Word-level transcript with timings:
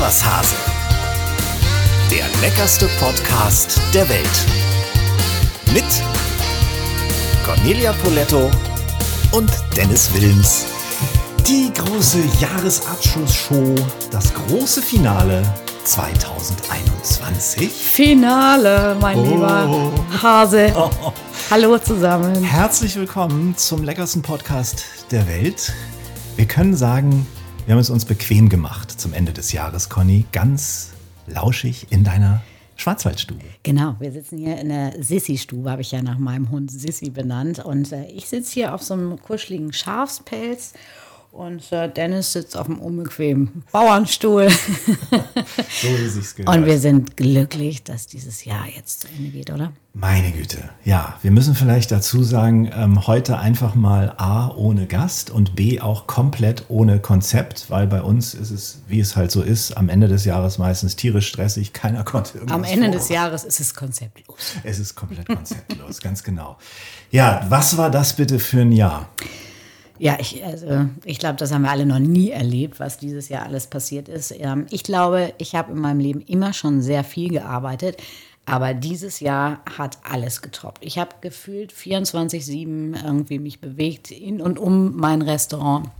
was 0.00 0.24
Hase. 0.24 0.54
Der 2.10 2.24
leckerste 2.40 2.88
Podcast 2.98 3.78
der 3.94 4.08
Welt. 4.08 4.46
Mit 5.72 5.84
Cornelia 7.44 7.92
Poletto 8.02 8.50
und 9.32 9.50
Dennis 9.76 10.10
Wilms. 10.14 10.64
Die 11.46 11.70
große 11.76 12.18
Jahresabschlussshow, 12.40 13.74
das 14.10 14.32
große 14.34 14.82
Finale 14.82 15.42
2021. 15.84 17.70
Finale, 17.70 18.96
mein 19.00 19.18
Oh. 19.18 19.22
lieber 19.24 19.92
Hase. 20.22 20.72
Hallo 21.50 21.78
zusammen. 21.78 22.42
Herzlich 22.44 22.96
willkommen 22.96 23.56
zum 23.56 23.82
leckersten 23.84 24.22
Podcast 24.22 24.84
der 25.10 25.26
Welt. 25.26 25.72
Wir 26.36 26.46
können 26.46 26.76
sagen, 26.76 27.26
wir 27.70 27.74
haben 27.74 27.82
es 27.82 27.90
uns 27.90 28.04
bequem 28.04 28.48
gemacht 28.48 28.90
zum 28.90 29.12
Ende 29.12 29.32
des 29.32 29.52
Jahres, 29.52 29.88
Conny. 29.88 30.24
Ganz 30.32 30.90
lauschig 31.28 31.86
in 31.90 32.02
deiner 32.02 32.42
Schwarzwaldstube. 32.74 33.44
Genau, 33.62 33.94
wir 34.00 34.10
sitzen 34.10 34.38
hier 34.38 34.58
in 34.58 34.70
der 34.70 35.00
Sissi-Stube, 35.00 35.70
habe 35.70 35.80
ich 35.80 35.92
ja 35.92 36.02
nach 36.02 36.18
meinem 36.18 36.50
Hund 36.50 36.72
Sissi 36.72 37.10
benannt. 37.10 37.60
Und 37.60 37.92
äh, 37.92 38.06
ich 38.06 38.28
sitze 38.28 38.54
hier 38.54 38.74
auf 38.74 38.82
so 38.82 38.94
einem 38.94 39.22
kuscheligen 39.22 39.72
Schafspelz 39.72 40.72
und 41.32 41.70
äh, 41.72 41.88
Dennis 41.88 42.32
sitzt 42.32 42.56
auf 42.56 42.66
einem 42.68 42.78
unbequemen 42.80 43.62
Bauernstuhl. 43.72 44.48
So 45.82 45.88
wie 45.88 46.08
sich's 46.08 46.34
gehört. 46.34 46.54
und 46.56 46.66
wir 46.66 46.78
sind 46.78 47.16
glücklich, 47.16 47.82
dass 47.82 48.06
dieses 48.06 48.44
Jahr 48.44 48.66
jetzt 48.74 49.02
zu 49.02 49.08
Ende 49.16 49.30
geht, 49.30 49.50
oder? 49.50 49.72
Meine 49.94 50.30
Güte. 50.30 50.68
Ja, 50.84 51.18
wir 51.22 51.30
müssen 51.30 51.54
vielleicht 51.54 51.90
dazu 51.90 52.22
sagen, 52.22 52.70
ähm, 52.74 53.06
heute 53.06 53.38
einfach 53.38 53.74
mal 53.74 54.14
A 54.18 54.48
ohne 54.54 54.86
Gast 54.86 55.30
und 55.30 55.56
B 55.56 55.80
auch 55.80 56.06
komplett 56.06 56.64
ohne 56.68 57.00
Konzept, 57.00 57.70
weil 57.70 57.86
bei 57.86 58.02
uns 58.02 58.34
ist 58.34 58.50
es, 58.50 58.82
wie 58.88 59.00
es 59.00 59.16
halt 59.16 59.30
so 59.30 59.42
ist, 59.42 59.76
am 59.76 59.88
Ende 59.88 60.06
des 60.08 60.24
Jahres 60.24 60.58
meistens 60.58 60.96
tierisch 60.96 61.28
stressig. 61.28 61.72
Keiner 61.72 62.04
konnte 62.04 62.34
irgendwas 62.38 62.54
Am 62.56 62.64
Ende 62.64 62.86
vor- 62.88 62.96
des 62.98 63.08
Jahres 63.08 63.44
ist 63.44 63.60
es 63.60 63.74
konzeptlos. 63.74 64.54
Es 64.62 64.78
ist 64.78 64.94
komplett 64.94 65.26
konzeptlos, 65.26 66.00
ganz 66.02 66.22
genau. 66.22 66.58
Ja, 67.10 67.46
was 67.48 67.76
war 67.76 67.90
das 67.90 68.14
bitte 68.14 68.38
für 68.38 68.60
ein 68.60 68.72
Jahr? 68.72 69.08
Ja, 70.00 70.16
ich, 70.18 70.42
also, 70.42 70.88
ich 71.04 71.18
glaube, 71.18 71.36
das 71.36 71.52
haben 71.52 71.60
wir 71.60 71.70
alle 71.70 71.84
noch 71.84 71.98
nie 71.98 72.30
erlebt, 72.30 72.80
was 72.80 72.96
dieses 72.96 73.28
Jahr 73.28 73.44
alles 73.44 73.66
passiert 73.66 74.08
ist. 74.08 74.34
Ähm, 74.34 74.64
ich 74.70 74.82
glaube, 74.82 75.34
ich 75.36 75.54
habe 75.54 75.72
in 75.72 75.78
meinem 75.78 76.00
Leben 76.00 76.22
immer 76.22 76.54
schon 76.54 76.80
sehr 76.80 77.04
viel 77.04 77.28
gearbeitet, 77.28 77.98
aber 78.46 78.72
dieses 78.72 79.20
Jahr 79.20 79.60
hat 79.76 79.98
alles 80.02 80.40
getoppt. 80.40 80.82
Ich 80.82 80.98
habe 80.98 81.16
gefühlt 81.20 81.74
24-7 81.74 83.04
irgendwie 83.04 83.38
mich 83.38 83.60
bewegt 83.60 84.10
in 84.10 84.40
und 84.40 84.58
um 84.58 84.96
mein 84.96 85.20
Restaurant. 85.20 85.90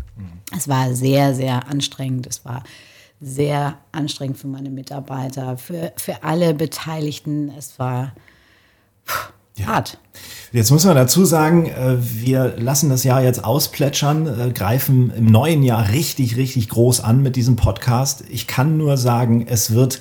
Es 0.56 0.66
war 0.66 0.94
sehr, 0.94 1.34
sehr 1.34 1.68
anstrengend. 1.68 2.26
Es 2.26 2.42
war 2.46 2.64
sehr 3.20 3.76
anstrengend 3.92 4.38
für 4.38 4.48
meine 4.48 4.70
Mitarbeiter, 4.70 5.58
für, 5.58 5.92
für 5.96 6.24
alle 6.24 6.54
Beteiligten. 6.54 7.52
Es 7.56 7.78
war 7.78 8.14
pff, 9.06 9.32
hart. 9.66 9.98
Jetzt 10.52 10.70
muss 10.72 10.84
man 10.84 10.96
dazu 10.96 11.24
sagen, 11.24 11.66
äh, 11.66 11.96
wir 12.00 12.54
lassen 12.58 12.90
das 12.90 13.04
Jahr 13.04 13.22
jetzt 13.22 13.44
ausplätschern, 13.44 14.26
äh, 14.26 14.50
greifen 14.52 15.12
im 15.16 15.26
neuen 15.26 15.62
Jahr 15.62 15.90
richtig, 15.90 16.36
richtig 16.36 16.68
groß 16.68 17.00
an 17.02 17.22
mit 17.22 17.36
diesem 17.36 17.56
Podcast. 17.56 18.24
Ich 18.28 18.46
kann 18.46 18.76
nur 18.76 18.96
sagen, 18.96 19.46
es 19.48 19.72
wird 19.72 20.00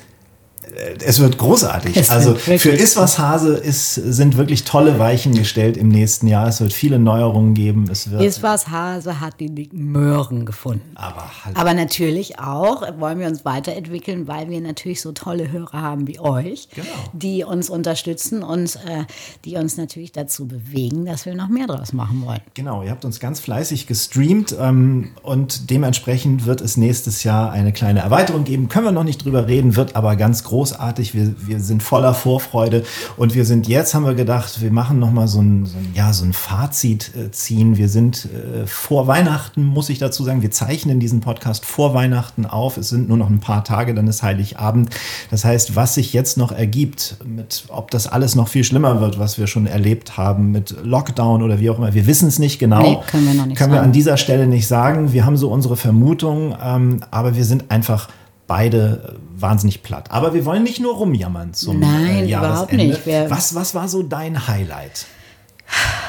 es 1.06 1.20
wird 1.20 1.38
großartig. 1.38 1.98
Es 1.98 2.10
also 2.10 2.36
für 2.36 2.70
Iswas 2.72 3.20
Hase 3.20 3.56
ist, 3.56 3.96
sind 3.96 4.38
wirklich 4.38 4.64
tolle 4.64 4.98
Weichen 5.00 5.34
gestellt 5.34 5.78
im 5.78 5.90
nächsten 5.90 6.28
Jahr. 6.28 6.48
Es 6.48 6.62
wird 6.62 6.74
viele 6.74 7.00
Neuerungen 7.00 7.54
geben. 7.54 7.86
Es 7.92 8.12
wird 8.12 8.22
Ist 8.22 8.44
was 8.44 8.68
Hase 8.70 9.20
hat 9.20 9.40
die 9.40 9.54
dicken 9.54 9.92
Möhren 9.92 10.46
gefunden. 10.46 10.92
aber 10.96 11.30
halt 11.44 11.58
Aber 11.58 11.74
natürlich 11.74 12.40
auch 12.40 12.82
wollen 13.00 13.20
wir 13.20 13.28
uns 13.28 13.46
weiterentwickeln, 13.46 14.28
weil 14.28 14.50
wir 14.50 14.62
natürlich 14.62 15.02
so 15.02 15.12
tolle 15.12 15.52
Hörer 15.52 15.82
haben 15.82 16.08
wie 16.08 16.20
euch, 16.20 16.70
Genau. 16.74 16.88
die 17.14 17.44
uns 17.44 17.70
unterstützen 17.70 18.44
und 18.44 18.76
äh, 18.76 19.04
die 19.46 19.56
uns 19.56 19.78
natürlich 19.78 20.12
dazu 20.12 20.48
bewegen, 20.48 21.06
dass 21.06 21.26
wir 21.26 21.36
noch 21.36 21.50
mehr 21.50 21.68
draus 21.68 21.94
machen 21.94 22.24
wollen. 22.26 22.42
Genau, 22.54 22.84
ihr 22.84 22.92
habt 22.92 23.06
uns 23.06 23.20
ganz 23.20 23.40
fleißig 23.40 23.88
gestreamt 23.88 24.56
ähm, 24.60 25.10
und 25.24 25.70
dementsprechend 25.70 26.46
wird 26.46 26.62
es 26.62 26.78
nächstes 26.78 27.24
Jahr 27.24 27.52
eine 27.52 27.74
kleine 27.74 28.00
Erweiterung 28.00 28.44
geben. 28.44 28.70
Können 28.70 28.86
wir 28.86 28.92
noch 28.92 29.04
nicht 29.04 29.24
drüber 29.26 29.48
reden, 29.48 29.76
wird 29.76 29.96
aber 29.96 30.16
ganz 30.16 30.44
großartig. 30.70 31.14
Wir, 31.14 31.34
wir 31.46 31.60
sind 31.60 31.84
voller 31.84 32.14
Vorfreude 32.14 32.84
und 33.18 33.36
wir 33.36 33.46
sind 33.46 33.68
jetzt, 33.68 33.94
haben 33.94 34.06
wir 34.06 34.14
gedacht, 34.14 34.62
wir 34.62 34.72
machen 34.72 35.00
nochmal 35.00 35.28
so 35.28 35.42
ein, 35.42 35.66
so 35.66 35.78
ein, 35.78 35.92
ja, 35.94 36.14
so 36.14 36.26
ein 36.26 36.34
Fazit 36.34 37.12
äh, 37.16 37.32
ziehen. 37.32 37.78
Wir 37.78 37.90
sind 37.90 38.26
äh, 38.26 38.68
vor 38.68 39.08
Weihnachten, 39.08 39.64
muss 39.64 39.90
ich 39.90 40.00
dazu 40.00 40.24
sagen, 40.24 40.42
wir 40.42 40.52
zeichnen 40.52 41.00
diesen 41.00 41.22
Podcast 41.22 41.66
vor 41.66 41.94
Weihnachten 41.94 42.46
auf. 42.46 42.78
Es 42.78 42.90
sind 42.90 43.08
nur 43.08 43.18
noch 43.18 43.30
ein 43.30 43.40
paar 43.40 43.64
Tage, 43.64 43.94
dann 43.94 44.08
ist 44.08 44.24
Heiligabend. 44.24 44.90
Das 45.32 45.46
heißt, 45.46 45.76
was 45.76 45.96
sich 45.96 46.14
jetzt 46.14 46.38
noch 46.38 46.52
ergibt, 46.52 47.18
mit, 47.26 47.66
ob 47.70 47.92
das 47.92 48.08
alles 48.08 48.36
noch 48.36 48.48
viel 48.48 48.64
schlimmer 48.64 49.02
wird, 49.02 49.20
was 49.20 49.38
wir 49.38 49.48
schon 49.48 49.66
erlebt 49.66 50.18
haben 50.18 50.52
mit 50.52 50.76
Lockdown 50.84 51.42
oder 51.42 51.60
wie 51.60 51.70
auch 51.70 51.78
immer, 51.78 51.94
wir 51.94 52.08
wissen 52.08 52.28
es 52.28 52.40
nicht 52.40 52.60
genau. 52.60 52.82
Nee, 52.82 52.98
können 53.10 53.28
wir 53.28 53.34
noch 53.34 53.46
nicht 53.46 53.58
Können 53.58 53.72
wir 53.72 53.78
sagen. 53.78 53.88
an 53.88 53.94
dieser 53.94 54.18
Stelle 54.18 54.48
nicht 54.48 54.68
sagen. 54.68 55.14
Wir 55.14 55.26
haben 55.26 55.38
so 55.38 55.50
unsere 55.52 55.76
Vermutung, 55.76 56.56
ähm, 56.64 57.02
aber 57.12 57.36
wir 57.36 57.46
sind 57.46 57.72
einfach 57.72 58.10
beide 58.48 59.16
wahnsinnig 59.42 59.84
platt. 59.84 60.12
Aber 60.12 60.34
wir 60.34 60.46
wollen 60.46 60.64
nicht 60.64 60.80
nur 60.80 60.96
rumjammern 60.96 61.54
zum 61.54 61.80
Nein, 61.80 62.26
äh, 62.28 62.34
überhaupt 62.34 62.72
Jahresende. 62.72 62.86
nicht. 62.88 63.06
Wir- 63.06 63.30
was, 63.30 63.56
was 63.56 63.74
war 63.76 63.88
so 63.88 64.04
dein 64.04 64.48
Highlight? 64.48 65.06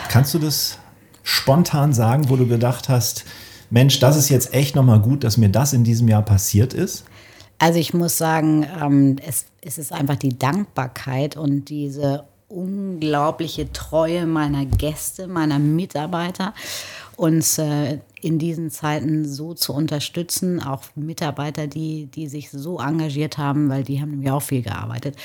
Kannst 0.09 0.35
du 0.35 0.39
das 0.39 0.79
spontan 1.23 1.93
sagen, 1.93 2.29
wo 2.31 2.37
du 2.37 2.47
gedacht 2.47 2.89
hast, 2.89 3.25
Mensch, 3.71 4.01
das 4.01 4.17
ist 4.17 4.29
jetzt 4.31 4.53
echt 4.55 4.75
nochmal 4.75 5.01
gut, 5.01 5.23
dass 5.23 5.37
mir 5.37 5.49
das 5.49 5.73
in 5.73 5.85
diesem 5.85 6.09
Jahr 6.09 6.23
passiert 6.23 6.75
ist? 6.75 7.05
Also 7.59 7.79
ich 7.79 7.93
muss 7.95 8.17
sagen, 8.19 8.67
ähm, 8.83 9.17
es, 9.27 9.45
es 9.61 9.79
ist 9.79 9.93
einfach 9.93 10.17
die 10.17 10.37
Dankbarkeit 10.39 11.37
und 11.37 11.67
diese 11.69 12.25
unglaubliche 12.49 13.73
Treue 13.73 14.27
meiner 14.27 14.65
Gäste, 14.65 15.29
meiner 15.29 15.59
Mitarbeiter, 15.59 16.55
uns 17.17 17.59
äh, 17.59 17.99
in 18.23 18.39
diesen 18.39 18.71
Zeiten 18.71 19.27
so 19.27 19.55
zu 19.55 19.73
unterstützen, 19.73 20.63
auch 20.63 20.85
Mitarbeiter, 20.95 21.67
die, 21.67 22.07
die 22.07 22.29
sich 22.29 22.51
so 22.51 22.79
engagiert 22.79 23.39
haben, 23.39 23.69
weil 23.69 23.83
die 23.83 24.01
haben 24.01 24.11
nämlich 24.11 24.31
auch 24.31 24.43
viel 24.43 24.63
gearbeitet. 24.63 25.17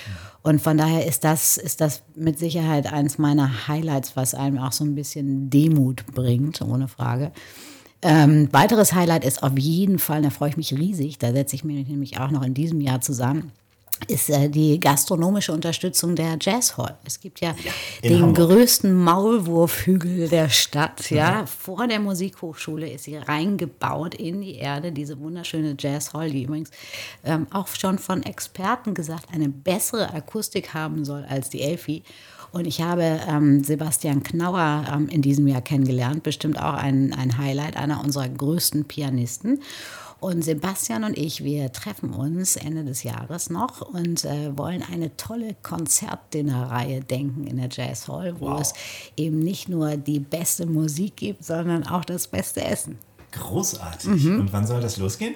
Und 0.41 0.61
von 0.61 0.78
daher 0.78 1.05
ist 1.05 1.23
das, 1.23 1.57
ist 1.57 1.81
das 1.81 2.03
mit 2.16 2.39
Sicherheit 2.39 2.91
eins 2.91 3.17
meiner 3.17 3.67
Highlights, 3.67 4.16
was 4.16 4.35
einem 4.35 4.57
auch 4.57 4.72
so 4.72 4.84
ein 4.84 4.95
bisschen 4.95 5.50
Demut 5.50 6.05
bringt, 6.07 6.61
ohne 6.61 6.88
Frage. 6.88 7.31
Ähm, 8.01 8.50
weiteres 8.51 8.94
Highlight 8.94 9.25
ist 9.25 9.41
auf 9.41 9.57
jeden 9.57 9.97
Fall, 9.97 10.22
da 10.22 10.29
freue 10.29 10.50
ich 10.50 10.57
mich 10.57 10.73
riesig, 10.73 11.17
da 11.17 11.31
setze 11.31 11.55
ich 11.55 11.63
mich 11.63 11.88
nämlich 11.88 12.19
auch 12.19 12.29
noch 12.29 12.44
in 12.44 12.53
diesem 12.53 12.79
Jahr 12.79 13.01
zusammen, 13.01 13.51
ist 14.07 14.29
äh, 14.29 14.50
die 14.50 14.79
gastronomische 14.79 15.51
Unterstützung 15.51 16.16
der 16.16 16.38
Jazz 16.39 16.78
Hall. 16.78 16.97
Es 17.06 17.19
gibt 17.19 17.41
ja, 17.41 17.56
in 18.01 18.13
den 18.13 18.22
Hamburg. 18.22 18.50
größten 18.50 18.94
Maulwurfhügel 18.94 20.28
der 20.29 20.50
Stadt. 20.50 21.09
Ja, 21.09 21.45
vor 21.45 21.88
der 21.88 22.00
Musikhochschule 22.00 22.89
ist 22.89 23.05
sie 23.05 23.17
reingebaut 23.17 24.16
in 24.16 24.41
die 24.41 24.55
Erde, 24.55 24.91
diese 24.91 25.19
wunderschöne 25.19 25.75
Jazz 25.79 26.13
Hall, 26.13 26.29
die 26.29 26.44
übrigens 26.44 26.72
ähm, 27.23 27.47
auch 27.51 27.67
schon 27.67 28.00
von 28.00 28.23
Experten 28.23 28.94
gesagt 28.94 29.28
eine 29.34 29.50
bessere 29.50 30.13
Akustik 30.13 30.73
haben 30.73 31.05
soll 31.05 31.25
als 31.28 31.50
die 31.50 31.61
Elfi. 31.61 32.03
Und 32.51 32.66
ich 32.67 32.81
habe 32.81 33.19
ähm, 33.28 33.66
Sebastian 33.66 34.23
Knauer 34.23 34.85
ähm, 34.89 35.09
in 35.09 35.22
diesem 35.22 35.45
Jahr 35.45 35.61
kennengelernt, 35.61 36.23
bestimmt 36.23 36.57
auch 36.57 36.75
ein, 36.75 37.13
ein 37.13 37.38
Highlight, 37.38 37.75
einer 37.75 38.01
unserer 38.01 38.29
größten 38.29 38.85
Pianisten. 38.85 39.61
Und 40.20 40.44
Sebastian 40.44 41.03
und 41.03 41.18
ich, 41.18 41.44
wir 41.44 41.72
treffen 41.72 42.12
uns 42.14 42.56
Ende 42.56 42.84
des 42.84 43.03
Jahres 43.03 43.50
noch 43.50 43.81
und 43.81 44.26
äh, 44.26 44.58
wollen 44.58 44.84
eine 44.92 45.16
tolle 45.18 45.56
Konzertdinnerreihe 45.62 47.02
denken 47.02 47.46
in 47.46 47.58
der 47.58 47.70
Jazz 47.70 48.08
Hall, 48.08 48.40
wo 48.40 48.46
Wow. 48.48 48.62
es 48.62 48.74
eben 49.18 49.40
nicht 49.40 49.70
nur 49.70 49.97
die 49.97 50.20
beste 50.20 50.66
Musik 50.66 51.17
gibt, 51.17 51.44
sondern 51.44 51.85
auch 51.85 52.06
das 52.06 52.28
beste 52.28 52.64
Essen. 52.64 52.97
Großartig. 53.40 54.23
Mhm. 54.23 54.40
Und 54.40 54.53
wann 54.53 54.66
soll 54.66 54.82
das 54.82 54.97
losgehen? 54.97 55.35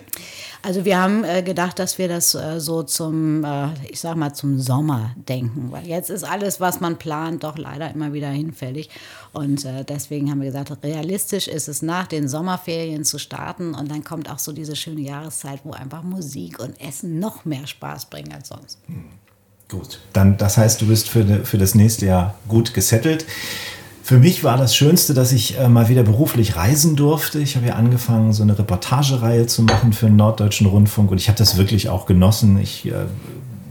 Also 0.61 0.83
wir 0.83 0.99
haben 0.99 1.23
äh, 1.23 1.41
gedacht, 1.41 1.79
dass 1.79 1.97
wir 1.97 2.07
das 2.07 2.35
äh, 2.35 2.59
so 2.59 2.83
zum, 2.83 3.43
äh, 3.45 3.67
ich 3.89 3.99
sag 3.99 4.15
mal, 4.15 4.33
zum 4.33 4.59
Sommer 4.59 5.15
denken, 5.15 5.71
weil 5.71 5.87
jetzt 5.87 6.09
ist 6.09 6.23
alles, 6.23 6.59
was 6.59 6.81
man 6.81 6.97
plant, 6.97 7.43
doch 7.43 7.57
leider 7.57 7.91
immer 7.91 8.11
wieder 8.11 8.29
hinfällig. 8.29 8.89
Und 9.31 9.63
äh, 9.63 9.85
deswegen 9.85 10.29
haben 10.29 10.41
wir 10.41 10.47
gesagt, 10.47 10.71
realistisch 10.83 11.47
ist 11.47 11.69
es 11.69 11.81
nach 11.81 12.07
den 12.07 12.27
Sommerferien 12.27 13.05
zu 13.05 13.19
starten 13.19 13.73
und 13.73 13.89
dann 13.89 14.03
kommt 14.03 14.29
auch 14.29 14.39
so 14.39 14.51
diese 14.51 14.75
schöne 14.75 15.01
Jahreszeit, 15.01 15.61
wo 15.63 15.71
einfach 15.71 16.03
Musik 16.03 16.59
und 16.59 16.79
Essen 16.81 17.19
noch 17.19 17.45
mehr 17.45 17.65
Spaß 17.65 18.07
bringen 18.07 18.33
als 18.33 18.49
sonst. 18.49 18.79
Gut. 19.69 19.99
Dann, 20.13 20.37
das 20.37 20.57
heißt, 20.57 20.81
du 20.81 20.87
bist 20.87 21.07
für, 21.09 21.45
für 21.45 21.57
das 21.57 21.75
nächste 21.75 22.07
Jahr 22.07 22.35
gut 22.47 22.73
gesettelt. 22.73 23.25
Für 24.09 24.17
mich 24.17 24.43
war 24.43 24.57
das 24.57 24.75
Schönste, 24.75 25.13
dass 25.13 25.31
ich 25.31 25.59
äh, 25.59 25.69
mal 25.69 25.87
wieder 25.87 26.01
beruflich 26.01 26.55
reisen 26.55 26.95
durfte. 26.95 27.37
Ich 27.37 27.55
habe 27.55 27.67
ja 27.67 27.75
angefangen, 27.75 28.33
so 28.33 28.41
eine 28.41 28.57
Reportagereihe 28.57 29.45
zu 29.45 29.61
machen 29.61 29.93
für 29.93 30.07
den 30.07 30.15
Norddeutschen 30.15 30.65
Rundfunk 30.65 31.11
und 31.11 31.19
ich 31.19 31.27
habe 31.27 31.37
das 31.37 31.57
wirklich 31.57 31.89
auch 31.89 32.07
genossen. 32.07 32.59
Ich 32.59 32.87
äh, 32.87 33.05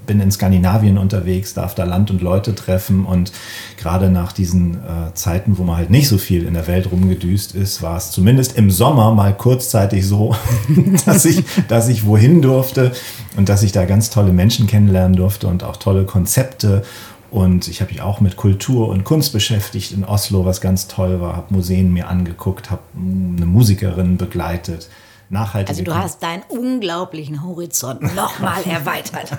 bin 0.07 0.21
in 0.21 0.31
Skandinavien 0.31 0.97
unterwegs, 0.97 1.55
darf 1.55 1.75
da 1.75 1.83
Land 1.83 2.13
und 2.13 2.23
Leute 2.23 2.55
treffen 2.55 3.05
und 3.05 3.33
gerade 3.79 4.11
nach 4.11 4.31
diesen 4.31 4.77
äh, 4.77 5.13
Zeiten, 5.15 5.59
wo 5.59 5.65
man 5.65 5.77
halt 5.77 5.91
nicht 5.91 6.07
so 6.09 6.19
viel 6.19 6.47
in 6.47 6.55
der 6.55 6.69
Welt 6.69 6.93
rumgedüst 6.93 7.57
ist, 7.57 7.83
war 7.83 7.97
es 7.97 8.13
zumindest 8.13 8.57
im 8.57 8.71
Sommer 8.71 9.13
mal 9.13 9.37
kurzzeitig 9.37 10.07
so, 10.07 10.37
dass 11.05 11.25
ich, 11.25 11.43
dass 11.67 11.89
ich 11.89 12.07
wohin 12.07 12.43
durfte 12.43 12.93
und 13.37 13.49
dass 13.49 13.65
ich 13.65 13.73
da 13.73 13.87
ganz 13.87 14.09
tolle 14.11 14.33
Menschen 14.33 14.69
kennenlernen 14.69 15.17
durfte 15.17 15.49
und 15.49 15.65
auch 15.65 15.79
tolle 15.79 16.05
Konzepte 16.05 16.85
und 17.31 17.69
ich 17.69 17.81
habe 17.81 17.93
mich 17.93 18.01
auch 18.01 18.21
mit 18.21 18.37
Kultur 18.37 18.89
und 18.89 19.05
Kunst 19.05 19.33
beschäftigt 19.33 19.93
in 19.93 20.05
Oslo, 20.05 20.45
was 20.45 20.61
ganz 20.61 20.89
toll 20.89 21.21
war. 21.21 21.37
Habe 21.37 21.55
Museen 21.55 21.93
mir 21.93 22.09
angeguckt, 22.09 22.71
habe 22.71 22.83
eine 22.97 23.47
Musikerin 23.47 24.17
begleitet. 24.17 24.89
Nachhaltige 25.31 25.71
also 25.71 25.85
du 25.85 25.95
hast 25.95 26.23
deinen 26.23 26.43
unglaublichen 26.49 27.45
Horizont 27.45 28.03
nochmal 28.15 28.63
erweitert. 28.67 29.31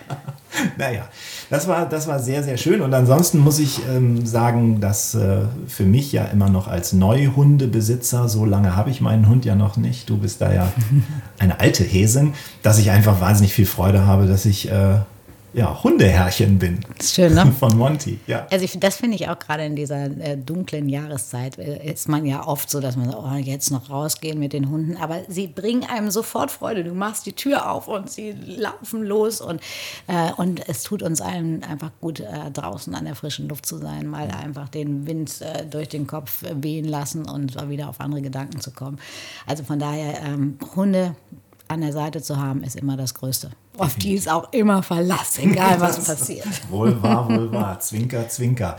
naja, 0.78 1.08
das 1.50 1.66
war, 1.66 1.88
das 1.88 2.06
war 2.06 2.20
sehr, 2.20 2.44
sehr 2.44 2.56
schön. 2.56 2.80
Und 2.80 2.94
ansonsten 2.94 3.40
muss 3.40 3.58
ich 3.58 3.80
ähm, 3.88 4.24
sagen, 4.24 4.80
dass 4.80 5.16
äh, 5.16 5.42
für 5.66 5.84
mich 5.84 6.12
ja 6.12 6.26
immer 6.26 6.48
noch 6.48 6.68
als 6.68 6.92
Neuhundebesitzer, 6.92 8.28
so 8.28 8.44
lange 8.44 8.76
habe 8.76 8.90
ich 8.90 9.00
meinen 9.00 9.28
Hund 9.28 9.44
ja 9.44 9.56
noch 9.56 9.76
nicht, 9.76 10.08
du 10.08 10.18
bist 10.18 10.40
da 10.40 10.52
ja 10.52 10.72
eine 11.40 11.58
alte 11.58 11.82
Häsin, 11.82 12.34
dass 12.62 12.78
ich 12.78 12.92
einfach 12.92 13.20
wahnsinnig 13.20 13.52
viel 13.52 13.66
Freude 13.66 14.06
habe, 14.06 14.26
dass 14.26 14.44
ich 14.44 14.70
äh, 14.70 15.00
ja, 15.56 15.82
Hundeherrchen 15.82 16.58
bin. 16.58 16.80
Das 16.98 17.06
ist 17.06 17.14
schön, 17.14 17.32
ne? 17.32 17.50
Von 17.58 17.78
Monty, 17.78 18.20
ja. 18.26 18.46
Also 18.50 18.66
ich, 18.66 18.78
das 18.78 18.96
finde 18.96 19.16
ich 19.16 19.30
auch 19.30 19.38
gerade 19.38 19.64
in 19.64 19.74
dieser 19.74 20.04
äh, 20.04 20.36
dunklen 20.36 20.86
Jahreszeit 20.86 21.58
äh, 21.58 21.92
ist 21.92 22.10
man 22.10 22.26
ja 22.26 22.46
oft 22.46 22.68
so, 22.68 22.78
dass 22.78 22.94
man 22.96 23.10
so, 23.10 23.18
oh, 23.18 23.36
jetzt 23.36 23.70
noch 23.70 23.88
rausgehen 23.88 24.38
mit 24.38 24.52
den 24.52 24.68
Hunden, 24.68 24.98
aber 24.98 25.22
sie 25.28 25.46
bringen 25.46 25.84
einem 25.84 26.10
sofort 26.10 26.50
Freude. 26.50 26.84
Du 26.84 26.92
machst 26.92 27.24
die 27.24 27.32
Tür 27.32 27.70
auf 27.70 27.88
und 27.88 28.10
sie 28.10 28.32
laufen 28.32 29.02
los 29.02 29.40
und, 29.40 29.62
äh, 30.08 30.30
und 30.36 30.68
es 30.68 30.82
tut 30.82 31.02
uns 31.02 31.22
allen 31.22 31.64
einfach 31.64 31.90
gut, 32.02 32.20
äh, 32.20 32.50
draußen 32.52 32.94
an 32.94 33.06
der 33.06 33.14
frischen 33.14 33.48
Luft 33.48 33.64
zu 33.64 33.78
sein, 33.78 34.08
mal 34.08 34.28
einfach 34.28 34.68
den 34.68 35.06
Wind 35.06 35.40
äh, 35.40 35.64
durch 35.64 35.88
den 35.88 36.06
Kopf 36.06 36.44
wehen 36.54 36.84
lassen 36.84 37.26
und 37.30 37.56
wieder 37.70 37.88
auf 37.88 38.00
andere 38.00 38.20
Gedanken 38.20 38.60
zu 38.60 38.72
kommen. 38.72 38.98
Also 39.46 39.64
von 39.64 39.78
daher, 39.78 40.20
ähm, 40.22 40.58
Hunde 40.74 41.16
an 41.68 41.80
der 41.80 41.92
Seite 41.92 42.22
zu 42.22 42.36
haben, 42.36 42.62
ist 42.62 42.76
immer 42.76 42.98
das 42.98 43.14
Größte. 43.14 43.50
Auf 43.78 43.94
die 43.96 44.14
ist 44.14 44.28
auch 44.28 44.52
immer 44.52 44.82
Verlass, 44.82 45.38
egal 45.38 45.80
was 45.80 46.02
passiert. 46.04 46.46
Wohl 46.70 47.02
wahr, 47.02 47.28
wohl 47.28 47.52
wahr. 47.52 47.78
Zwinker, 47.80 48.28
zwinker. 48.28 48.76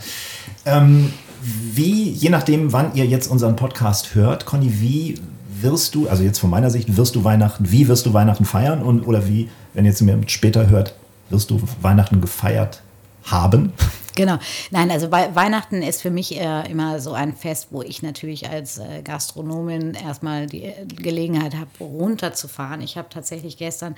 Ähm, 0.64 1.12
wie, 1.40 2.10
je 2.10 2.30
nachdem, 2.30 2.72
wann 2.72 2.94
ihr 2.94 3.06
jetzt 3.06 3.28
unseren 3.28 3.56
Podcast 3.56 4.14
hört, 4.14 4.44
Conny, 4.44 4.80
wie 4.80 5.14
wirst 5.60 5.94
du, 5.94 6.08
also 6.08 6.22
jetzt 6.22 6.38
von 6.38 6.50
meiner 6.50 6.70
Sicht, 6.70 6.96
wirst 6.96 7.14
du 7.14 7.24
Weihnachten, 7.24 7.70
wie 7.70 7.88
wirst 7.88 8.06
du 8.06 8.12
Weihnachten 8.12 8.44
feiern 8.44 8.82
und 8.82 9.06
oder 9.06 9.28
wie, 9.28 9.48
wenn 9.74 9.84
ihr 9.84 9.90
jetzt 9.90 10.02
mir 10.02 10.18
später 10.26 10.68
hört, 10.68 10.94
wirst 11.30 11.50
du 11.50 11.60
Weihnachten 11.80 12.20
gefeiert 12.20 12.82
haben? 13.24 13.72
Genau. 14.18 14.38
Nein, 14.72 14.90
also 14.90 15.12
Weihnachten 15.12 15.80
ist 15.80 16.02
für 16.02 16.10
mich 16.10 16.40
äh, 16.40 16.68
immer 16.68 16.98
so 16.98 17.12
ein 17.12 17.36
Fest, 17.36 17.68
wo 17.70 17.82
ich 17.82 18.02
natürlich 18.02 18.50
als 18.50 18.78
äh, 18.78 19.02
Gastronomin 19.04 19.94
erstmal 19.94 20.46
die 20.46 20.64
äh, 20.64 20.86
Gelegenheit 20.86 21.54
habe, 21.54 21.70
runterzufahren. 21.78 22.80
Ich 22.80 22.98
habe 22.98 23.08
tatsächlich 23.10 23.58
gestern 23.58 23.94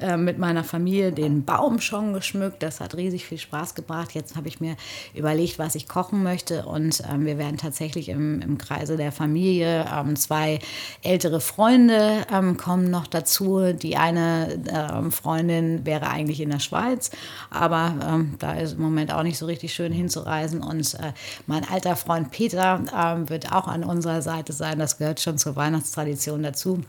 äh, 0.00 0.16
mit 0.16 0.38
meiner 0.38 0.64
Familie 0.64 1.12
den 1.12 1.44
Baum 1.44 1.80
schon 1.80 2.12
geschmückt. 2.14 2.64
Das 2.64 2.80
hat 2.80 2.96
riesig 2.96 3.26
viel 3.26 3.38
Spaß 3.38 3.76
gebracht. 3.76 4.12
Jetzt 4.12 4.34
habe 4.34 4.48
ich 4.48 4.60
mir 4.60 4.74
überlegt, 5.14 5.60
was 5.60 5.76
ich 5.76 5.86
kochen 5.86 6.24
möchte. 6.24 6.66
Und 6.66 7.04
ähm, 7.08 7.24
wir 7.24 7.38
werden 7.38 7.56
tatsächlich 7.56 8.08
im, 8.08 8.42
im 8.42 8.58
Kreise 8.58 8.96
der 8.96 9.12
Familie 9.12 9.86
ähm, 9.96 10.16
zwei 10.16 10.58
ältere 11.04 11.40
Freunde 11.40 12.26
ähm, 12.32 12.56
kommen 12.56 12.90
noch 12.90 13.06
dazu. 13.06 13.72
Die 13.72 13.96
eine 13.96 14.60
ähm, 14.68 15.12
Freundin 15.12 15.86
wäre 15.86 16.10
eigentlich 16.10 16.40
in 16.40 16.50
der 16.50 16.58
Schweiz, 16.58 17.12
aber 17.50 17.94
ähm, 18.04 18.34
da 18.40 18.54
ist 18.54 18.72
im 18.72 18.82
Moment 18.82 19.12
auch 19.12 19.22
nicht 19.22 19.38
so 19.38 19.46
richtig 19.46 19.59
richtig 19.60 19.74
schön 19.74 19.92
hinzureisen. 19.92 20.62
Und 20.62 20.94
äh, 20.94 21.12
mein 21.46 21.68
alter 21.68 21.96
Freund 21.96 22.30
Peter 22.30 22.80
äh, 22.92 23.28
wird 23.28 23.52
auch 23.52 23.68
an 23.68 23.84
unserer 23.84 24.22
Seite 24.22 24.52
sein. 24.52 24.78
Das 24.78 24.96
gehört 24.96 25.20
schon 25.20 25.36
zur 25.36 25.56
Weihnachtstradition 25.56 26.42
dazu. 26.42 26.80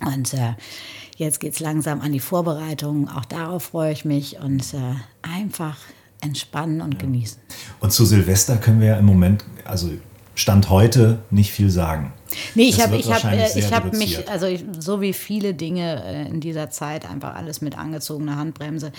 Und 0.00 0.32
äh, 0.34 0.54
jetzt 1.16 1.40
geht 1.40 1.54
es 1.54 1.60
langsam 1.60 2.00
an 2.00 2.12
die 2.12 2.20
Vorbereitungen. 2.20 3.08
Auch 3.08 3.24
darauf 3.24 3.64
freue 3.64 3.92
ich 3.92 4.04
mich 4.04 4.38
und 4.38 4.74
äh, 4.74 4.78
einfach 5.22 5.76
entspannen 6.20 6.80
und 6.80 6.94
ja. 6.94 7.00
genießen. 7.00 7.40
Und 7.80 7.92
zu 7.92 8.04
Silvester 8.04 8.56
können 8.56 8.80
wir 8.80 8.88
ja 8.88 8.98
im 8.98 9.06
Moment, 9.06 9.44
also 9.64 9.90
Stand 10.34 10.68
heute, 10.68 11.18
nicht 11.30 11.52
viel 11.52 11.70
sagen. 11.70 12.12
Nee, 12.54 12.68
ich 12.68 12.80
habe 12.80 12.96
ich 12.96 13.12
hab, 13.12 13.24
äh, 13.24 13.48
ich 13.56 13.72
hab 13.72 13.92
mich, 13.92 14.28
also 14.28 14.46
ich, 14.46 14.64
so 14.78 15.00
wie 15.00 15.12
viele 15.12 15.54
Dinge 15.54 16.02
äh, 16.04 16.28
in 16.28 16.40
dieser 16.40 16.70
Zeit, 16.70 17.08
einfach 17.08 17.34
alles 17.34 17.60
mit 17.60 17.78
angezogener 17.78 18.36
Handbremse. 18.36 18.92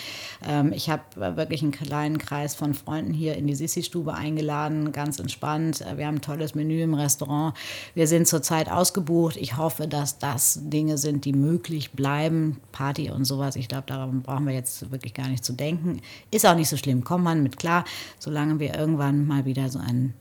Ähm, 0.48 0.72
ich 0.74 0.90
habe 0.90 1.04
wirklich 1.36 1.62
einen 1.62 1.72
kleinen 1.72 2.18
Kreis 2.18 2.56
von 2.56 2.74
Freunden 2.74 3.14
hier 3.14 3.36
in 3.36 3.48
die 3.48 3.56
Sissi-Stube 3.56 4.14
eingeladen, 4.14 4.92
ganz 4.92 5.20
entspannt. 5.20 5.82
Äh, 5.82 5.98
wir 5.98 6.08
haben 6.08 6.16
ein 6.16 6.22
tolles 6.22 6.56
Menü 6.56 6.82
im 6.82 6.94
Restaurant. 6.94 7.56
Wir 7.94 8.08
sind 8.08 8.28
zurzeit 8.28 8.72
ausgebucht. 8.72 9.36
Ich 9.38 9.58
hoffe, 9.58 9.88
dass 9.88 10.18
das 10.18 10.60
Dinge 10.64 10.98
sind, 10.98 11.26
die 11.26 11.34
möglich 11.34 11.92
bleiben. 11.92 12.62
Party 12.72 13.10
und 13.10 13.26
sowas. 13.26 13.56
Ich 13.56 13.68
glaube, 13.68 13.86
daran 13.88 14.22
brauchen 14.22 14.48
wir 14.48 14.54
jetzt 14.54 14.92
wirklich 14.92 15.14
gar 15.14 15.28
nicht 15.28 15.44
zu 15.44 15.54
denken. 15.54 16.02
Ist 16.32 16.46
auch 16.46 16.56
nicht 16.56 16.70
so 16.70 16.78
schlimm. 16.78 17.04
Kommt 17.04 17.24
man 17.24 17.44
mit 17.44 17.58
klar, 17.58 17.84
solange 18.20 18.60
wir 18.60 18.76
irgendwann 18.76 19.28
mal 19.28 19.46
wieder 19.46 19.70
so 19.70 19.80
einen 19.80 20.14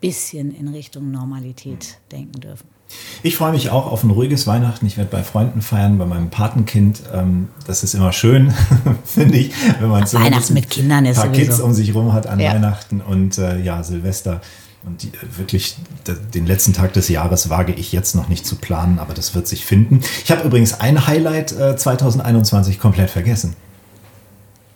bisschen 0.00 0.54
in 0.54 0.68
Richtung 0.68 1.10
Normalität 1.10 1.98
denken 2.12 2.40
dürfen. 2.40 2.66
Ich 3.22 3.36
freue 3.36 3.52
mich 3.52 3.70
auch 3.70 3.86
auf 3.90 4.02
ein 4.02 4.10
ruhiges 4.10 4.46
Weihnachten. 4.46 4.86
Ich 4.86 4.96
werde 4.96 5.10
bei 5.10 5.22
Freunden 5.22 5.62
feiern, 5.62 5.98
bei 5.98 6.06
meinem 6.06 6.30
Patenkind. 6.30 7.02
Ähm, 7.14 7.48
das 7.66 7.84
ist 7.84 7.94
immer 7.94 8.12
schön, 8.12 8.52
finde 9.04 9.38
ich, 9.38 9.52
wenn 9.80 9.88
man 9.88 10.06
so 10.06 10.18
Weihnachten 10.18 10.54
mit 10.54 10.70
Kindern 10.70 11.06
ist 11.06 11.18
ein 11.18 11.26
paar 11.26 11.34
sowieso. 11.34 11.50
Kids 11.50 11.60
um 11.60 11.72
sich 11.72 11.94
rum 11.94 12.12
hat 12.12 12.26
an 12.26 12.40
ja. 12.40 12.52
Weihnachten 12.52 13.00
und 13.00 13.38
äh, 13.38 13.60
ja, 13.60 13.82
Silvester. 13.82 14.40
Und 14.82 15.02
die, 15.02 15.12
wirklich 15.36 15.76
den 16.34 16.46
letzten 16.46 16.72
Tag 16.72 16.94
des 16.94 17.08
Jahres 17.08 17.50
wage 17.50 17.72
ich 17.72 17.92
jetzt 17.92 18.14
noch 18.14 18.28
nicht 18.28 18.46
zu 18.46 18.56
planen, 18.56 18.98
aber 18.98 19.12
das 19.12 19.34
wird 19.34 19.46
sich 19.46 19.66
finden. 19.66 20.00
Ich 20.24 20.30
habe 20.30 20.42
übrigens 20.42 20.80
ein 20.80 21.06
Highlight 21.06 21.52
äh, 21.52 21.76
2021 21.76 22.78
komplett 22.78 23.10
vergessen. 23.10 23.56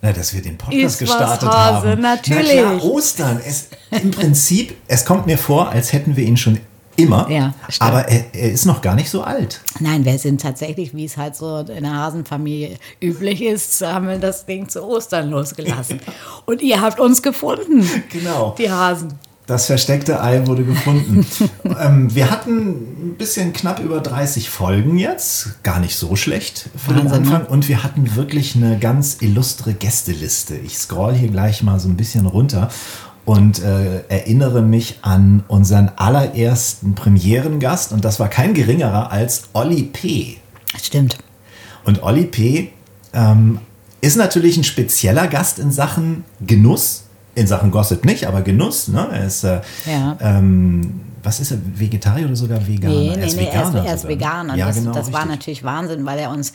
Na, 0.05 0.12
dass 0.12 0.35
wir 0.35 0.43
den 0.43 0.59
Podcast 0.59 0.99
gestartet 0.99 1.49
Hase, 1.49 1.89
haben. 1.89 2.03
Natürlich. 2.03 2.56
Na 2.56 2.77
klar, 2.77 2.85
Ostern. 2.85 3.41
Es, 3.43 3.69
Im 3.91 4.11
Prinzip, 4.11 4.77
es 4.87 5.06
kommt 5.06 5.25
mir 5.25 5.39
vor, 5.39 5.71
als 5.71 5.95
hätten 5.95 6.15
wir 6.15 6.25
ihn 6.25 6.37
schon 6.37 6.61
immer. 6.97 7.27
Ja, 7.31 7.55
aber 7.79 8.06
er, 8.06 8.27
er, 8.35 8.53
ist 8.53 8.67
noch 8.67 8.83
gar 8.83 8.97
nicht 8.97 9.09
so 9.09 9.23
alt. 9.23 9.62
Nein, 9.81 10.05
wir 10.05 10.19
sind 10.19 10.43
tatsächlich, 10.43 10.95
wie 10.95 11.06
es 11.06 11.17
halt 11.17 11.37
so 11.37 11.61
in 11.61 11.85
der 11.85 11.95
Hasenfamilie 11.95 12.77
üblich 13.01 13.41
ist, 13.43 13.81
haben 13.81 14.06
wir 14.06 14.19
das 14.19 14.45
Ding 14.45 14.69
zu 14.69 14.85
Ostern 14.85 15.31
losgelassen. 15.31 16.01
Und 16.45 16.61
ihr 16.61 16.83
habt 16.83 17.01
uns 17.01 17.23
gefunden. 17.23 17.89
Genau. 18.11 18.55
Die 18.59 18.71
Hasen. 18.71 19.19
Das 19.46 19.67
versteckte 19.67 20.23
Ei 20.23 20.46
wurde 20.46 20.64
gefunden. 20.64 21.26
ähm, 21.81 22.15
wir 22.15 22.31
hatten 22.31 23.10
ein 23.10 23.15
bisschen 23.19 23.53
knapp 23.53 23.79
über 23.79 24.01
30 24.01 24.48
Folgen 24.48 24.96
jetzt. 24.96 25.63
Gar 25.63 25.81
nicht 25.81 25.96
so 25.96 26.17
schlecht 26.17 26.70
für 26.77 26.94
den 26.94 27.08
Anfang. 27.08 27.43
Ne? 27.43 27.46
Und 27.46 27.69
wir 27.69 27.82
hatten 27.82 28.17
wirklich 28.17 28.56
eine 28.56 28.79
ganz 28.79 29.19
illustre 29.20 29.74
Gästeliste. 29.74 30.56
Ich 30.56 30.79
scroll 30.79 31.15
hier 31.15 31.29
gleich 31.29 31.63
mal 31.63 31.79
so 31.79 31.89
ein 31.89 31.96
bisschen 31.96 32.24
runter 32.24 32.70
und 33.27 33.63
äh, 33.63 34.05
erinnere 34.08 34.63
mich 34.63 35.01
an 35.03 35.44
unseren 35.48 35.91
allerersten 35.96 36.94
Premierengast. 36.94 37.93
Und 37.93 38.05
das 38.06 38.19
war 38.20 38.29
kein 38.29 38.55
geringerer 38.55 39.13
als 39.13 39.44
Olli 39.53 39.82
P. 39.82 40.39
Stimmt. 40.82 41.19
Und 41.84 42.03
Olli 42.03 42.24
P. 42.24 42.72
Ähm, 43.13 43.58
ist 44.01 44.17
natürlich 44.17 44.56
ein 44.56 44.65
spezieller 44.65 45.29
Gast 45.29 45.58
in 45.58 45.70
Sachen 45.70 46.24
Genuss 46.41 47.05
in 47.34 47.46
Sachen 47.46 47.70
Gossip 47.70 48.05
nicht, 48.05 48.26
aber 48.26 48.43
Genuss. 48.43 48.88
Ne? 48.88 49.08
Er 49.12 49.26
ist, 49.26 49.44
äh, 49.44 49.60
ja. 49.86 50.17
ähm, 50.20 51.00
was 51.25 51.41
ist 51.41 51.51
er, 51.51 51.59
Vegetarier 51.63 52.27
oder 52.27 52.37
sogar 52.37 52.67
Veganer? 52.67 52.95
Nee, 52.95 53.11
nee, 53.11 53.21
er 53.21 53.27
ist 53.27 53.37
nee, 53.37 53.47
Veganer. 53.47 53.79
Er 53.79 53.81
ist, 53.83 53.89
er 53.89 53.95
ist 53.95 54.09
Veganer. 54.09 54.57
Ja, 54.57 54.67
das, 54.67 54.77
genau, 54.77 54.93
das 54.93 55.13
war 55.13 55.25
natürlich 55.25 55.65
Wahnsinn, 55.65 56.05
weil 56.05 56.19
er 56.19 56.31
uns 56.31 56.53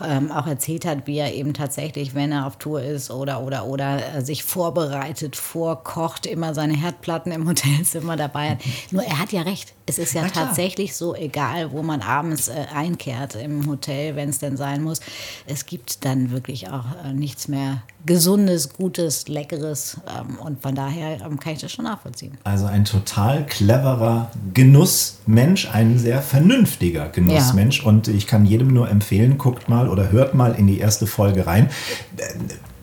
ähm, 0.00 0.30
auch 0.30 0.46
erzählt 0.46 0.84
hat, 0.84 1.06
wie 1.06 1.18
er 1.18 1.34
eben 1.34 1.54
tatsächlich, 1.54 2.14
wenn 2.14 2.32
er 2.32 2.46
auf 2.46 2.56
Tour 2.56 2.82
ist 2.82 3.10
oder 3.10 3.42
oder 3.42 3.66
oder 3.66 4.16
äh, 4.16 4.22
sich 4.22 4.44
vorbereitet, 4.44 5.36
vorkocht, 5.36 6.26
immer 6.26 6.54
seine 6.54 6.74
Herdplatten 6.74 7.32
im 7.32 7.48
Hotelzimmer 7.48 8.16
dabei 8.16 8.50
hat. 8.50 8.58
Nur 8.90 9.02
er 9.02 9.18
hat 9.18 9.32
ja 9.32 9.42
recht. 9.42 9.74
Es 9.86 9.98
ist 9.98 10.12
ja 10.12 10.28
tatsächlich 10.28 10.94
so, 10.94 11.14
egal 11.14 11.72
wo 11.72 11.82
man 11.82 12.02
abends 12.02 12.48
äh, 12.48 12.66
einkehrt 12.74 13.34
im 13.36 13.66
Hotel, 13.66 14.16
wenn 14.16 14.28
es 14.28 14.38
denn 14.38 14.56
sein 14.56 14.82
muss. 14.82 15.00
Es 15.46 15.66
gibt 15.66 16.04
dann 16.04 16.30
wirklich 16.30 16.68
auch 16.68 16.84
äh, 17.04 17.12
nichts 17.12 17.48
mehr 17.48 17.82
Gesundes, 18.04 18.74
Gutes, 18.74 19.28
Leckeres. 19.28 19.98
Ähm, 20.06 20.38
und 20.38 20.62
von 20.62 20.74
daher 20.74 21.20
ähm, 21.22 21.40
kann 21.40 21.54
ich 21.54 21.60
das 21.60 21.72
schon 21.72 21.86
nachvollziehen. 21.86 22.36
Also 22.44 22.66
ein 22.66 22.84
total 22.84 23.46
cleverer 23.46 24.07
Genussmensch, 24.54 25.68
ein 25.72 25.98
sehr 25.98 26.22
vernünftiger 26.22 27.08
Genussmensch. 27.08 27.80
Ja. 27.80 27.86
Und 27.86 28.08
ich 28.08 28.26
kann 28.26 28.46
jedem 28.46 28.68
nur 28.68 28.90
empfehlen, 28.90 29.38
guckt 29.38 29.68
mal 29.68 29.88
oder 29.88 30.10
hört 30.10 30.34
mal 30.34 30.54
in 30.54 30.66
die 30.66 30.78
erste 30.78 31.06
Folge 31.06 31.46
rein 31.46 31.68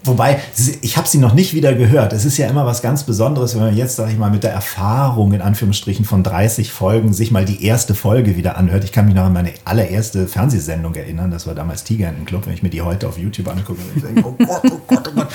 Wobei, 0.06 0.40
ich 0.82 0.98
habe 0.98 1.08
sie 1.08 1.18
noch 1.18 1.34
nicht 1.34 1.56
wieder 1.56 1.74
gehört. 1.74 2.14
Es 2.14 2.26
ist 2.26 2.38
ja 2.38 2.48
immer 2.48 2.66
was 2.68 2.84
ganz 2.84 3.04
Besonderes, 3.04 3.56
wenn 3.56 3.64
man 3.64 3.76
jetzt, 3.76 3.96
sage 3.96 4.12
ich 4.12 4.20
mal, 4.20 4.30
mit 4.30 4.44
der 4.44 4.52
Erfahrung 4.52 5.34
in 5.34 5.42
Anführungsstrichen 5.42 6.06
von 6.06 6.22
30 6.22 6.72
Folgen 6.72 7.12
sich 7.12 7.32
mal 7.32 7.44
die 7.44 7.66
erste 7.66 7.96
Folge 7.96 8.38
wieder 8.38 8.56
anhört. 8.56 8.84
Ich 8.84 8.92
kann 8.92 9.06
mich 9.06 9.16
noch 9.16 9.24
an 9.24 9.34
meine 9.34 9.52
allererste 9.66 10.28
Fernsehsendung 10.28 10.94
erinnern. 10.94 11.32
Das 11.32 11.48
war 11.48 11.56
damals 11.56 11.84
Tiger 11.84 12.10
in 12.10 12.18
den 12.18 12.26
Club, 12.26 12.46
wenn 12.46 12.54
ich 12.54 12.62
mir 12.62 12.70
die 12.70 12.84
heute 12.84 13.08
auf 13.08 13.18
YouTube 13.18 13.48
angucke. 13.48 13.82
Ich 13.96 14.04
denke, 14.04 14.24
oh 14.24 14.36
Gott, 14.46 14.62
oh 14.72 14.82
Gott, 14.86 15.08
oh 15.08 15.16
Gott. 15.16 15.28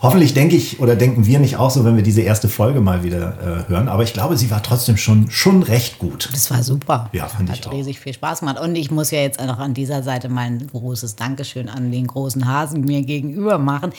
Hoffentlich 0.00 0.32
denke 0.32 0.54
ich 0.54 0.78
oder 0.78 0.94
denken 0.94 1.26
wir 1.26 1.40
nicht 1.40 1.56
auch 1.56 1.70
so, 1.70 1.84
wenn 1.84 1.96
wir 1.96 2.04
diese 2.04 2.20
erste 2.22 2.48
Folge 2.48 2.80
mal 2.80 3.02
wieder 3.02 3.64
äh, 3.66 3.68
hören. 3.68 3.88
Aber 3.88 4.04
ich 4.04 4.12
glaube, 4.12 4.36
sie 4.36 4.48
war 4.50 4.62
trotzdem 4.62 4.96
schon, 4.96 5.28
schon 5.30 5.64
recht 5.64 5.98
gut. 5.98 6.28
Das 6.32 6.50
war 6.52 6.62
super. 6.62 7.08
Ja, 7.12 7.26
fand 7.26 7.50
Hat 7.50 7.58
ich 7.58 7.66
auch. 7.66 7.72
riesig 7.72 7.98
viel 7.98 8.12
Spaß 8.12 8.40
gemacht. 8.40 8.60
Und 8.60 8.76
ich 8.76 8.92
muss 8.92 9.10
ja 9.10 9.20
jetzt 9.20 9.40
auch 9.40 9.46
noch 9.46 9.58
an 9.58 9.74
dieser 9.74 10.04
Seite 10.04 10.28
mein 10.28 10.64
großes 10.68 11.16
Dankeschön 11.16 11.68
an 11.68 11.90
den 11.90 12.06
großen 12.06 12.46
Hasen 12.46 12.82
mir 12.82 13.02
gegenüber 13.02 13.58
machen. 13.58 13.92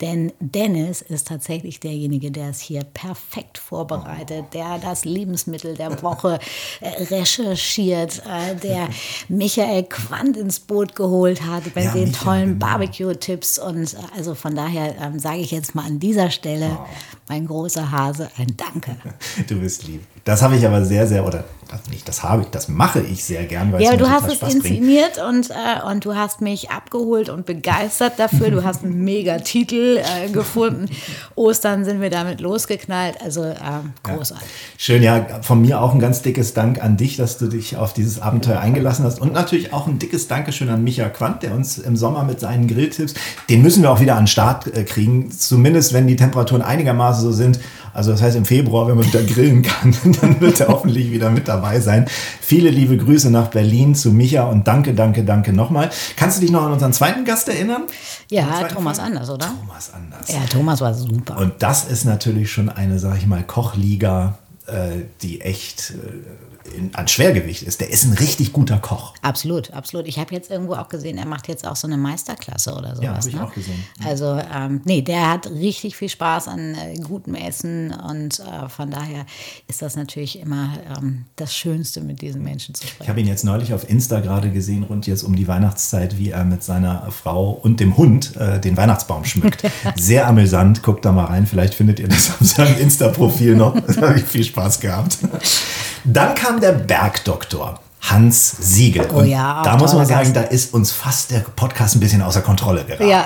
Denn 0.00 0.32
Dennis 0.40 1.02
ist 1.02 1.28
tatsächlich 1.28 1.78
derjenige, 1.78 2.32
der 2.32 2.48
es 2.48 2.60
hier 2.60 2.82
perfekt 2.82 3.58
vorbereitet, 3.58 4.46
der 4.54 4.78
das 4.78 5.04
Lebensmittel 5.04 5.74
der 5.76 6.02
Woche 6.02 6.40
äh, 6.80 7.02
recherchiert, 7.14 8.22
äh, 8.26 8.56
der 8.56 8.88
Michael 9.28 9.84
Quandt 9.84 10.36
ins 10.36 10.58
Boot 10.58 10.96
geholt 10.96 11.42
hat 11.46 11.72
bei 11.74 11.84
Ja, 11.84 11.92
den 11.92 12.08
Michael, 12.08 12.24
tollen 12.24 12.58
genau. 12.58 12.66
Barbecue-Tipps. 12.66 13.58
Und 13.60 13.94
äh, 13.94 13.98
also 14.16 14.34
von 14.34 14.56
daher 14.56 14.94
ähm, 15.00 15.18
sage 15.20 15.38
ich 15.38 15.43
jetzt 15.50 15.74
mal 15.74 15.84
an 15.84 15.98
dieser 15.98 16.30
Stelle, 16.30 16.78
Oh. 16.80 16.86
Mein 17.28 17.46
großer 17.46 17.90
Hase, 17.90 18.28
ein 18.38 18.54
Danke. 18.56 18.96
Du 19.48 19.60
bist 19.60 19.86
lieb. 19.86 20.02
Das 20.24 20.42
habe 20.42 20.56
ich 20.56 20.66
aber 20.66 20.84
sehr, 20.84 21.06
sehr, 21.06 21.26
oder 21.26 21.44
das 21.68 21.88
nicht, 21.90 22.06
das 22.08 22.22
habe 22.22 22.42
ich, 22.42 22.48
das 22.48 22.68
mache 22.68 23.00
ich 23.00 23.24
sehr 23.24 23.44
gern, 23.44 23.72
weil 23.72 23.82
Ja, 23.82 23.90
aber 23.90 23.98
du 23.98 24.10
hast 24.10 24.26
es 24.28 24.34
Spaß 24.34 24.50
bringt. 24.50 24.64
inszeniert 24.66 25.18
und, 25.18 25.50
äh, 25.50 25.90
und 25.90 26.04
du 26.04 26.14
hast 26.14 26.40
mich 26.40 26.70
abgeholt 26.70 27.28
und 27.28 27.46
begeistert 27.46 28.18
dafür. 28.18 28.50
Du 28.50 28.64
hast 28.64 28.84
einen 28.84 29.02
mega 29.04 29.38
Titel 29.38 29.98
äh, 29.98 30.30
gefunden. 30.30 30.86
Ostern 31.34 31.84
sind 31.84 32.00
wir 32.00 32.10
damit 32.10 32.40
losgeknallt. 32.40 33.20
Also 33.22 33.44
äh, 33.44 33.54
großartig. 34.02 34.46
Schön, 34.78 35.02
ja, 35.02 35.42
von 35.42 35.60
mir 35.60 35.80
auch 35.80 35.92
ein 35.94 36.00
ganz 36.00 36.22
dickes 36.22 36.54
Dank 36.54 36.82
an 36.82 36.96
dich, 36.96 37.16
dass 37.16 37.38
du 37.38 37.48
dich 37.48 37.76
auf 37.76 37.92
dieses 37.92 38.20
Abenteuer 38.20 38.60
eingelassen 38.60 39.04
hast. 39.04 39.20
Und 39.20 39.32
natürlich 39.32 39.72
auch 39.72 39.86
ein 39.86 39.98
dickes 39.98 40.28
Dankeschön 40.28 40.68
an 40.68 40.84
Micha 40.84 41.08
Quandt, 41.08 41.42
der 41.42 41.54
uns 41.54 41.78
im 41.78 41.96
Sommer 41.96 42.24
mit 42.24 42.40
seinen 42.40 42.68
Grilltipps, 42.68 43.14
den 43.50 43.62
müssen 43.62 43.82
wir 43.82 43.90
auch 43.90 44.00
wieder 44.00 44.14
an 44.14 44.22
den 44.22 44.28
Start 44.28 44.66
äh, 44.74 44.84
kriegen. 44.84 45.30
Zumindest 45.30 45.92
wenn 45.92 46.06
die 46.06 46.16
Temperaturen 46.16 46.62
einigermaßen 46.62 47.13
so 47.14 47.32
sind. 47.32 47.58
Also 47.92 48.10
das 48.10 48.22
heißt 48.22 48.36
im 48.36 48.44
Februar, 48.44 48.88
wenn 48.88 48.96
man 48.96 49.06
wieder 49.06 49.22
grillen 49.22 49.62
kann, 49.62 49.94
dann 50.20 50.40
wird 50.40 50.60
er 50.60 50.68
hoffentlich 50.68 51.10
wieder 51.12 51.30
mit 51.30 51.46
dabei 51.48 51.80
sein. 51.80 52.06
Viele 52.40 52.70
liebe 52.70 52.96
Grüße 52.96 53.30
nach 53.30 53.48
Berlin 53.48 53.94
zu 53.94 54.10
Micha 54.12 54.44
und 54.44 54.66
danke, 54.66 54.94
danke, 54.94 55.24
danke 55.24 55.52
nochmal. 55.52 55.90
Kannst 56.16 56.38
du 56.38 56.40
dich 56.40 56.50
noch 56.50 56.64
an 56.64 56.72
unseren 56.72 56.92
zweiten 56.92 57.24
Gast 57.24 57.48
erinnern? 57.48 57.84
Ja, 58.28 58.64
Thomas 58.64 58.98
Fall? 58.98 59.06
Anders, 59.06 59.30
oder? 59.30 59.46
Thomas 59.46 59.92
Anders. 59.94 60.28
Ja, 60.28 60.40
Thomas 60.50 60.80
war 60.80 60.92
super. 60.92 61.38
Und 61.38 61.54
das 61.60 61.84
ist 61.84 62.04
natürlich 62.04 62.50
schon 62.50 62.68
eine, 62.68 62.98
sag 62.98 63.18
ich 63.18 63.26
mal, 63.26 63.44
Kochliga, 63.44 64.38
äh, 64.66 65.02
die 65.22 65.40
echt 65.40 65.92
äh, 65.92 66.53
in, 66.76 66.94
an 66.94 67.08
Schwergewicht 67.08 67.62
ist. 67.62 67.80
Der 67.80 67.90
ist 67.90 68.04
ein 68.04 68.12
richtig 68.14 68.52
guter 68.52 68.78
Koch. 68.78 69.14
Absolut, 69.22 69.72
absolut. 69.72 70.06
Ich 70.08 70.18
habe 70.18 70.34
jetzt 70.34 70.50
irgendwo 70.50 70.74
auch 70.74 70.88
gesehen, 70.88 71.18
er 71.18 71.26
macht 71.26 71.48
jetzt 71.48 71.66
auch 71.66 71.76
so 71.76 71.86
eine 71.86 71.96
Meisterklasse 71.96 72.74
oder 72.74 72.96
sowas. 72.96 73.04
Ja, 73.04 73.14
hab 73.14 73.26
ich 73.26 73.34
ne? 73.34 73.44
auch 73.44 73.52
gesehen. 73.52 73.84
Also, 74.04 74.40
ähm, 74.54 74.80
nee, 74.84 75.02
der 75.02 75.30
hat 75.30 75.46
richtig 75.50 75.96
viel 75.96 76.08
Spaß 76.08 76.48
an 76.48 76.74
äh, 76.74 76.98
gutem 77.00 77.34
Essen 77.34 77.92
und 77.92 78.40
äh, 78.40 78.68
von 78.68 78.90
daher 78.90 79.26
ist 79.68 79.82
das 79.82 79.96
natürlich 79.96 80.38
immer 80.38 80.70
ähm, 80.96 81.24
das 81.36 81.54
Schönste, 81.54 82.00
mit 82.00 82.22
diesen 82.22 82.42
Menschen 82.42 82.74
zu 82.74 82.84
Ich 82.84 82.90
sprechen. 82.90 83.08
habe 83.08 83.20
ihn 83.20 83.26
jetzt 83.26 83.44
neulich 83.44 83.72
auf 83.72 83.88
Insta 83.88 84.20
gerade 84.20 84.50
gesehen, 84.50 84.82
rund 84.84 85.06
jetzt 85.06 85.22
um 85.22 85.36
die 85.36 85.48
Weihnachtszeit, 85.48 86.18
wie 86.18 86.30
er 86.30 86.44
mit 86.44 86.62
seiner 86.62 87.10
Frau 87.10 87.50
und 87.50 87.80
dem 87.80 87.96
Hund 87.96 88.36
äh, 88.36 88.60
den 88.60 88.76
Weihnachtsbaum 88.76 89.24
schmückt. 89.24 89.62
Sehr 89.96 90.26
amüsant. 90.26 90.82
Guckt 90.82 91.04
da 91.04 91.12
mal 91.12 91.26
rein. 91.26 91.46
Vielleicht 91.46 91.74
findet 91.74 92.00
ihr 92.00 92.08
das 92.08 92.30
auf 92.30 92.46
seinem 92.46 92.78
Insta-Profil 92.78 93.56
noch. 93.56 93.74
Da 93.94 94.08
habe 94.08 94.18
ich 94.18 94.24
viel 94.24 94.44
Spaß 94.44 94.80
gehabt. 94.80 95.18
Dann 96.04 96.34
kam 96.34 96.53
der 96.60 96.72
Bergdoktor. 96.72 97.80
Hans 98.02 98.50
Siegel. 98.60 99.08
Oh 99.14 99.22
ja, 99.22 99.62
da 99.62 99.78
muss 99.78 99.94
man 99.94 100.04
sagen, 100.04 100.34
Gast. 100.34 100.36
da 100.36 100.40
ist 100.54 100.74
uns 100.74 100.92
fast 100.92 101.30
der 101.30 101.38
Podcast 101.38 101.96
ein 101.96 102.00
bisschen 102.00 102.20
außer 102.20 102.42
Kontrolle 102.42 102.84
geraten. 102.84 103.08
Ja, 103.08 103.24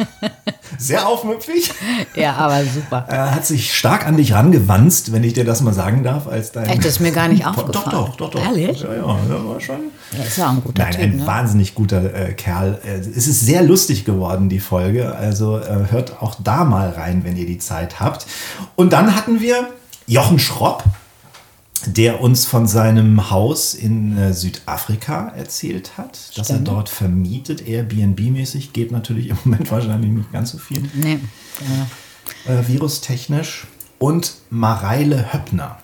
Sehr 0.78 1.06
aufmüpfig. 1.06 1.70
ja, 2.16 2.34
aber 2.34 2.64
super. 2.64 3.04
Er 3.08 3.32
hat 3.32 3.46
sich 3.46 3.72
stark 3.72 4.04
an 4.04 4.16
dich 4.16 4.32
rangewanzt, 4.32 5.12
wenn 5.12 5.22
ich 5.22 5.34
dir 5.34 5.44
das 5.44 5.60
mal 5.60 5.72
sagen 5.72 6.02
darf, 6.02 6.26
als 6.26 6.50
dein. 6.50 6.66
Echt, 6.66 6.78
das 6.80 6.86
ist 6.94 7.00
mir 7.00 7.12
gar 7.12 7.28
nicht 7.28 7.46
aufgefallen. 7.46 7.72
Doch, 7.92 8.08
doch, 8.08 8.16
doch, 8.16 8.30
doch. 8.32 8.44
Ehrlich? 8.44 8.80
Ja, 8.80 8.92
ja, 8.94 9.16
der 9.28 9.44
war 9.48 9.60
schon. 9.60 9.76
Er 10.18 10.26
ist 10.26 10.36
ja 10.38 10.50
ein 10.50 10.62
guter 10.64 10.82
Nein, 10.82 10.92
Typ, 10.92 11.02
ein 11.02 11.16
ne? 11.18 11.26
wahnsinnig 11.26 11.74
guter 11.76 12.02
äh, 12.12 12.32
Kerl. 12.32 12.80
Äh, 12.84 12.98
Es 12.98 13.28
ist 13.28 13.40
sehr 13.46 13.62
lustig 13.62 14.04
geworden, 14.04 14.48
die 14.48 14.58
Folge. 14.60 15.14
Also 15.14 15.58
äh, 15.58 15.90
hört 15.90 16.20
auch 16.20 16.34
da 16.42 16.64
mal 16.64 16.90
rein, 16.90 17.22
wenn 17.24 17.36
ihr 17.36 17.46
die 17.46 17.58
Zeit 17.58 18.00
habt. 18.00 18.26
Und 18.74 18.92
dann 18.92 19.14
hatten 19.14 19.40
wir 19.40 19.68
Jochen 20.08 20.40
Schropp, 20.40 20.82
der 21.86 22.20
uns 22.20 22.44
von 22.46 22.66
seinem 22.66 23.30
Haus 23.30 23.74
in 23.74 24.16
äh, 24.16 24.32
Südafrika 24.32 25.28
erzählt 25.28 25.96
hat, 25.98 26.36
dass 26.36 26.48
er 26.50 26.56
Stimmt. 26.56 26.68
dort 26.68 26.88
vermietet, 26.88 27.66
Airbnb-mäßig. 27.66 28.72
Geht 28.72 28.92
natürlich 28.92 29.28
im 29.28 29.38
Moment 29.44 29.70
wahrscheinlich 29.70 30.10
nicht 30.10 30.32
ganz 30.32 30.50
so 30.52 30.58
viel 30.58 30.82
Nee. 30.94 31.18
Ja. 32.46 32.54
äh, 32.54 32.68
virustechnisch. 32.68 33.66
Und 33.98 34.34
Mareile 34.50 35.32
Höppner, 35.32 35.78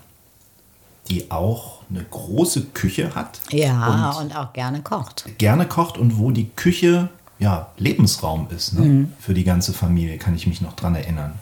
die 1.09 1.31
auch 1.31 1.83
eine 1.91 2.05
große 2.05 2.67
Küche 2.75 3.15
hat. 3.15 3.41
Ja, 3.51 4.11
und 4.19 4.27
und, 4.27 4.37
auch 4.37 4.53
gerne 4.53 4.83
kocht. 4.83 5.25
gerne 5.39 5.67
kocht 5.67 5.97
und 5.99 6.19
wo 6.19 6.31
die 6.31 6.51
Küche 6.51 7.09
ja 7.39 7.69
Lebensraum 7.79 8.49
ist 8.55 8.75
ne? 8.75 8.81
Mhm. 8.81 9.13
für 9.21 9.35
die 9.35 9.45
ganze 9.45 9.73
Familie, 9.73 10.19
kann 10.19 10.35
ich 10.35 10.47
mich 10.47 10.61
noch 10.61 10.75
dran 10.75 10.95
erinnern. 10.97 11.35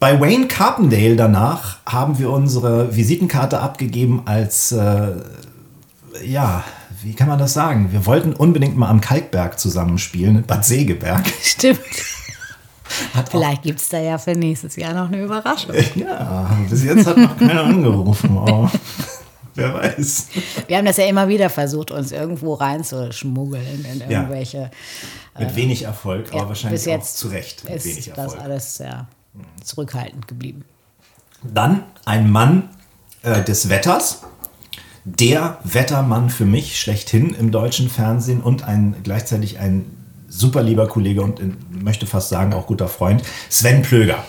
Bei 0.00 0.20
Wayne 0.20 0.46
Carpendale 0.46 1.16
danach 1.16 1.78
haben 1.84 2.18
wir 2.18 2.30
unsere 2.30 2.94
Visitenkarte 2.94 3.58
abgegeben 3.60 4.22
als, 4.26 4.70
äh, 4.70 5.08
ja, 6.24 6.62
wie 7.02 7.14
kann 7.14 7.26
man 7.28 7.38
das 7.38 7.52
sagen? 7.54 7.90
Wir 7.90 8.06
wollten 8.06 8.32
unbedingt 8.32 8.76
mal 8.76 8.88
am 8.88 9.00
Kalkberg 9.00 9.58
zusammenspielen, 9.58 10.44
Bad 10.44 10.64
Segeberg. 10.64 11.24
Stimmt. 11.42 11.80
Hat 13.14 13.28
Vielleicht 13.28 13.62
gibt 13.62 13.80
es 13.80 13.88
da 13.88 13.98
ja 13.98 14.18
für 14.18 14.32
nächstes 14.32 14.76
Jahr 14.76 14.94
noch 14.94 15.08
eine 15.08 15.22
Überraschung. 15.22 15.74
ja, 15.96 16.48
bis 16.70 16.84
jetzt 16.84 17.06
hat 17.06 17.18
noch 17.18 17.36
keiner 17.36 17.64
angerufen, 17.64 18.38
aber 18.38 18.70
wer 19.54 19.74
weiß. 19.74 20.28
Wir 20.68 20.78
haben 20.78 20.86
das 20.86 20.96
ja 20.96 21.04
immer 21.06 21.28
wieder 21.28 21.50
versucht, 21.50 21.90
uns 21.90 22.12
irgendwo 22.12 22.54
reinzuschmuggeln 22.54 23.84
in 23.84 24.00
Ja. 24.08 24.20
irgendwelche. 24.20 24.70
Mit 25.38 25.54
wenig 25.54 25.82
Erfolg, 25.82 26.28
aber 26.30 26.38
Ja, 26.42 26.48
wahrscheinlich 26.48 26.80
bis 26.80 26.86
jetzt 26.86 27.16
auch 27.16 27.20
zu 27.20 27.28
Recht 27.28 27.64
mit 27.68 27.84
wenig 27.84 27.98
ist 27.98 28.08
das 28.16 28.18
Erfolg. 28.32 28.40
alles 28.42 28.74
sehr 28.76 29.06
zurückhaltend 29.62 30.28
geblieben. 30.28 30.64
Dann 31.42 31.84
ein 32.04 32.30
Mann 32.30 32.70
äh, 33.22 33.42
des 33.42 33.68
Wetters, 33.68 34.22
der 35.04 35.58
Wettermann 35.64 36.30
für 36.30 36.44
mich 36.44 36.80
schlechthin 36.80 37.34
im 37.34 37.50
deutschen 37.50 37.88
Fernsehen 37.88 38.42
und 38.42 38.64
ein 38.64 38.96
gleichzeitig 39.02 39.58
ein 39.58 39.86
super 40.28 40.62
lieber 40.62 40.86
Kollege 40.88 41.22
und 41.22 41.40
äh, 41.40 41.50
möchte 41.70 42.06
fast 42.06 42.28
sagen 42.28 42.52
auch 42.52 42.66
guter 42.66 42.88
Freund, 42.88 43.22
Sven 43.48 43.82
Plöger. 43.82 44.24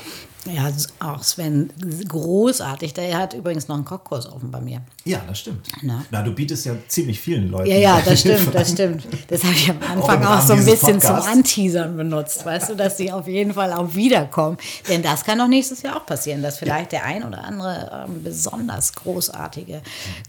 Ja, 0.54 0.72
auch 1.00 1.24
Sven, 1.24 1.72
großartig. 2.08 2.94
Der 2.94 3.18
hat 3.18 3.34
übrigens 3.34 3.68
noch 3.68 3.76
einen 3.76 3.86
Kochkurs 3.86 4.32
offen 4.32 4.52
bei 4.52 4.62
mir. 4.62 4.82
Ja, 5.06 5.22
das 5.28 5.40
stimmt. 5.40 5.68
Na? 5.82 6.04
Na, 6.12 6.22
du 6.22 6.32
bietest 6.32 6.66
ja 6.66 6.74
ziemlich 6.88 7.20
vielen 7.20 7.50
Leuten. 7.50 7.70
Ja, 7.70 7.78
ja, 7.78 8.02
das 8.04 8.20
stimmt, 8.22 8.54
das 8.54 8.72
stimmt. 8.72 9.08
Das 9.28 9.44
habe 9.44 9.54
ich 9.54 9.70
am 9.70 9.78
Anfang 9.82 10.24
auch, 10.26 10.42
so 10.42 10.54
ein 10.54 10.66
bisschen 10.66 11.00
zum 11.00 11.16
Podcasts. 11.16 11.28
Anteasern 11.28 11.98
benutzt, 11.98 12.46
weißt 12.46 12.70
du, 12.70 12.76
dass 12.76 12.98
sie 12.98 13.12
auf 13.12 13.28
jeden 13.28 13.54
Fall 13.54 13.74
auch 13.74 13.94
wiederkommen. 13.96 14.58
Denn 14.88 15.02
das 15.02 15.24
kann 15.24 15.38
doch 15.38 15.48
nächstes 15.48 15.82
Jahr 15.82 15.98
auch 15.98 16.06
passieren, 16.06 16.42
dass 16.42 16.58
vielleicht 16.58 16.92
der 16.92 17.06
ein 17.06 17.24
oder 17.24 17.44
andere 17.44 18.06
ähm, 18.08 18.24
besonders 18.24 18.94
großartige, 18.94 19.82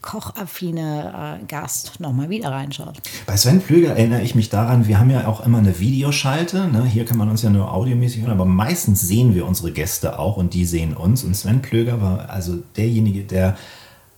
kochaffine 0.02 1.38
äh, 1.40 1.44
Gast 1.46 2.00
nochmal 2.00 2.28
wieder 2.30 2.50
reinschaut. 2.50 2.98
Bei 3.26 3.36
Sven 3.36 3.60
Plöger 3.60 3.90
erinnere 3.90 4.22
ich 4.22 4.34
mich 4.34 4.48
daran, 4.48 4.86
wir 4.86 4.98
haben 4.98 5.10
ja 5.10 5.26
auch 5.26 5.44
immer 5.44 5.58
eine 5.58 5.78
Videoschalte. 5.78 6.68
Ne? 6.68 6.84
Hier 6.84 7.04
kann 7.04 7.16
man 7.16 7.28
uns 7.28 7.42
ja 7.42 7.50
nur 7.50 7.72
audiomäßig 7.72 8.22
hören, 8.22 8.32
aber 8.32 8.44
meistens 8.44 9.00
sehen 9.00 9.34
wir 9.34 9.46
unsere 9.46 9.72
Gäste 9.72 10.09
auch 10.18 10.36
und 10.36 10.54
die 10.54 10.64
sehen 10.64 10.94
uns. 10.96 11.24
Und 11.24 11.34
Sven 11.36 11.62
Plöger 11.62 12.00
war 12.00 12.30
also 12.30 12.58
derjenige, 12.76 13.22
der 13.22 13.56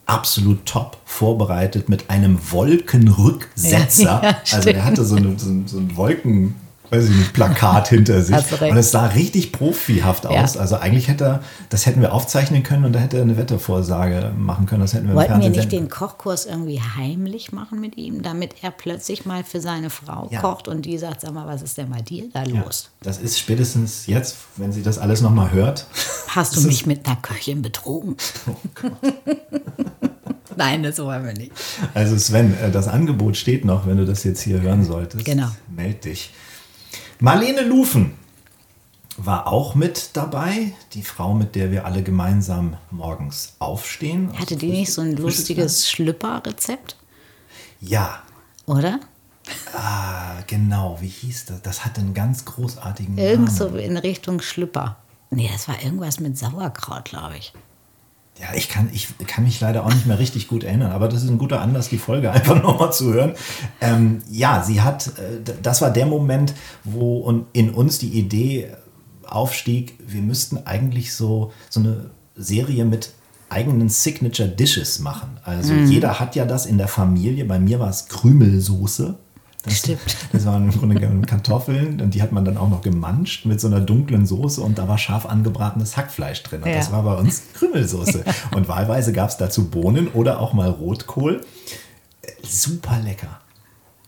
absolut 0.07 0.67
top 0.67 0.97
vorbereitet 1.05 1.89
mit 1.89 2.11
einem 2.11 2.39
Wolkenrücksetzer. 2.51 4.21
Ja, 4.23 4.37
also 4.53 4.71
der 4.73 4.85
hatte 4.85 5.05
so, 5.05 5.17
eine, 5.17 5.39
so, 5.39 5.49
ein- 5.51 5.67
so 5.67 5.79
ein 5.79 5.97
Wolken, 5.97 6.55
weiß 6.93 7.09
ich 7.09 7.17
nicht, 7.17 7.33
Plakat 7.33 7.89
hinter 7.89 8.23
sich. 8.23 8.37
Und 8.61 8.77
es 8.77 8.91
sah 8.91 9.07
richtig 9.07 9.51
profihaft 9.51 10.25
Ja. 10.25 10.31
aus. 10.45 10.57
Also 10.57 10.77
eigentlich 10.77 11.09
hätte 11.09 11.25
er, 11.25 11.41
das 11.71 11.87
hätten 11.87 12.01
wir 12.03 12.13
aufzeichnen 12.13 12.63
können 12.63 12.85
und 12.85 12.93
da 12.93 12.99
hätte 12.99 13.17
er 13.17 13.23
eine 13.23 13.37
Wettervorsage 13.39 14.33
machen 14.37 14.67
können. 14.67 14.83
Das 14.83 14.93
hätten 14.93 15.09
wir 15.09 15.15
Wollten 15.15 15.41
wir 15.41 15.49
nicht 15.49 15.61
senden 15.63 15.71
den 15.71 15.89
Kochkurs 15.89 16.45
irgendwie 16.47 16.81
heimlich 16.81 17.51
machen 17.53 17.81
mit 17.81 17.97
ihm, 17.97 18.23
damit 18.23 18.57
er 18.63 18.71
plötzlich 18.71 19.25
mal 19.25 19.43
für 19.43 19.61
seine 19.61 19.89
Frau 19.91 20.29
Ja. 20.31 20.41
kocht 20.41 20.69
und 20.69 20.83
die 20.85 20.99
sagt, 20.99 21.23
sag 21.23 21.33
mal, 21.33 21.47
was 21.47 21.63
ist 21.63 21.79
denn 21.79 21.91
bei 21.91 22.03
dir 22.03 22.25
da 22.33 22.45
Ja, 22.45 22.61
los? 22.63 22.91
das 23.03 23.19
ist 23.19 23.39
spätestens 23.39 24.07
jetzt, 24.07 24.37
wenn 24.57 24.73
sie 24.73 24.83
das 24.83 24.99
alles 24.99 25.23
nochmal 25.23 25.51
hört. 25.53 25.87
Hast 26.29 26.57
du 26.57 26.61
mich 26.61 26.87
mit 26.87 27.07
einer 27.07 27.17
Köchin 27.17 27.63
betrogen? 27.63 28.17
Nein, 30.57 30.83
das 30.83 30.99
wollen 30.99 31.25
wir 31.25 31.33
nicht. 31.33 31.53
Also 31.95 32.17
Sven, 32.19 32.55
äh, 32.59 32.71
das 32.71 32.89
Angebot 32.89 33.37
steht 33.37 33.65
noch, 33.65 33.87
wenn 33.87 33.97
du 33.97 34.05
das 34.05 34.25
jetzt 34.25 34.43
hier 34.43 34.61
hören 34.61 34.85
solltest. 34.85 35.25
Genau. 35.25 35.49
Meld 35.75 36.05
dich. 36.05 36.31
Marlene 37.23 37.61
Lufen 37.61 38.15
war 39.17 39.47
auch 39.47 39.77
mit 39.77 40.17
dabei, 40.17 40.73
die 40.93 41.05
Frau, 41.05 41.35
mit 41.35 41.55
der 41.55 41.71
wir 41.71 41.87
alle 41.87 42.03
gemeinsam 42.03 42.77
morgens 42.91 43.55
aufstehen. 43.61 44.37
Hatte 44.37 44.57
die 44.57 44.73
nicht 44.73 44.93
so 44.93 45.03
ein 45.03 45.17
lustiges 45.17 45.89
Schlüpperrezept? 45.89 46.97
Ja. 47.81 48.25
Oder? 48.67 48.99
Ah, 49.73 50.43
genau, 50.49 50.99
wie 51.01 51.07
hieß 51.07 51.45
das? 51.45 51.63
Das 51.63 51.85
hatte 51.85 52.01
einen 52.01 52.13
ganz 52.13 52.45
großartigen 52.45 53.17
Irgend 53.17 53.57
Namen. 53.57 53.57
so 53.57 53.77
in 53.77 53.97
Richtung 53.99 54.41
Schlüpper. 54.41 54.97
Nee, 55.31 55.49
das 55.53 55.69
war 55.69 55.81
irgendwas 55.81 56.19
mit 56.19 56.37
Sauerkraut, 56.37 57.05
glaube 57.05 57.37
ich. 57.39 57.53
Ja, 58.41 58.49
ich 58.57 58.69
kann, 58.69 58.89
ich 58.93 59.09
kann 59.27 59.45
mich 59.45 59.61
leider 59.61 59.85
auch 59.85 59.93
nicht 59.93 60.07
mehr 60.07 60.19
richtig 60.19 60.49
gut 60.49 60.65
erinnern, 60.65 60.91
aber 60.91 61.09
das 61.09 61.23
ist 61.23 61.31
ein 61.31 61.39
guter 61.39 61.61
Anlass, 61.61 61.89
die 61.89 61.99
Folge 61.99 62.31
einfach 62.33 62.61
nochmal 62.61 62.93
zu 62.93 63.13
hören. 63.13 63.35
Ähm, 63.81 64.23
ja, 64.31 64.63
sie 64.63 64.81
hat, 64.81 65.09
äh, 65.19 65.55
das 65.63 65.83
war 65.83 65.91
der 65.91 66.07
Moment, 66.07 66.55
wo 66.83 67.45
in 67.53 67.71
uns 67.71 67.99
die 67.99 68.19
Idee 68.19 68.69
aufstieg, 69.25 69.99
wir 70.07 70.23
müssten 70.23 70.59
eigentlich 70.67 71.15
so, 71.15 71.53
so 71.71 71.81
eine 71.81 72.11
Serie 72.37 72.85
mit 72.85 73.13
eigenen 73.49 73.89
Signature 73.89 74.49
Dishes 74.49 74.99
machen. 74.99 75.39
Also 75.45 75.75
jeder 75.75 76.19
hat 76.19 76.35
ja 76.37 76.47
das 76.47 76.67
in 76.67 76.79
der 76.79 76.89
Familie. 76.89 77.45
Bei 77.45 77.59
mir 77.59 77.81
war 77.81 77.91
es 77.91 78.09
Krümelsoße. 78.09 79.15
Das, 79.63 79.79
Stimmt. 79.79 80.01
Das 80.33 80.45
waren 80.45 80.65
im 80.65 80.77
Grunde 80.77 80.97
genommen 80.97 81.25
Kartoffeln 81.25 82.01
und 82.01 82.15
die 82.15 82.23
hat 82.23 82.33
man 82.33 82.45
dann 82.45 82.57
auch 82.57 82.69
noch 82.69 82.81
gemanscht 82.83 83.47
mit 83.47 83.61
so 83.61 83.69
einer 83.69 83.81
dunklen 83.81 84.27
Soße 84.27 84.61
und 84.61 84.77
da 84.79 84.89
war 84.89 84.99
scharf 84.99 85.25
angebratenes 85.25 85.97
Hackfleisch 85.97 86.43
drin. 86.43 86.63
Und 86.63 86.69
Ja. 86.69 86.77
das 86.77 86.91
war 86.91 87.03
bei 87.05 87.15
uns 87.15 87.43
Krümelsoße. 87.55 88.25
und 88.55 88.67
wahlweise 88.67 89.13
gab 89.13 89.31
es 89.31 89.37
dazu 89.37 89.71
Bohnen 89.71 90.09
oder 90.09 90.41
auch 90.41 90.53
mal 90.53 90.69
Rotkohl. 90.69 91.43
Super 92.43 92.99
lecker. 93.01 93.41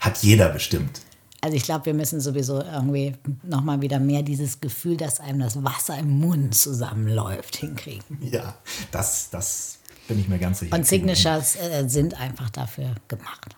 Hat 0.01 0.19
jeder 0.23 0.49
bestimmt. 0.49 1.01
Also 1.41 1.57
ich 1.57 1.63
glaube, 1.65 1.87
wir 1.87 1.95
müssen 1.95 2.21
sowieso 2.21 2.61
irgendwie 2.63 3.15
nochmal 3.43 3.81
wieder 3.83 4.01
mehr 4.01 4.23
dieses 4.23 4.61
Gefühl, 4.61 4.97
dass 4.97 5.21
einem 5.21 5.41
das 5.41 5.63
Wasser 5.63 5.99
im 5.99 6.19
Mund 6.19 6.55
zusammenläuft, 6.55 7.57
hinkriegen. 7.57 8.19
Ja, 8.23 8.55
das, 8.91 9.29
das 9.31 9.79
bin 10.09 10.19
ich 10.19 10.27
mir 10.27 10.39
ganz 10.39 10.61
sicher. 10.61 10.75
Und 10.75 10.87
Signatures 10.87 11.57
äh, 11.57 11.85
sind 11.87 12.19
einfach 12.19 12.51
dafür 12.51 12.95
gemacht. 13.09 13.55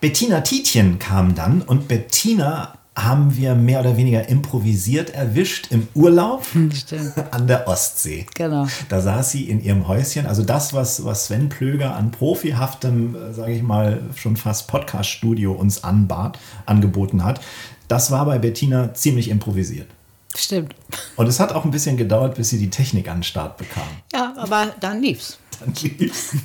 Bettina 0.00 0.42
Tietjen 0.42 1.00
kam 1.00 1.34
dann 1.34 1.60
und 1.60 1.88
Bettina 1.88 2.74
haben 2.94 3.36
wir 3.36 3.56
mehr 3.56 3.80
oder 3.80 3.96
weniger 3.96 4.28
improvisiert 4.28 5.10
erwischt 5.10 5.68
im 5.70 5.88
Urlaub 5.94 6.46
Stimmt. 6.72 7.14
an 7.32 7.48
der 7.48 7.66
Ostsee. 7.66 8.26
Genau. 8.36 8.68
Da 8.88 9.00
saß 9.00 9.32
sie 9.32 9.48
in 9.48 9.62
ihrem 9.62 9.88
Häuschen. 9.88 10.26
Also 10.26 10.44
das, 10.44 10.72
was, 10.72 11.04
was 11.04 11.26
Sven 11.26 11.48
Plöger 11.48 11.96
an 11.96 12.12
profihaftem, 12.12 13.16
sage 13.32 13.52
ich 13.54 13.62
mal, 13.62 14.02
schon 14.14 14.36
fast 14.36 14.68
Podcast-Studio 14.68 15.52
uns 15.52 15.82
anbat, 15.82 16.38
angeboten 16.64 17.24
hat, 17.24 17.40
das 17.88 18.12
war 18.12 18.24
bei 18.24 18.38
Bettina 18.38 18.94
ziemlich 18.94 19.28
improvisiert. 19.30 19.88
Stimmt. 20.36 20.74
Und 21.16 21.26
es 21.26 21.40
hat 21.40 21.52
auch 21.52 21.64
ein 21.64 21.72
bisschen 21.72 21.96
gedauert, 21.96 22.36
bis 22.36 22.50
sie 22.50 22.58
die 22.58 22.70
Technik 22.70 23.08
an 23.08 23.18
den 23.18 23.22
Start 23.24 23.56
bekam. 23.56 23.88
Ja, 24.12 24.34
aber 24.36 24.74
dann 24.78 25.02
lief's. 25.02 25.38
Dann 25.58 25.74
lief's. 25.74 26.36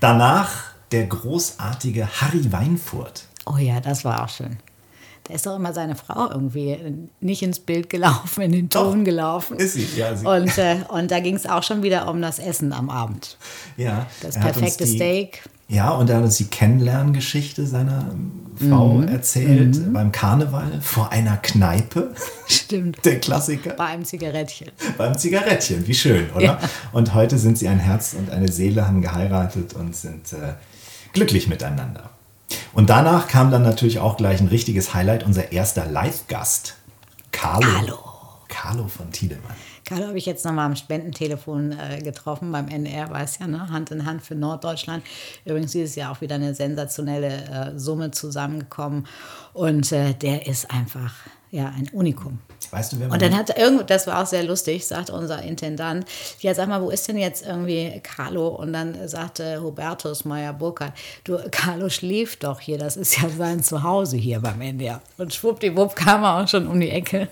Danach 0.00 0.71
der 0.92 1.06
großartige 1.06 2.06
Harry 2.20 2.52
Weinfurt. 2.52 3.24
Oh 3.46 3.56
ja, 3.56 3.80
das 3.80 4.04
war 4.04 4.24
auch 4.24 4.28
schön. 4.28 4.58
Da 5.24 5.34
ist 5.34 5.46
doch 5.46 5.54
immer 5.56 5.72
seine 5.72 5.94
Frau 5.94 6.30
irgendwie 6.30 6.76
nicht 7.20 7.42
ins 7.42 7.60
Bild 7.60 7.88
gelaufen, 7.90 8.42
in 8.42 8.52
den 8.52 8.70
Ton 8.70 8.98
Doch, 8.98 9.04
gelaufen. 9.04 9.56
ist 9.56 9.74
sie, 9.74 9.86
ja, 9.96 10.14
sie- 10.16 10.26
Und, 10.26 10.58
äh, 10.58 10.78
und 10.88 11.10
da 11.12 11.20
ging 11.20 11.36
es 11.36 11.46
auch 11.46 11.62
schon 11.62 11.82
wieder 11.84 12.08
um 12.10 12.20
das 12.20 12.38
Essen 12.40 12.72
am 12.72 12.90
Abend. 12.90 13.38
Ja, 13.76 14.06
Das 14.20 14.34
er 14.36 14.42
perfekte 14.42 14.84
die- 14.84 14.96
Steak. 14.96 15.42
Ja, 15.68 15.90
und 15.92 16.10
er 16.10 16.16
hat 16.16 16.24
uns 16.24 16.36
die 16.36 16.46
Kennenlerngeschichte 16.48 17.66
seiner 17.66 18.14
Frau 18.56 18.94
Mhm. 18.94 19.08
erzählt 19.08 19.92
beim 19.94 20.12
Karneval 20.12 20.80
vor 20.82 21.10
einer 21.12 21.36
Kneipe. 21.38 22.12
Stimmt. 22.46 23.02
Der 23.04 23.20
Klassiker. 23.20 23.70
Bei 23.74 23.86
einem 23.86 24.04
Zigarettchen. 24.04 24.68
Beim 24.98 25.16
Zigarettchen, 25.16 25.86
wie 25.86 25.94
schön, 25.94 26.30
oder? 26.32 26.44
Ja. 26.44 26.58
Und 26.92 27.14
heute 27.14 27.38
sind 27.38 27.56
sie 27.58 27.68
ein 27.68 27.78
Herz 27.78 28.12
und 28.12 28.28
eine 28.30 28.50
Seele, 28.52 28.86
haben 28.86 29.00
geheiratet 29.00 29.72
und 29.74 29.96
sind 29.96 30.32
äh, 30.34 30.54
glücklich 31.12 31.48
miteinander. 31.48 32.10
Und 32.72 32.90
danach 32.90 33.28
kam 33.28 33.50
dann 33.50 33.62
natürlich 33.62 33.98
auch 33.98 34.16
gleich 34.16 34.40
ein 34.40 34.48
richtiges 34.48 34.94
Highlight, 34.94 35.24
unser 35.24 35.52
erster 35.52 35.86
Live-Gast, 35.86 36.76
Carlo. 37.30 37.66
Carlo. 37.66 37.98
Carlo 38.48 38.86
von 38.86 39.10
Tiedemann. 39.10 39.56
Carlo 39.84 40.08
habe 40.08 40.18
ich 40.18 40.26
jetzt 40.26 40.44
nochmal 40.44 40.66
am 40.66 40.76
Spendentelefon 40.76 41.72
äh, 41.72 42.00
getroffen 42.02 42.52
beim 42.52 42.68
NR, 42.68 43.10
weiß 43.10 43.38
ja, 43.40 43.46
ne? 43.46 43.70
Hand 43.70 43.90
in 43.90 44.04
Hand 44.04 44.22
für 44.22 44.34
Norddeutschland. 44.34 45.02
Übrigens 45.44 45.72
dieses 45.72 45.96
Jahr 45.96 46.12
auch 46.12 46.20
wieder 46.20 46.36
eine 46.36 46.54
sensationelle 46.54 47.72
äh, 47.74 47.78
Summe 47.78 48.10
zusammengekommen. 48.10 49.06
Und 49.54 49.90
äh, 49.92 50.14
der 50.14 50.46
ist 50.46 50.70
einfach 50.70 51.12
ja, 51.52 51.66
ein 51.66 51.86
Unikum. 51.92 52.38
Weißt 52.70 52.94
du, 52.94 53.00
wer 53.00 53.10
Und 53.10 53.20
dann 53.20 53.36
hat 53.36 53.56
irgend, 53.58 53.90
das 53.90 54.06
war 54.06 54.22
auch 54.22 54.26
sehr 54.26 54.42
lustig, 54.42 54.86
sagte 54.86 55.12
unser 55.12 55.42
Intendant, 55.42 56.06
ja, 56.40 56.54
sag 56.54 56.66
mal, 56.66 56.80
wo 56.80 56.88
ist 56.88 57.06
denn 57.08 57.18
jetzt 57.18 57.44
irgendwie 57.44 58.00
Carlo? 58.02 58.48
Und 58.48 58.72
dann 58.72 59.06
sagte 59.06 59.62
Hubertus 59.62 60.24
Meyer 60.24 60.54
Burkhardt, 60.54 60.94
du, 61.24 61.38
Carlo 61.50 61.90
schläft 61.90 62.44
doch 62.44 62.58
hier, 62.58 62.78
das 62.78 62.96
ist 62.96 63.20
ja 63.20 63.28
sein 63.28 63.62
Zuhause 63.62 64.16
hier 64.16 64.40
beim 64.40 64.62
NDR. 64.62 65.02
Und 65.18 65.34
schwuppdiwupp 65.34 65.94
kam 65.94 66.22
er 66.24 66.42
auch 66.42 66.48
schon 66.48 66.66
um 66.66 66.80
die 66.80 66.88
Ecke. 66.88 67.28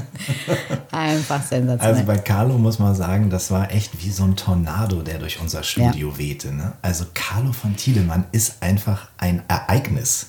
Einfach 0.92 1.42
sensationell. 1.42 1.94
Also 1.94 2.04
bei 2.04 2.18
Carlo 2.18 2.58
muss 2.58 2.78
man 2.78 2.94
sagen, 2.94 3.30
das 3.30 3.50
war 3.50 3.72
echt 3.72 4.04
wie 4.04 4.10
so 4.10 4.24
ein 4.24 4.36
Tornado, 4.36 5.00
der 5.00 5.18
durch 5.18 5.40
unser 5.40 5.62
Studio 5.62 6.18
wehte. 6.18 6.54
Ne? 6.54 6.74
Also 6.82 7.06
Carlo 7.14 7.52
von 7.52 7.74
Tiedemann 7.74 8.26
ist 8.32 8.62
einfach 8.62 9.08
ein 9.16 9.42
Ereignis. 9.48 10.26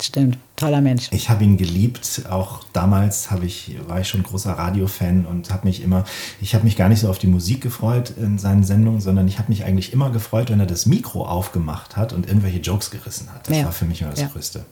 Stimmt, 0.00 0.36
toller 0.56 0.80
Mensch. 0.80 1.08
Ich 1.10 1.30
habe 1.30 1.42
ihn 1.44 1.56
geliebt. 1.56 2.22
Auch 2.28 2.64
damals 2.72 3.30
habe 3.30 3.46
ich, 3.46 3.76
war 3.88 4.00
ich 4.00 4.08
schon 4.08 4.22
großer 4.22 4.52
Radiofan 4.52 5.24
und 5.24 5.50
habe 5.52 5.66
mich 5.66 5.82
immer, 5.82 6.04
ich 6.40 6.54
habe 6.54 6.64
mich 6.64 6.76
gar 6.76 6.88
nicht 6.88 7.00
so 7.00 7.08
auf 7.08 7.18
die 7.18 7.26
Musik 7.26 7.62
gefreut 7.62 8.10
in 8.16 8.38
seinen 8.38 8.62
Sendungen, 8.64 9.00
sondern 9.00 9.26
ich 9.26 9.38
habe 9.38 9.48
mich 9.48 9.64
eigentlich 9.64 9.92
immer 9.92 10.10
gefreut, 10.10 10.50
wenn 10.50 10.60
er 10.60 10.66
das 10.66 10.84
Mikro 10.86 11.26
aufgemacht 11.26 11.96
hat 11.96 12.12
und 12.12 12.26
irgendwelche 12.26 12.58
Jokes 12.58 12.90
gerissen 12.90 13.32
hat. 13.32 13.48
Das 13.48 13.56
Ja. 13.56 13.64
war 13.64 13.72
für 13.72 13.86
mich 13.86 14.02
immer 14.02 14.10
das 14.10 14.20
Ja. 14.20 14.28
Größte. 14.28 14.64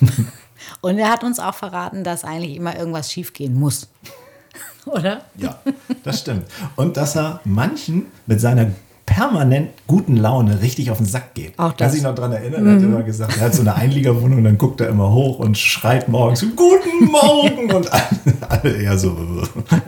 Und 0.80 0.98
er 0.98 1.10
hat 1.10 1.24
uns 1.24 1.40
auch 1.40 1.54
verraten, 1.54 2.04
dass 2.04 2.22
eigentlich 2.24 2.56
immer 2.56 2.76
irgendwas 2.76 3.10
schiefgehen 3.10 3.58
muss. 3.58 3.88
Oder? 4.86 5.22
Ja, 5.36 5.58
das 6.04 6.20
stimmt. 6.20 6.44
Und 6.76 6.96
dass 6.96 7.16
er 7.16 7.40
manchen 7.44 8.06
mit 8.26 8.40
seiner 8.40 8.70
permanent 9.06 9.70
guten 9.86 10.16
Laune 10.16 10.62
richtig 10.62 10.90
auf 10.90 10.98
den 10.98 11.06
Sack 11.06 11.34
geht. 11.34 11.58
Auch 11.58 11.76
Kann 11.76 11.76
das. 11.78 11.92
sich 11.92 12.02
noch 12.02 12.14
daran 12.14 12.32
erinnern, 12.32 12.66
er 12.66 12.74
hat 12.74 12.82
immer 12.82 13.02
gesagt, 13.02 13.36
er 13.36 13.46
hat 13.46 13.54
so 13.54 13.62
eine 13.62 13.74
Einliegerwohnung, 13.74 14.44
dann 14.44 14.58
guckt 14.58 14.80
er 14.80 14.88
immer 14.88 15.12
hoch 15.12 15.38
und 15.38 15.58
schreit 15.58 16.08
morgens, 16.08 16.44
Guten 16.56 17.10
Morgen! 17.10 17.72
Und 17.72 17.90
alle, 18.48 18.76
eher 18.76 18.96
so, 18.98 19.16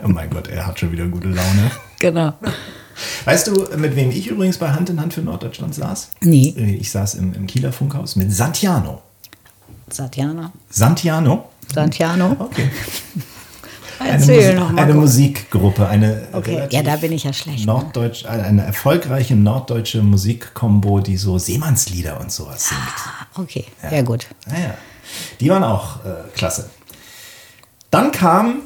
oh 0.04 0.08
mein 0.08 0.30
Gott, 0.30 0.48
er 0.48 0.66
hat 0.66 0.78
schon 0.78 0.92
wieder 0.92 1.06
gute 1.06 1.28
Laune. 1.28 1.70
Genau. 2.00 2.34
Weißt 3.24 3.46
du, 3.48 3.66
mit 3.76 3.96
wem 3.96 4.10
ich 4.10 4.28
übrigens 4.28 4.58
bei 4.58 4.70
Hand 4.70 4.90
in 4.90 5.00
Hand 5.00 5.14
für 5.14 5.22
Norddeutschland 5.22 5.74
saß? 5.74 6.10
Nee. 6.20 6.54
Ich 6.80 6.90
saß 6.90 7.14
im, 7.14 7.34
im 7.34 7.46
Kieler 7.46 7.72
Funkhaus 7.72 8.16
mit 8.16 8.32
Santiano. 8.32 9.02
Satjana. 9.90 10.52
Santiano? 10.70 11.50
Santiano. 11.72 12.36
Okay. 12.38 12.70
Eine, 13.98 14.10
Erzähl 14.10 14.52
Musi- 14.52 14.58
noch 14.60 14.70
mal. 14.72 14.82
eine. 14.82 14.94
Musikgruppe, 14.94 15.86
eine 15.88 16.26
Okay, 16.32 16.66
ja, 16.70 16.82
da 16.82 16.96
bin 16.96 17.12
ich 17.12 17.24
ja 17.24 17.32
schlecht. 17.32 17.60
ne? 17.60 17.66
Norddeutsch, 17.66 18.24
eine 18.26 18.64
erfolgreiche 18.64 19.36
norddeutsche 19.36 20.02
Musikkombo, 20.02 21.00
die 21.00 21.16
so 21.16 21.38
Seemannslieder 21.38 22.20
und 22.20 22.30
sowas 22.32 22.68
singt. 22.68 22.80
Okay, 23.36 23.64
ja, 23.90 24.02
gut. 24.02 24.26
Naja, 24.46 24.74
die 25.40 25.48
waren 25.50 25.64
auch 25.64 26.04
äh, 26.04 26.10
klasse. 26.34 26.70
Dann 27.90 28.10
kam 28.12 28.62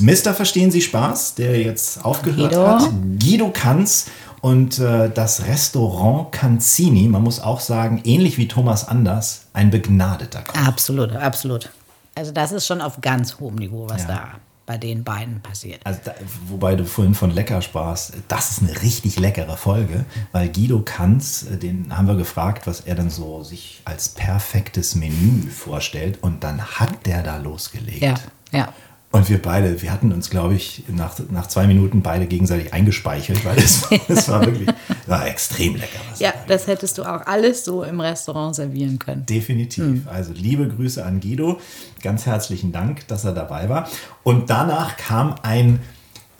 Mr. 0.00 0.34
Verstehen 0.34 0.70
Sie 0.70 0.80
Spaß, 0.82 1.34
der 1.36 1.60
jetzt 1.60 2.04
aufgehört 2.04 2.50
Guido. 2.52 2.66
hat. 2.66 2.90
Guido 3.20 3.50
Kanz 3.52 4.06
und 4.40 4.78
äh, 4.78 5.08
das 5.10 5.46
Restaurant 5.46 6.32
Canzini, 6.32 7.06
man 7.08 7.22
muss 7.22 7.40
auch 7.40 7.60
sagen, 7.60 8.00
ähnlich 8.04 8.36
wie 8.38 8.48
Thomas 8.48 8.88
Anders, 8.88 9.42
ein 9.52 9.70
begnadeter 9.70 10.42
Koch. 10.42 10.54
Absolut, 10.66 11.12
absolut. 11.14 11.70
Also 12.16 12.32
das 12.32 12.52
ist 12.52 12.66
schon 12.66 12.80
auf 12.80 13.00
ganz 13.00 13.38
hohem 13.40 13.54
Niveau, 13.56 13.86
was 13.88 14.02
Ja. 14.02 14.08
da 14.08 14.28
bei 14.66 14.78
den 14.78 15.04
beiden 15.04 15.40
passiert. 15.40 15.80
Also 15.84 16.00
da, 16.04 16.14
wobei 16.46 16.74
du 16.74 16.84
vorhin 16.84 17.14
von 17.14 17.30
lecker 17.30 17.60
sprachst, 17.62 18.14
das 18.28 18.52
ist 18.52 18.62
eine 18.62 18.82
richtig 18.82 19.18
leckere 19.18 19.56
Folge, 19.56 20.04
weil 20.32 20.48
Guido 20.50 20.80
Kanz, 20.80 21.46
äh, 21.50 21.56
den 21.56 21.96
haben 21.96 22.06
wir 22.06 22.16
gefragt, 22.16 22.66
was 22.66 22.80
er 22.80 22.94
dann 22.94 23.10
so 23.10 23.42
sich 23.42 23.82
als 23.84 24.08
perfektes 24.08 24.94
Menü 24.94 25.48
vorstellt 25.50 26.22
und 26.22 26.44
dann 26.44 26.62
hat 26.62 27.06
der 27.06 27.22
da 27.22 27.36
losgelegt. 27.36 28.02
Ja, 28.02 28.14
ja. 28.52 28.72
Und 29.14 29.28
wir 29.28 29.40
beide, 29.40 29.80
wir 29.80 29.92
hatten 29.92 30.12
uns, 30.12 30.28
glaube 30.28 30.54
ich, 30.54 30.82
nach, 30.88 31.16
nach 31.30 31.46
zwei 31.46 31.68
Minuten 31.68 32.02
beide 32.02 32.26
gegenseitig 32.26 32.74
eingespeichelt, 32.74 33.44
weil 33.44 33.56
es, 33.58 33.88
es 34.08 34.28
war 34.28 34.44
wirklich, 34.44 34.68
war 35.06 35.28
extrem 35.28 35.76
lecker. 35.76 36.00
Ja, 36.18 36.34
das 36.48 36.66
hättest 36.66 36.98
du 36.98 37.04
auch 37.04 37.24
alles 37.24 37.64
so 37.64 37.84
im 37.84 38.00
Restaurant 38.00 38.56
servieren 38.56 38.98
können. 38.98 39.24
Definitiv. 39.24 40.08
Also 40.08 40.32
liebe 40.32 40.66
Grüße 40.66 41.06
an 41.06 41.20
Guido. 41.20 41.60
Ganz 42.02 42.26
herzlichen 42.26 42.72
Dank, 42.72 43.06
dass 43.06 43.24
er 43.24 43.30
dabei 43.30 43.68
war. 43.68 43.88
Und 44.24 44.50
danach 44.50 44.96
kam 44.96 45.36
ein, 45.44 45.78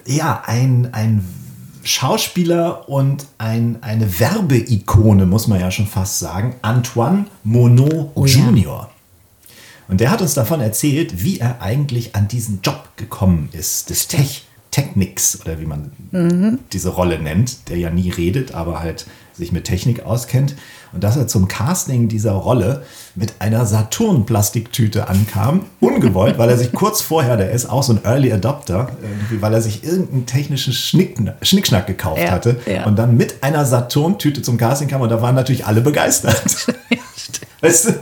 ja, 0.05 0.43
ein, 0.45 0.93
ein 0.95 1.25
Schauspieler 1.85 2.89
und 2.89 3.29
ein, 3.39 3.85
eine 3.85 4.19
Werbeikone, 4.19 5.27
muss 5.27 5.47
man 5.47 5.61
ja 5.61 5.71
schon 5.71 5.87
fast 5.87 6.19
sagen, 6.19 6.57
Antoine 6.63 7.27
Monod 7.45 8.11
Oh 8.17 8.27
ja. 8.27 8.89
Und 9.89 10.01
der 10.01 10.11
hat 10.11 10.23
uns 10.23 10.35
davon 10.35 10.61
erzählt, 10.61 11.23
wie 11.23 11.39
er 11.41 11.61
eigentlich 11.61 12.15
an 12.15 12.29
diesen 12.29 12.61
Job 12.63 12.89
gekommen 12.97 13.49
ist, 13.53 13.91
des 13.91 14.09
Tech 14.09 14.45
Technics 14.75 15.41
oder 15.41 15.61
wie 15.61 15.67
man 15.67 15.93
mhm. 16.11 16.59
diese 16.73 16.89
Rolle 16.89 17.21
nennt, 17.21 17.69
der 17.69 17.79
ja 17.79 17.91
nie 17.91 18.11
redet, 18.11 18.55
aber 18.55 18.81
halt 18.81 19.07
sich 19.37 19.53
mit 19.53 19.65
Technik 19.65 20.05
auskennt. 20.05 20.55
Und 20.93 21.03
dass 21.03 21.17
er 21.17 21.27
zum 21.27 21.49
Casting 21.49 22.09
dieser 22.09 22.33
Rolle 22.33 22.85
mit 23.17 23.35
einer 23.41 23.67
Saturn-Plastiktüte 23.67 25.09
ankam, 25.09 25.67
ungewollt, 25.81 26.39
weil 26.39 26.49
er 26.49 26.57
sich 26.57 26.73
kurz 26.73 27.01
vorher, 27.01 27.37
der 27.37 27.51
ist 27.51 27.69
auch 27.69 27.83
so 27.83 27.95
ein 27.95 28.05
Early 28.05 28.33
Adopter, 28.33 28.91
weil 29.41 29.53
er 29.53 29.61
sich 29.61 29.83
irgendeinen 29.83 30.27
technischen 30.27 30.73
Schnick, 30.73 31.19
Schnickschnack 31.43 31.87
gekauft 31.87 32.23
ja, 32.23 32.31
hatte 32.31 32.61
ja. 32.67 32.85
und 32.87 32.97
dann 32.97 33.17
mit 33.17 33.43
einer 33.43 33.65
Saturn-Tüte 33.65 34.43
zum 34.43 34.57
Casting 34.57 34.89
kam 34.89 35.01
und 35.01 35.11
da 35.11 35.21
waren 35.21 35.35
natürlich 35.35 35.67
alle 35.67 35.81
begeistert. 35.81 36.43
Weißt 37.61 37.87
du, 37.87 37.93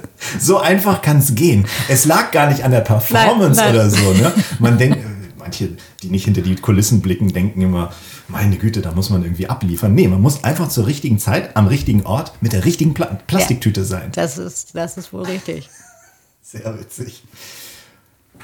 so 0.41 0.59
einfach 0.59 1.03
kann 1.03 1.19
es 1.19 1.35
gehen. 1.35 1.67
Es 1.89 2.05
lag 2.05 2.33
gar 2.33 2.49
nicht 2.49 2.65
an 2.65 2.73
der 2.73 2.81
Performance 2.81 3.61
nein, 3.61 3.69
nein. 3.69 3.75
oder 3.75 3.91
so. 3.91 4.13
Ne? 4.13 4.33
Man 4.59 4.77
denkt, 4.77 4.99
manche, 5.43 5.77
die 6.03 6.11
nicht 6.11 6.25
hinter 6.25 6.43
die 6.43 6.57
Kulissen 6.57 7.03
blicken, 7.03 7.33
denken 7.33 7.61
immer, 7.61 7.93
meine 8.29 8.57
Güte, 8.57 8.81
da 8.81 8.93
muss 8.93 9.11
man 9.11 9.23
irgendwie 9.23 9.49
abliefern. 9.49 9.95
Nee, 9.95 10.09
man 10.09 10.21
muss 10.21 10.45
einfach 10.45 10.69
zur 10.69 10.87
richtigen 10.87 11.19
Zeit, 11.19 11.57
am 11.57 11.67
richtigen 11.67 12.05
Ort, 12.05 12.33
mit 12.41 12.53
der 12.53 12.65
richtigen 12.65 12.95
Pla 12.95 13.19
Plastiktüte 13.27 13.81
ja, 13.81 13.87
sein. 13.87 14.13
Das 14.15 14.39
ist, 14.39 14.75
das 14.75 14.97
ist 14.97 15.13
wohl 15.13 15.25
richtig. 15.25 15.69
Sehr 16.43 16.79
witzig. 16.79 17.25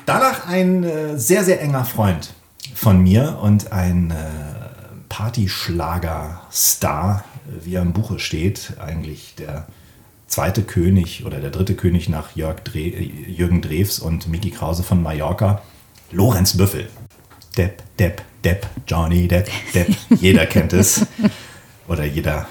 Danach 0.07 0.47
ein 0.47 0.85
äh, 0.85 1.19
sehr, 1.19 1.45
sehr 1.45 1.61
enger 1.61 1.85
Freund 1.85 2.33
von 2.75 3.03
mir 3.03 3.39
und 3.43 3.73
ein 3.73 4.11
äh, 4.11 4.15
Partyschlager-Star, 5.09 7.25
wie 7.63 7.75
er 7.75 7.83
im 7.83 7.93
Buche 7.93 8.19
steht, 8.19 8.75
eigentlich 8.79 9.35
der 9.37 9.67
zweite 10.27 10.63
König 10.63 11.27
oder 11.27 11.41
der 11.41 11.51
dritte 11.51 11.75
König 11.75 12.09
nach 12.09 12.35
Jörg 12.37 12.61
Dre 12.61 12.81
Jürgen 12.81 13.61
Drews 13.61 13.99
und 13.99 14.29
Mickey 14.29 14.51
Krause 14.51 14.83
von 14.83 15.03
Mallorca, 15.03 15.61
Lorenz 16.11 16.57
Büffel. 16.57 16.89
Depp, 17.57 17.83
Depp, 17.99 18.23
Depp, 18.45 18.67
Johnny 18.87 19.29
Depp, 19.29 19.49
Depp. 19.75 19.89
Jeder 20.21 20.47
kennt 20.47 20.73
es. 20.73 21.07
Oder 21.89 22.05
jeder 22.05 22.47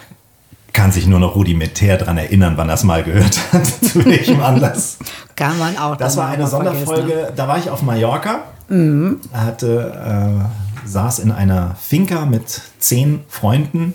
kann 0.73 0.91
sich 0.91 1.07
nur 1.07 1.19
noch 1.19 1.35
rudimentär 1.35 1.97
daran 1.97 2.17
erinnern, 2.17 2.53
wann 2.55 2.69
er 2.69 2.75
es 2.75 2.83
mal 2.83 3.03
gehört 3.03 3.39
hat, 3.51 3.65
zu 3.83 4.05
welchem 4.05 4.41
Anlass. 4.41 4.97
Kann 5.35 5.57
man 5.57 5.77
auch. 5.77 5.95
Das 5.95 6.17
war 6.17 6.27
eine 6.27 6.47
Sonderfolge, 6.47 7.33
da 7.35 7.47
war 7.47 7.57
ich 7.57 7.69
auf 7.69 7.81
Mallorca. 7.81 8.43
Mhm. 8.69 9.19
Hatte, 9.33 10.47
äh, 10.85 10.87
saß 10.87 11.19
in 11.19 11.31
einer 11.31 11.75
Finca 11.75 12.25
mit 12.25 12.61
zehn 12.79 13.21
Freunden. 13.27 13.93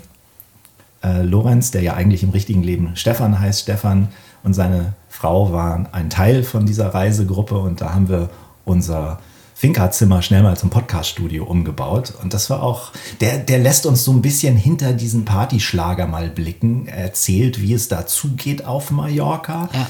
Äh, 1.05 1.23
Lorenz, 1.23 1.71
der 1.71 1.83
ja 1.83 1.95
eigentlich 1.95 2.25
im 2.25 2.31
richtigen 2.31 2.63
Leben 2.63 2.91
Stefan 2.95 3.39
heißt, 3.39 3.63
Stefan 3.63 4.09
und 4.43 4.55
seine 4.55 4.95
Frau 5.09 5.53
waren 5.53 5.89
ein 5.93 6.11
Teil 6.11 6.43
von 6.43 6.67
dieser 6.67 6.95
Reisegruppe 6.95 7.59
und 7.59 7.81
da 7.81 7.95
haben 7.95 8.09
wir 8.09 8.29
unser 8.65 9.21
Finca-Zimmer 9.63 10.23
schnell 10.23 10.43
mal 10.43 10.57
zum 10.57 10.71
Podcaststudio 10.71 11.45
umgebaut. 11.45 12.15
Und 12.21 12.35
das 12.35 12.51
war 12.51 12.65
auch, 12.65 12.91
der, 13.21 13.39
der 13.39 13.61
lässt 13.61 13.87
uns 13.87 14.03
so 14.03 14.11
ein 14.11 14.21
bisschen 14.21 14.57
hinter 14.57 14.93
diesen 14.93 15.25
Partyschlager 15.25 16.09
mal 16.09 16.31
blicken. 16.31 16.89
Er 16.89 16.97
erzählt, 16.97 17.63
wie 17.63 17.73
es 17.73 17.87
da 17.87 18.05
zugeht 18.05 18.65
auf 18.65 18.91
Mallorca. 18.91 19.69
Ja 19.73 19.87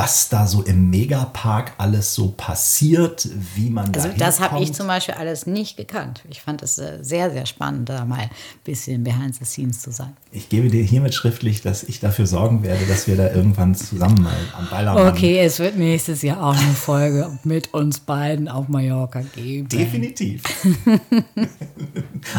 was 0.00 0.30
da 0.30 0.46
so 0.46 0.62
im 0.62 0.88
Megapark 0.88 1.74
alles 1.76 2.14
so 2.14 2.32
passiert, 2.34 3.28
wie 3.54 3.68
man 3.68 3.94
also 3.94 4.08
da 4.08 4.14
Das 4.16 4.40
habe 4.40 4.62
ich 4.62 4.72
zum 4.72 4.86
Beispiel 4.86 5.14
alles 5.14 5.46
nicht 5.46 5.76
gekannt. 5.76 6.22
Ich 6.30 6.40
fand 6.40 6.62
es 6.62 6.78
äh, 6.78 7.00
sehr, 7.02 7.30
sehr 7.30 7.44
spannend, 7.44 7.90
da 7.90 8.06
mal 8.06 8.20
ein 8.20 8.30
bisschen 8.64 9.04
behind 9.04 9.34
the 9.34 9.44
scenes 9.44 9.82
zu 9.82 9.90
sein. 9.90 10.16
Ich 10.32 10.48
gebe 10.48 10.70
dir 10.70 10.82
hiermit 10.82 11.12
schriftlich, 11.12 11.60
dass 11.60 11.82
ich 11.82 12.00
dafür 12.00 12.26
sorgen 12.26 12.62
werde, 12.62 12.86
dass 12.86 13.08
wir 13.08 13.16
da 13.16 13.30
irgendwann 13.30 13.74
zusammen 13.74 14.22
mal 14.22 14.36
am 14.56 14.70
Ballermann... 14.70 15.08
Okay, 15.08 15.38
es 15.38 15.58
wird 15.58 15.76
nächstes 15.76 16.22
Jahr 16.22 16.42
auch 16.44 16.56
eine 16.56 16.72
Folge 16.72 17.38
mit 17.44 17.74
uns 17.74 18.00
beiden 18.00 18.48
auf 18.48 18.68
Mallorca 18.68 19.20
geben. 19.20 19.68
Definitiv. 19.68 20.44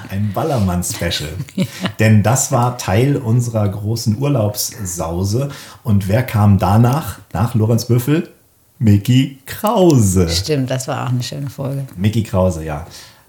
ein 0.10 0.32
Ballermann-Special. 0.34 1.30
Ja. 1.56 1.66
Denn 2.00 2.24
das 2.24 2.52
war 2.52 2.78
Teil 2.78 3.18
unserer 3.18 3.68
großen 3.68 4.18
Urlaubssause. 4.18 5.50
Und 5.84 6.08
wer 6.08 6.24
kam 6.24 6.58
danach? 6.58 7.20
nach 7.34 7.56
Lorenz 7.56 7.86
Büffel, 7.86 8.30
Mickey 8.80 9.40
Krause. 9.46 10.30
Stimmt, 10.30 10.70
das 10.70 10.88
war 10.88 11.06
auch 11.06 11.10
eine 11.10 11.24
schöne 11.24 11.50
Folge. 11.50 11.86
Mickey 11.96 12.24
Krause, 12.24 12.64
ja. 12.64 12.88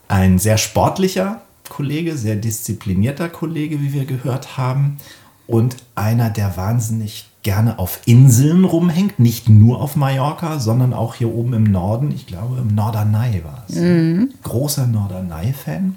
Ein 0.09 0.39
sehr 0.39 0.59
sportlicher 0.59 1.43
Kollege, 1.69 2.17
sehr 2.17 2.37
disziplinierter 2.37 3.29
Kollege, 3.29 3.81
wie 3.81 3.93
wir 3.93 4.05
gehört 4.05 4.57
haben. 4.57 4.99
Und 5.47 5.77
einer, 5.95 6.31
der 6.31 6.57
wahnsinnig 6.57 7.29
gerne 7.43 7.79
auf 7.79 8.01
Inseln 8.07 8.65
rumhängt, 8.65 9.19
nicht 9.19 9.49
nur 9.49 9.81
auf 9.81 9.97
Mallorca, 9.97 10.59
sondern 10.59 10.95
auch 10.95 11.17
hier 11.17 11.35
oben 11.35 11.55
im 11.55 11.65
Norden. 11.65 12.13
Ich 12.13 12.27
glaube, 12.27 12.59
im 12.59 12.75
Norderney 12.75 13.43
war 13.45 13.65
es. 13.69 13.77
Mhm. 13.77 14.31
Großer 14.43 14.87
Norderney-Fan. 14.87 15.97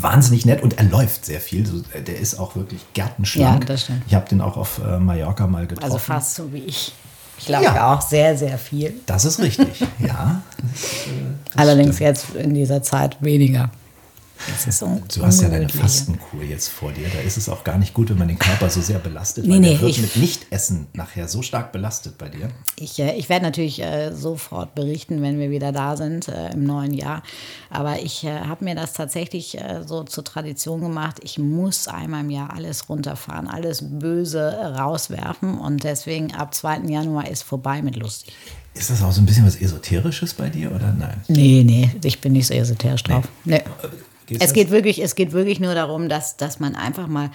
Wahnsinnig 0.00 0.46
nett 0.46 0.62
und 0.62 0.78
er 0.78 0.84
läuft 0.84 1.26
sehr 1.26 1.40
viel. 1.40 1.84
Der 1.94 2.18
ist 2.18 2.38
auch 2.38 2.56
wirklich 2.56 2.80
gärtenschlank. 2.94 3.62
Ja, 3.62 3.66
das 3.66 3.82
stimmt. 3.82 4.02
Ich 4.06 4.14
habe 4.14 4.28
den 4.28 4.40
auch 4.40 4.56
auf 4.56 4.80
äh, 4.84 4.98
Mallorca 4.98 5.46
mal 5.46 5.66
getroffen. 5.66 5.84
Also 5.84 5.98
fast 5.98 6.34
so 6.36 6.52
wie 6.52 6.58
ich. 6.58 6.92
Ich 7.38 7.46
glaube 7.46 7.64
ja. 7.64 7.94
auch 7.94 8.00
sehr, 8.00 8.36
sehr 8.36 8.58
viel. 8.58 8.94
Das 9.06 9.24
ist 9.24 9.38
richtig, 9.38 9.80
ja. 9.98 10.42
Das, 10.58 10.82
äh, 10.82 11.10
das 11.44 11.56
Allerdings 11.56 11.96
stimmt. 11.96 12.08
jetzt 12.08 12.34
in 12.34 12.54
dieser 12.54 12.82
Zeit 12.82 13.16
weniger. 13.20 13.70
Du 15.14 15.24
hast 15.24 15.42
ja 15.42 15.48
deine 15.48 15.68
Fastenkur 15.68 16.42
jetzt 16.42 16.68
vor 16.68 16.92
dir. 16.92 17.08
Da 17.08 17.20
ist 17.20 17.36
es 17.36 17.48
auch 17.48 17.64
gar 17.64 17.78
nicht 17.78 17.92
gut, 17.92 18.10
wenn 18.10 18.18
man 18.18 18.28
den 18.28 18.38
Körper 18.38 18.70
so 18.70 18.80
sehr 18.80 18.98
belastet. 18.98 19.44
Nee, 19.44 19.54
weil 19.54 19.60
nee, 19.60 19.70
der 19.70 19.80
wird 19.80 19.90
ich, 19.90 20.00
mit 20.00 20.16
Nichtessen 20.16 20.86
nachher 20.92 21.28
so 21.28 21.42
stark 21.42 21.72
belastet 21.72 22.18
bei 22.18 22.28
dir. 22.28 22.48
Ich, 22.76 22.98
äh, 22.98 23.16
ich 23.16 23.28
werde 23.28 23.46
natürlich 23.46 23.82
äh, 23.82 24.12
sofort 24.14 24.74
berichten, 24.74 25.22
wenn 25.22 25.38
wir 25.38 25.50
wieder 25.50 25.72
da 25.72 25.96
sind 25.96 26.28
äh, 26.28 26.52
im 26.52 26.64
neuen 26.64 26.92
Jahr. 26.92 27.22
Aber 27.70 28.00
ich 28.00 28.24
äh, 28.24 28.40
habe 28.40 28.64
mir 28.64 28.74
das 28.74 28.92
tatsächlich 28.92 29.58
äh, 29.58 29.82
so 29.86 30.04
zur 30.04 30.24
Tradition 30.24 30.80
gemacht. 30.80 31.18
Ich 31.22 31.38
muss 31.38 31.88
einmal 31.88 32.20
im 32.20 32.30
Jahr 32.30 32.52
alles 32.54 32.88
runterfahren, 32.88 33.48
alles 33.48 33.82
Böse 33.82 34.74
rauswerfen. 34.78 35.58
Und 35.58 35.84
deswegen 35.84 36.34
ab 36.34 36.54
2. 36.54 36.80
Januar 36.88 37.28
ist 37.28 37.42
vorbei 37.42 37.82
mit 37.82 37.96
lustig. 37.96 38.32
Ist 38.74 38.90
das 38.90 39.02
auch 39.02 39.10
so 39.10 39.20
ein 39.20 39.26
bisschen 39.26 39.44
was 39.44 39.56
Esoterisches 39.56 40.34
bei 40.34 40.48
dir 40.48 40.70
oder 40.70 40.92
nein? 40.92 41.20
Nee, 41.26 41.64
nee, 41.64 41.90
ich 42.04 42.20
bin 42.20 42.32
nicht 42.32 42.46
so 42.46 42.54
esoterisch 42.54 43.02
drauf. 43.02 43.26
Nee. 43.44 43.56
nee. 43.56 43.88
Geht 44.28 44.42
es, 44.42 44.52
geht 44.52 44.70
wirklich, 44.70 45.02
es 45.02 45.14
geht 45.14 45.32
wirklich 45.32 45.58
nur 45.58 45.74
darum, 45.74 46.08
dass, 46.08 46.36
dass 46.36 46.60
man 46.60 46.76
einfach 46.76 47.06
mal 47.06 47.30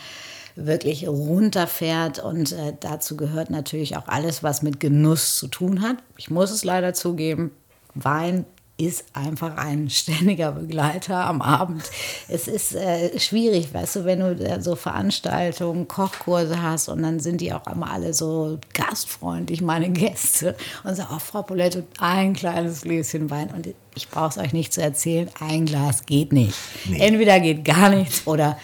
wirklich 0.55 1.07
runterfährt 1.07 2.19
und 2.19 2.51
äh, 2.51 2.73
dazu 2.79 3.17
gehört 3.17 3.49
natürlich 3.49 3.97
auch 3.97 4.07
alles, 4.07 4.43
was 4.43 4.61
mit 4.61 4.79
Genuss 4.79 5.37
zu 5.37 5.47
tun 5.47 5.81
hat. 5.81 5.97
Ich 6.17 6.29
muss 6.29 6.51
es 6.51 6.63
leider 6.63 6.93
zugeben, 6.93 7.51
Wein 7.95 8.45
ist 8.85 9.05
einfach 9.13 9.57
ein 9.57 9.89
ständiger 9.91 10.51
Begleiter 10.51 11.25
am 11.25 11.41
Abend. 11.41 11.83
Es 12.27 12.47
ist 12.47 12.75
äh, 12.75 13.19
schwierig, 13.19 13.73
weißt 13.73 13.97
du, 13.97 14.05
wenn 14.05 14.19
du 14.19 14.61
so 14.61 14.75
Veranstaltungen, 14.75 15.87
Kochkurse 15.87 16.61
hast 16.61 16.89
und 16.89 17.03
dann 17.03 17.19
sind 17.19 17.41
die 17.41 17.53
auch 17.53 17.67
immer 17.67 17.91
alle 17.91 18.13
so 18.13 18.59
gastfreundlich, 18.73 19.61
meine 19.61 19.89
Gäste, 19.89 20.55
und 20.83 20.95
sagen, 20.95 21.09
oh, 21.13 21.19
Frau 21.19 21.43
Paulette, 21.43 21.85
ein 21.99 22.33
kleines 22.33 22.81
Gläschen 22.81 23.29
Wein. 23.29 23.49
Und 23.49 23.67
ich 23.95 24.09
brauche 24.09 24.29
es 24.29 24.37
euch 24.37 24.53
nicht 24.53 24.73
zu 24.73 24.81
erzählen, 24.81 25.29
ein 25.39 25.65
Glas 25.65 26.05
geht 26.05 26.33
nicht. 26.33 26.57
Nee. 26.85 26.99
Entweder 26.99 27.39
geht 27.39 27.65
gar 27.65 27.89
nichts 27.89 28.25
oder 28.25 28.57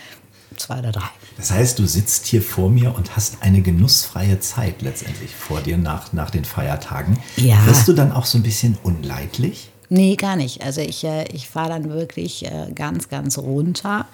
zwei 0.57 0.79
oder 0.79 0.91
drei. 0.91 1.09
Das 1.37 1.51
heißt, 1.51 1.79
du 1.79 1.85
sitzt 1.85 2.25
hier 2.25 2.41
vor 2.41 2.69
mir 2.69 2.93
und 2.95 3.15
hast 3.15 3.41
eine 3.41 3.61
genussfreie 3.61 4.39
Zeit 4.41 4.81
letztendlich 4.81 5.33
vor 5.33 5.61
dir 5.61 5.77
nach, 5.77 6.11
nach 6.11 6.31
den 6.31 6.43
Feiertagen. 6.43 7.17
Ja. 7.37 7.65
Wirst 7.65 7.87
du 7.87 7.93
dann 7.93 8.11
auch 8.11 8.25
so 8.25 8.37
ein 8.37 8.43
bisschen 8.43 8.77
unleidlich? 8.83 9.71
Nee, 9.89 10.15
gar 10.15 10.35
nicht. 10.35 10.63
Also 10.63 10.81
ich, 10.81 11.03
äh, 11.03 11.25
ich 11.33 11.49
fahre 11.49 11.69
dann 11.69 11.89
wirklich 11.89 12.45
äh, 12.45 12.71
ganz, 12.73 13.09
ganz 13.09 13.37
runter 13.37 14.05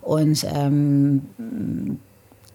und 0.00 0.46
ähm, 0.54 1.22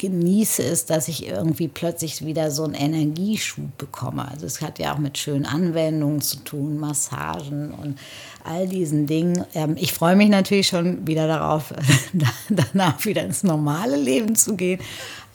genieße 0.01 0.63
es, 0.63 0.85
dass 0.85 1.07
ich 1.09 1.27
irgendwie 1.27 1.67
plötzlich 1.67 2.25
wieder 2.25 2.49
so 2.49 2.63
einen 2.63 2.73
Energieschub 2.73 3.77
bekomme. 3.77 4.27
Also 4.27 4.47
es 4.47 4.61
hat 4.61 4.79
ja 4.79 4.93
auch 4.93 4.97
mit 4.97 5.17
schönen 5.19 5.45
Anwendungen 5.45 6.21
zu 6.21 6.37
tun, 6.37 6.79
Massagen 6.79 7.71
und 7.71 7.99
all 8.43 8.67
diesen 8.67 9.05
Dingen. 9.05 9.45
Ähm, 9.53 9.75
ich 9.77 9.93
freue 9.93 10.15
mich 10.15 10.29
natürlich 10.29 10.67
schon 10.67 11.05
wieder 11.05 11.27
darauf, 11.27 11.73
danach 12.49 13.05
wieder 13.05 13.23
ins 13.23 13.43
normale 13.43 13.95
Leben 13.95 14.35
zu 14.35 14.55
gehen. 14.55 14.79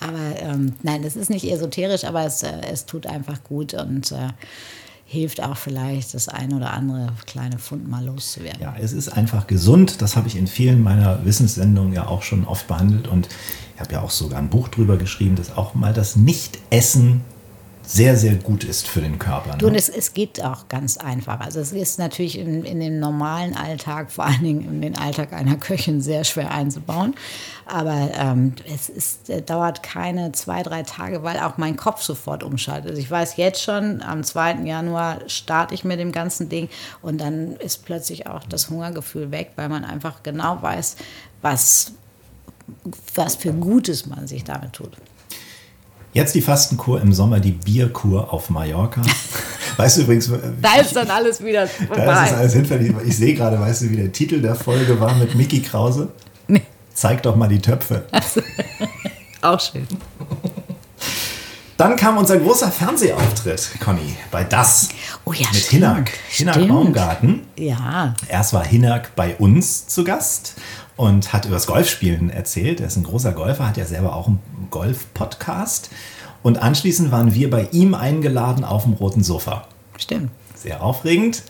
Aber 0.01 0.41
ähm, 0.41 0.73
nein, 0.83 1.03
das 1.03 1.15
ist 1.15 1.31
nicht 1.31 1.49
esoterisch, 1.51 2.05
aber 2.05 2.25
es, 2.25 2.43
äh, 2.43 2.61
es 2.73 2.87
tut 2.87 3.07
einfach 3.07 3.45
gut 3.45 3.73
und 3.75 4.11
äh, 4.11 4.31
hilft 5.09 5.41
auch 5.41 5.57
vielleicht, 5.57 6.15
das 6.15 6.29
ein 6.29 6.53
oder 6.53 6.73
andere 6.73 7.13
kleine 7.27 7.59
Fund 7.59 7.89
mal 7.89 8.05
loszuwerden. 8.05 8.61
Ja, 8.61 8.75
es 8.79 8.93
ist 8.93 9.09
einfach 9.09 9.47
gesund. 9.47 10.03
Das 10.03 10.17
habe 10.17 10.27
ich 10.27 10.37
in 10.37 10.49
vielen 10.49 10.83
meiner 10.83 11.25
Wissenssendungen 11.25 11.93
ja 11.93 12.09
auch 12.09 12.23
schon 12.23 12.45
oft 12.45 12.67
behandelt. 12.67 13.07
Und 13.07 13.29
ich 13.75 13.81
habe 13.81 13.93
ja 13.93 14.01
auch 14.03 14.11
sogar 14.11 14.41
ein 14.41 14.51
Buch 14.51 14.67
drüber 14.69 14.97
geschrieben, 14.97 15.37
dass 15.37 15.57
auch 15.57 15.75
mal 15.75 15.93
das 15.93 16.17
Nicht-Essen 16.17 17.23
sehr, 17.87 18.17
sehr 18.17 18.35
gut 18.35 18.65
ist 18.65 18.89
für 18.89 19.01
den 19.01 19.19
Körper. 19.19 19.57
Ne? 19.57 19.67
Und 19.67 19.75
es, 19.77 19.89
es 19.89 20.13
geht 20.13 20.43
auch 20.43 20.69
ganz 20.69 20.97
einfach. 20.97 21.41
Also 21.41 21.61
es 21.61 21.73
ist 21.73 21.99
natürlich 21.99 22.37
in, 22.39 22.65
in 22.65 22.81
dem 22.81 22.99
normalen 22.99 23.57
Alltag, 23.57 24.11
vor 24.11 24.27
allen 24.27 24.43
Dingen 24.43 24.63
in 24.63 24.83
den 24.83 24.99
Alltag 24.99 25.33
einer 25.33 25.57
Köchin, 25.57 26.01
sehr 26.01 26.25
schwer 26.25 26.51
einzubauen. 26.51 27.15
Aber 27.65 28.11
ähm, 28.15 28.55
es 28.73 28.89
ist, 28.89 29.31
äh, 29.31 29.41
dauert 29.41 29.85
keine 29.85 30.33
zwei, 30.33 30.65
drei 30.65 30.83
Tage, 30.83 31.23
weil 31.23 31.39
auch 31.39 31.59
mein 31.59 31.77
Kopf 31.77 32.03
sofort 32.03 32.43
umschaltet. 32.43 32.91
Also 32.91 33.01
ich 33.01 33.11
weiß 33.11 33.37
jetzt 33.37 33.63
schon, 33.63 34.03
am 34.03 34.25
2. 34.25 34.65
Januar 34.65 35.21
starte 35.29 35.75
ich 35.75 35.85
mit 35.85 36.01
dem 36.01 36.11
ganzen 36.11 36.49
Ding 36.49 36.69
und 37.03 37.21
dann 37.21 37.57
ist 37.57 37.85
plötzlich 37.85 38.27
auch 38.27 38.45
das 38.45 38.69
Hungergefühl 38.69 39.31
weg, 39.31 39.53
weil 39.55 39.69
man 39.69 39.85
einfach 39.85 40.23
genau 40.25 40.61
weiß, 40.61 40.97
was, 41.41 41.93
was 43.15 43.37
für 43.37 43.53
Gutes 43.53 44.07
man 44.07 44.27
sich 44.27 44.43
damit 44.43 44.73
tut. 44.73 44.93
Jetzt 46.17 46.35
die 46.35 46.41
Fastenkur 46.41 47.03
im 47.03 47.13
Sommer, 47.13 47.41
die 47.41 47.53
Bierkur 47.53 48.33
auf 48.33 48.49
Mallorca. 48.49 49.03
Weißt 49.77 49.99
du 49.99 50.01
übrigens. 50.01 50.31
Da 50.63 50.77
ist 50.81 50.97
dann 50.97 51.11
alles 51.11 51.45
wieder 51.45 51.67
vorbei. 51.67 51.95
Da 52.07 52.25
ist 52.25 52.33
alles 52.33 52.53
hinfällig. 52.55 52.95
Ich 53.05 53.19
sehe 53.19 53.35
gerade, 53.35 53.61
weißt 53.61 53.83
du, 53.83 53.91
wie 53.91 53.97
der 53.97 54.11
Titel 54.11 54.41
der 54.41 54.55
Folge 54.55 54.99
war 54.99 55.15
mit 55.17 55.35
Mickey 55.35 55.61
Krause? 55.61 56.09
Nee. 56.49 56.63
Zeig 56.95 57.23
doch 57.23 57.37
mal 57.37 57.49
die 57.49 57.59
Töpfe. 57.59 58.07
Also, 58.11 58.41
auch 59.43 59.61
schön. 59.61 59.87
Dann 61.77 61.97
kam 61.97 62.17
unser 62.17 62.39
großer 62.39 62.71
Fernsehauftritt, 62.73 63.73
Conny, 63.85 64.17
bei 64.31 64.43
Das. 64.45 64.89
Oh 65.27 65.35
ja, 65.35 65.47
Mit 65.49 65.57
stimmt. 65.57 65.71
Hinak. 65.71 66.11
Hinak 66.31 66.67
Baumgarten. 66.67 67.43
Ja. 67.59 68.15
Erst 68.27 68.55
war 68.55 68.65
Hinak 68.65 69.15
bei 69.17 69.37
uns 69.37 69.87
zu 69.87 70.03
Gast 70.03 70.55
und 70.97 71.33
hat 71.33 71.45
über 71.45 71.55
das 71.55 71.67
Golfspielen 71.67 72.31
erzählt. 72.31 72.81
Er 72.81 72.87
ist 72.87 72.97
ein 72.97 73.05
großer 73.05 73.33
Golfer, 73.33 73.69
hat 73.69 73.77
ja 73.77 73.85
selber 73.85 74.15
auch 74.17 74.29
einen 74.29 74.41
Golf-Podcast. 74.71 75.91
Und 76.43 76.63
anschließend 76.63 77.11
waren 77.13 77.35
wir 77.35 77.51
bei 77.51 77.69
ihm 77.73 77.95
eingeladen 77.95 78.65
auf 78.65 78.85
dem 78.85 78.95
roten 78.95 79.23
Sofa. 79.23 79.69
Stimmt. 79.99 80.31
Sehr 80.55 80.83
aufregend. 80.83 81.43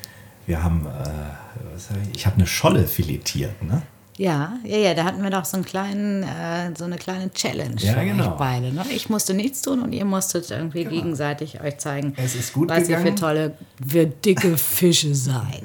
Wir 0.47 0.63
haben, 0.63 0.87
äh, 0.87 0.91
hab 0.91 1.97
ich, 2.11 2.17
ich 2.17 2.27
habe 2.27 2.37
eine 2.37 2.47
Scholle 2.47 2.87
filetiert. 2.87 3.63
Ne? 3.63 3.83
Ja, 4.19 4.55
ja, 4.65 4.79
ja, 4.79 4.95
da 4.95 5.05
hatten 5.05 5.23
wir 5.23 5.29
doch 5.29 5.45
so, 5.45 5.59
einen 5.59 5.67
kleinen, 5.67 6.23
äh, 6.23 6.71
so 6.77 6.85
eine 6.85 6.97
kleine 6.97 7.31
Challenge 7.33 7.77
ja, 7.79 7.93
für 7.93 8.05
genau. 8.05 8.25
euch 8.25 8.39
beide. 8.39 8.73
Ne? 8.73 8.83
Ich 8.91 9.11
musste 9.11 9.35
nichts 9.35 9.61
tun 9.61 9.83
und 9.83 9.93
ihr 9.93 10.07
musstet 10.07 10.51
irgendwie 10.51 10.85
genau. 10.85 10.97
gegenseitig 10.97 11.61
euch 11.61 11.77
zeigen, 11.77 12.15
es 12.17 12.35
ist 12.35 12.55
gut 12.55 12.71
was 12.71 12.87
gegangen. 12.87 13.07
ihr 13.07 13.13
für 13.13 13.19
tolle, 13.19 13.59
für 13.87 14.07
dicke 14.07 14.57
Fische 14.57 15.15
seid. 15.15 15.63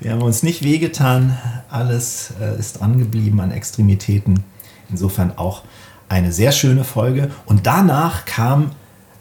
wir 0.00 0.12
haben 0.12 0.22
uns 0.22 0.44
nicht 0.44 0.62
wehgetan, 0.62 1.36
alles 1.68 2.32
äh, 2.40 2.58
ist 2.58 2.80
dran 2.80 2.98
geblieben 2.98 3.40
an 3.40 3.50
Extremitäten. 3.50 4.44
Insofern 4.88 5.36
auch 5.36 5.62
eine 6.08 6.30
sehr 6.30 6.52
schöne 6.52 6.84
Folge. 6.84 7.30
Und 7.46 7.66
danach 7.66 8.24
kam, 8.24 8.70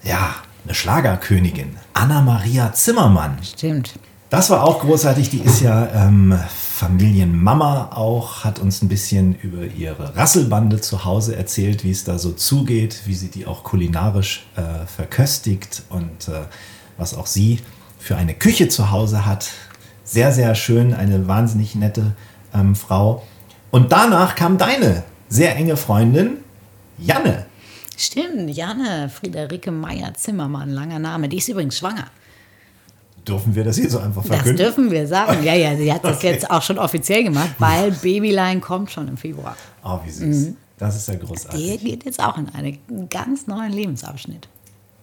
ja, 0.03 0.35
eine 0.63 0.75
Schlagerkönigin, 0.75 1.77
Anna-Maria 1.93 2.71
Zimmermann. 2.73 3.37
Stimmt. 3.41 3.93
Das 4.29 4.49
war 4.49 4.63
auch 4.63 4.81
großartig. 4.81 5.29
Die 5.29 5.39
ist 5.39 5.61
ja 5.61 5.87
ähm, 5.93 6.37
Familienmama 6.81 7.91
auch, 7.93 8.43
hat 8.43 8.57
uns 8.57 8.81
ein 8.81 8.87
bisschen 8.87 9.35
über 9.35 9.65
ihre 9.65 10.15
Rasselbande 10.15 10.81
zu 10.81 11.05
Hause 11.05 11.35
erzählt, 11.35 11.83
wie 11.83 11.91
es 11.91 12.05
da 12.05 12.17
so 12.17 12.31
zugeht, 12.31 13.01
wie 13.05 13.13
sie 13.13 13.27
die 13.27 13.45
auch 13.45 13.63
kulinarisch 13.63 14.47
äh, 14.55 14.87
verköstigt 14.87 15.83
und 15.89 16.27
äh, 16.27 16.41
was 16.97 17.15
auch 17.15 17.27
sie 17.27 17.59
für 17.99 18.15
eine 18.17 18.33
Küche 18.33 18.67
zu 18.67 18.89
Hause 18.89 19.27
hat. 19.27 19.51
Sehr, 20.03 20.31
sehr 20.31 20.55
schön, 20.55 20.95
eine 20.95 21.27
wahnsinnig 21.27 21.75
nette 21.75 22.15
ähm, 22.51 22.73
Frau. 22.75 23.21
Und 23.69 23.91
danach 23.91 24.33
kam 24.33 24.57
deine 24.57 25.03
sehr 25.29 25.55
enge 25.55 25.77
Freundin, 25.77 26.37
Janne. 26.97 27.45
Stimmt, 27.95 28.49
Janne, 28.49 29.07
Friederike 29.09 29.69
Meyer-Zimmermann, 29.69 30.71
langer 30.71 30.97
Name. 30.97 31.29
Die 31.29 31.37
ist 31.37 31.47
übrigens 31.47 31.77
schwanger. 31.77 32.07
Dürfen 33.27 33.53
wir 33.55 33.63
das 33.63 33.77
hier 33.77 33.89
so 33.89 33.99
einfach 33.99 34.23
verkünden? 34.23 34.57
Das 34.57 34.65
dürfen 34.65 34.91
wir 34.91 35.07
sagen. 35.07 35.43
Ja, 35.43 35.53
ja, 35.53 35.75
sie 35.75 35.91
hat 35.93 36.03
das 36.03 36.17
okay. 36.17 36.31
jetzt 36.31 36.49
auch 36.49 36.61
schon 36.61 36.79
offiziell 36.79 37.23
gemacht, 37.23 37.51
weil 37.59 37.91
Babyline 37.91 38.59
kommt 38.59 38.91
schon 38.91 39.07
im 39.07 39.17
Februar. 39.17 39.55
Oh, 39.83 39.99
wie 40.05 40.09
süß. 40.09 40.47
Mhm. 40.47 40.57
Das 40.77 40.95
ist 40.95 41.07
ja 41.07 41.15
großartig. 41.15 41.79
Die 41.79 41.89
geht 41.89 42.05
jetzt 42.05 42.19
auch 42.19 42.37
in 42.37 42.49
einen 42.49 42.79
ganz 43.09 43.45
neuen 43.45 43.71
Lebensabschnitt. 43.71 44.47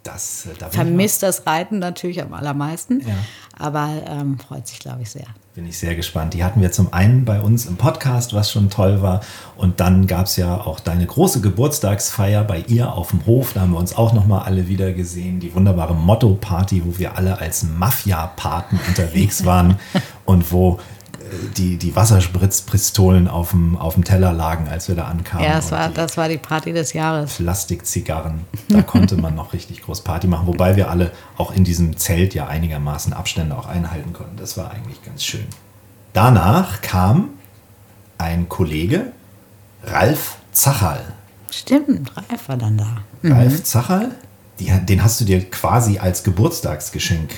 Das, 0.09 0.47
äh, 0.47 0.55
da 0.59 0.71
Vermisst 0.71 1.23
das 1.23 1.47
Reiten 1.47 1.79
natürlich 1.79 2.23
am 2.23 2.33
allermeisten, 2.33 3.01
ja. 3.01 3.15
aber 3.59 3.91
ähm, 4.07 4.39
freut 4.39 4.67
sich, 4.67 4.79
glaube 4.79 5.03
ich, 5.03 5.11
sehr. 5.11 5.27
Bin 5.55 5.67
ich 5.67 5.79
sehr 5.79 5.95
gespannt. 5.97 6.35
Die 6.35 6.45
hatten 6.45 6.63
wir 6.63 6.73
zum 6.73 6.93
einen 6.95 7.25
bei 7.25 7.41
uns 7.41 7.67
im 7.67 7.77
Podcast, 7.77 8.33
was 8.33 8.51
schon 8.51 8.71
toll 8.71 9.03
war. 9.03 9.21
Und 9.57 9.81
dann 9.81 10.07
gab 10.07 10.27
es 10.27 10.37
ja 10.37 10.57
auch 10.57 10.81
deine 10.81 11.05
große 11.05 11.41
Geburtstagsfeier 11.41 12.45
bei 12.45 12.61
ihr 12.69 12.93
auf 12.93 13.11
dem 13.11 13.27
Hof. 13.27 13.53
Da 13.53 13.63
haben 13.63 13.73
wir 13.73 13.79
uns 13.79 13.95
auch 13.95 14.13
nochmal 14.13 14.47
alle 14.47 14.69
wieder 14.69 14.93
gesehen. 14.93 15.41
Die 15.41 15.55
wunderbare 15.55 15.95
Motto-Party, 15.95 16.83
wo 16.87 16.99
wir 16.99 17.17
alle 17.17 17.39
als 17.39 17.65
Mafia-Paten 17.65 18.81
unterwegs 18.89 19.45
waren 19.45 19.79
und 20.25 20.53
wo 20.53 20.79
die, 21.57 21.77
die 21.77 21.95
Wasserspritzpistolen 21.95 23.29
auf 23.29 23.51
dem, 23.51 23.77
auf 23.77 23.95
dem 23.95 24.05
Teller 24.05 24.33
lagen, 24.33 24.69
als 24.69 24.89
wir 24.89 24.95
da 24.95 25.05
ankamen. 25.05 25.45
Ja, 25.45 25.57
das 25.57 25.71
war, 25.71 25.89
das 25.89 26.17
war 26.17 26.29
die 26.29 26.39
Party 26.39 26.73
des 26.73 26.93
Jahres. 26.93 27.35
Plastikzigarren. 27.35 28.41
Da 28.69 28.83
konnte 28.83 29.17
man 29.17 29.35
noch 29.35 29.53
richtig 29.53 29.83
groß 29.83 30.03
Party 30.03 30.27
machen, 30.27 30.47
wobei 30.47 30.77
wir 30.77 30.91
alle 30.91 31.13
auch 31.37 31.53
in 31.53 31.65
diesem 31.65 31.97
Zelt 31.97 32.35
ja 32.35 32.47
einigermaßen 32.47 33.13
Abstände 33.13 33.57
auch 33.57 33.67
einhalten 33.67 34.13
konnten. 34.13 34.37
Das 34.37 34.57
war 34.57 34.71
eigentlich 34.71 35.03
ganz 35.03 35.25
schön. 35.25 35.47
Danach 36.13 36.81
kam 36.81 37.31
ein 38.19 38.49
Kollege, 38.49 39.13
Ralf 39.85 40.37
Zacherl. 40.53 41.01
Stimmt, 41.51 42.13
Ralf 42.17 42.49
war 42.49 42.57
dann 42.57 42.79
da. 42.79 42.99
Ralf 43.23 43.63
Zacherl, 43.63 44.11
die, 44.59 44.67
den 44.67 45.03
hast 45.03 45.21
du 45.21 45.25
dir 45.25 45.49
quasi 45.49 45.99
als 45.99 46.25
Geburtstagsgeschenk 46.25 47.31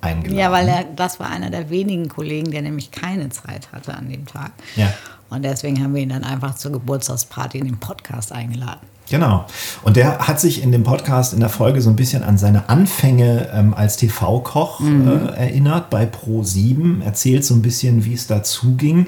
eingeladen. 0.00 0.38
Ja, 0.38 0.52
weil 0.52 0.68
er, 0.68 0.84
das 0.84 1.20
war 1.20 1.30
einer 1.30 1.50
der 1.50 1.70
wenigen 1.70 2.08
Kollegen, 2.08 2.50
der 2.50 2.62
nämlich 2.62 2.90
keine 2.90 3.28
Zeit 3.30 3.72
hatte 3.72 3.94
an 3.94 4.08
dem 4.08 4.26
Tag. 4.26 4.52
Ja. 4.76 4.92
Und 5.30 5.42
deswegen 5.44 5.82
haben 5.82 5.94
wir 5.94 6.02
ihn 6.02 6.08
dann 6.08 6.24
einfach 6.24 6.54
zur 6.54 6.72
Geburtstagsparty 6.72 7.58
in 7.58 7.66
den 7.66 7.78
Podcast 7.78 8.32
eingeladen. 8.32 8.86
Genau. 9.10 9.46
Und 9.82 9.96
der 9.96 10.18
hat 10.26 10.38
sich 10.38 10.62
in 10.62 10.72
dem 10.72 10.84
Podcast 10.84 11.32
in 11.32 11.40
der 11.40 11.48
Folge 11.48 11.80
so 11.80 11.90
ein 11.90 11.96
bisschen 11.96 12.22
an 12.22 12.36
seine 12.36 12.68
Anfänge 12.68 13.48
ähm, 13.52 13.74
als 13.74 13.96
TV-Koch 13.96 14.80
mhm. 14.80 15.08
äh, 15.08 15.46
erinnert 15.46 15.90
bei 15.90 16.04
Pro7, 16.04 17.02
erzählt 17.02 17.44
so 17.44 17.54
ein 17.54 17.62
bisschen, 17.62 18.04
wie 18.04 18.14
es 18.14 18.26
dazu 18.26 18.74
ging. 18.74 19.06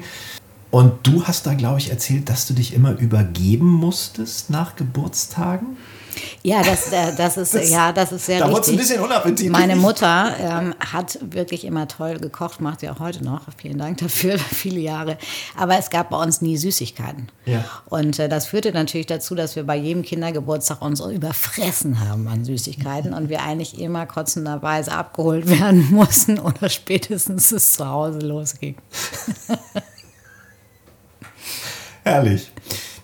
Und 0.71 1.05
du 1.05 1.25
hast 1.25 1.45
da, 1.45 1.53
glaube 1.53 1.79
ich, 1.79 1.91
erzählt, 1.91 2.29
dass 2.29 2.47
du 2.47 2.53
dich 2.53 2.73
immer 2.73 2.97
übergeben 2.97 3.69
musstest 3.69 4.49
nach 4.49 4.75
Geburtstagen. 4.75 5.77
Ja, 6.43 6.63
das, 6.63 6.91
äh, 6.91 7.15
das 7.15 7.37
ist 7.37 7.53
das, 7.53 7.69
ja, 7.69 7.91
das 7.91 8.11
ist 8.11 8.25
sehr 8.25 8.39
da 8.39 8.47
richtig. 8.47 8.73
ein 8.73 8.77
bisschen 8.77 9.01
unappetitlich. 9.01 9.51
Meine 9.51 9.75
Mutter 9.75 10.35
ähm, 10.39 10.75
hat 10.79 11.19
wirklich 11.21 11.65
immer 11.65 11.87
toll 11.87 12.19
gekocht, 12.19 12.61
macht 12.61 12.81
sie 12.81 12.89
auch 12.89 12.99
heute 12.99 13.23
noch. 13.23 13.41
Vielen 13.57 13.77
Dank 13.77 13.97
dafür, 13.97 14.37
viele 14.39 14.79
Jahre. 14.79 15.17
Aber 15.57 15.77
es 15.77 15.89
gab 15.89 16.09
bei 16.09 16.21
uns 16.21 16.41
nie 16.41 16.57
Süßigkeiten. 16.57 17.29
Ja. 17.45 17.63
Und 17.85 18.19
äh, 18.19 18.29
das 18.29 18.47
führte 18.47 18.71
natürlich 18.71 19.07
dazu, 19.07 19.35
dass 19.35 19.55
wir 19.55 19.63
bei 19.63 19.75
jedem 19.75 20.03
Kindergeburtstag 20.03 20.81
uns 20.81 20.99
überfressen 20.99 21.99
haben 21.99 22.27
an 22.27 22.45
Süßigkeiten 22.45 23.13
und 23.13 23.29
wir 23.29 23.43
eigentlich 23.43 23.79
immer 23.79 24.05
kotzenderweise 24.05 24.91
abgeholt 24.91 25.47
werden 25.47 25.87
mussten 25.91 26.39
oder 26.39 26.69
spätestens 26.69 27.51
es 27.51 27.73
zu 27.73 27.87
Hause 27.87 28.19
losging. 28.19 28.75
Herrlich. 32.03 32.51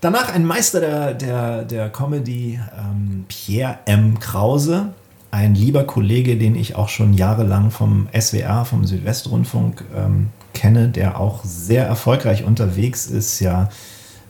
Danach 0.02 0.34
ein 0.34 0.46
Meister 0.46 0.80
der, 0.80 1.14
der, 1.14 1.64
der 1.64 1.90
Comedy, 1.90 2.60
ähm, 2.78 3.26
Pierre 3.28 3.80
M. 3.86 4.20
Krause, 4.20 4.90
ein 5.32 5.56
lieber 5.56 5.86
Kollege, 5.86 6.38
den 6.38 6.56
ich 6.56 6.76
auch 6.76 6.90
schon 6.90 7.14
jahrelang 7.14 7.72
vom 7.72 8.08
SWR, 8.18 8.66
vom 8.66 8.86
Südwestrundfunk 8.86 9.84
ähm, 9.96 10.28
kenne, 10.54 10.90
der 10.90 11.20
auch 11.20 11.44
sehr 11.44 11.86
erfolgreich 11.86 12.44
unterwegs 12.44 13.08
ist, 13.08 13.40
ja 13.40 13.70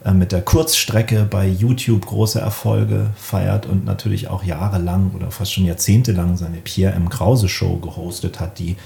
äh, 0.06 0.12
mit 0.12 0.32
der 0.32 0.42
Kurzstrecke 0.42 1.28
bei 1.30 1.48
YouTube 1.48 2.06
große 2.06 2.40
Erfolge 2.40 3.08
feiert 3.16 3.66
und 3.66 3.86
natürlich 3.86 4.30
auch 4.30 4.44
jahrelang 4.44 5.12
oder 5.16 5.32
fast 5.32 5.54
schon 5.54 5.66
jahrzehntelang 5.66 6.38
seine 6.38 6.58
Pierre 6.58 6.94
M. 6.96 7.10
Krause 7.10 7.50
Show 7.50 7.78
gehostet 7.78 8.40
hat, 8.40 8.58
die 8.60 8.78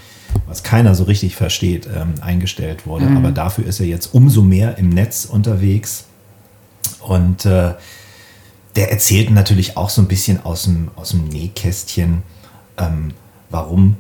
was 0.48 0.64
keiner 0.64 0.96
so 0.96 1.04
richtig 1.04 1.36
versteht, 1.36 1.88
ähm, 1.94 2.14
eingestellt 2.22 2.88
wurde. 2.88 3.06
Mhm. 3.06 3.18
Aber 3.18 3.32
dafür 3.32 3.66
ist 3.66 3.80
er 3.80 3.86
jetzt 3.86 4.14
umso 4.14 4.42
mehr 4.42 4.78
im 4.78 4.90
Netz 4.90 5.26
unterwegs 5.26 6.06
und 7.02 7.46
äh, 7.46 7.74
der 8.76 8.92
erzählt 8.92 9.32
natürlich 9.32 9.78
auch 9.78 9.90
so 9.90 10.02
ein 10.02 10.08
bisschen 10.08 10.44
aus 10.44 10.64
dem, 10.64 10.92
aus 10.96 11.10
dem 11.10 11.28
Nähkästchen, 11.28 12.24
ähm, 12.78 13.14
warum 13.50 13.98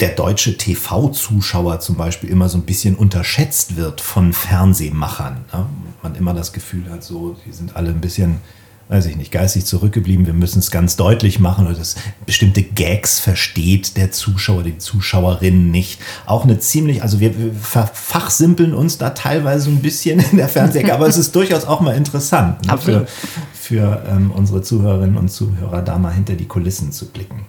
der 0.00 0.10
deutsche 0.10 0.56
TV-Zuschauer 0.56 1.80
zum 1.80 1.96
Beispiel 1.96 2.30
immer 2.30 2.48
so 2.48 2.58
ein 2.58 2.64
bisschen 2.64 2.94
unterschätzt 2.94 3.76
wird 3.76 4.00
von 4.00 4.32
Fernsehmachern. 4.32 5.44
Ne? 5.52 5.66
Man 6.02 6.14
immer 6.14 6.34
das 6.34 6.52
Gefühl 6.52 6.88
hat, 6.90 7.02
so, 7.02 7.36
die 7.44 7.52
sind 7.52 7.74
alle 7.74 7.90
ein 7.90 8.00
bisschen 8.00 8.38
weiß 8.88 9.06
ich 9.06 9.16
nicht, 9.16 9.32
geistig 9.32 9.66
zurückgeblieben. 9.66 10.24
Wir 10.24 10.32
müssen 10.32 10.60
es 10.60 10.70
ganz 10.70 10.96
deutlich 10.96 11.38
machen 11.40 11.66
oder 11.66 11.76
dass 11.76 11.96
bestimmte 12.24 12.62
Gags 12.62 13.20
versteht 13.20 13.96
der 13.96 14.12
Zuschauer, 14.12 14.62
die 14.62 14.78
Zuschauerin 14.78 15.70
nicht. 15.70 16.00
Auch 16.24 16.44
eine 16.44 16.58
ziemlich, 16.58 17.02
also 17.02 17.20
wir, 17.20 17.38
wir 17.38 17.52
fachsimpeln 17.92 18.72
uns 18.72 18.96
da 18.96 19.10
teilweise 19.10 19.68
ein 19.70 19.80
bisschen 19.80 20.20
in 20.30 20.38
der 20.38 20.48
Fernsehecke, 20.48 20.94
aber 20.94 21.06
es 21.06 21.18
ist 21.18 21.34
durchaus 21.34 21.64
auch 21.64 21.80
mal 21.80 21.94
interessant 21.94 22.66
ne? 22.66 22.78
für, 22.78 23.06
für 23.52 24.02
ähm, 24.08 24.30
unsere 24.30 24.62
Zuhörerinnen 24.62 25.18
und 25.18 25.30
Zuhörer, 25.30 25.82
da 25.82 25.98
mal 25.98 26.14
hinter 26.14 26.34
die 26.34 26.46
Kulissen 26.46 26.90
zu 26.90 27.10
blicken. 27.10 27.44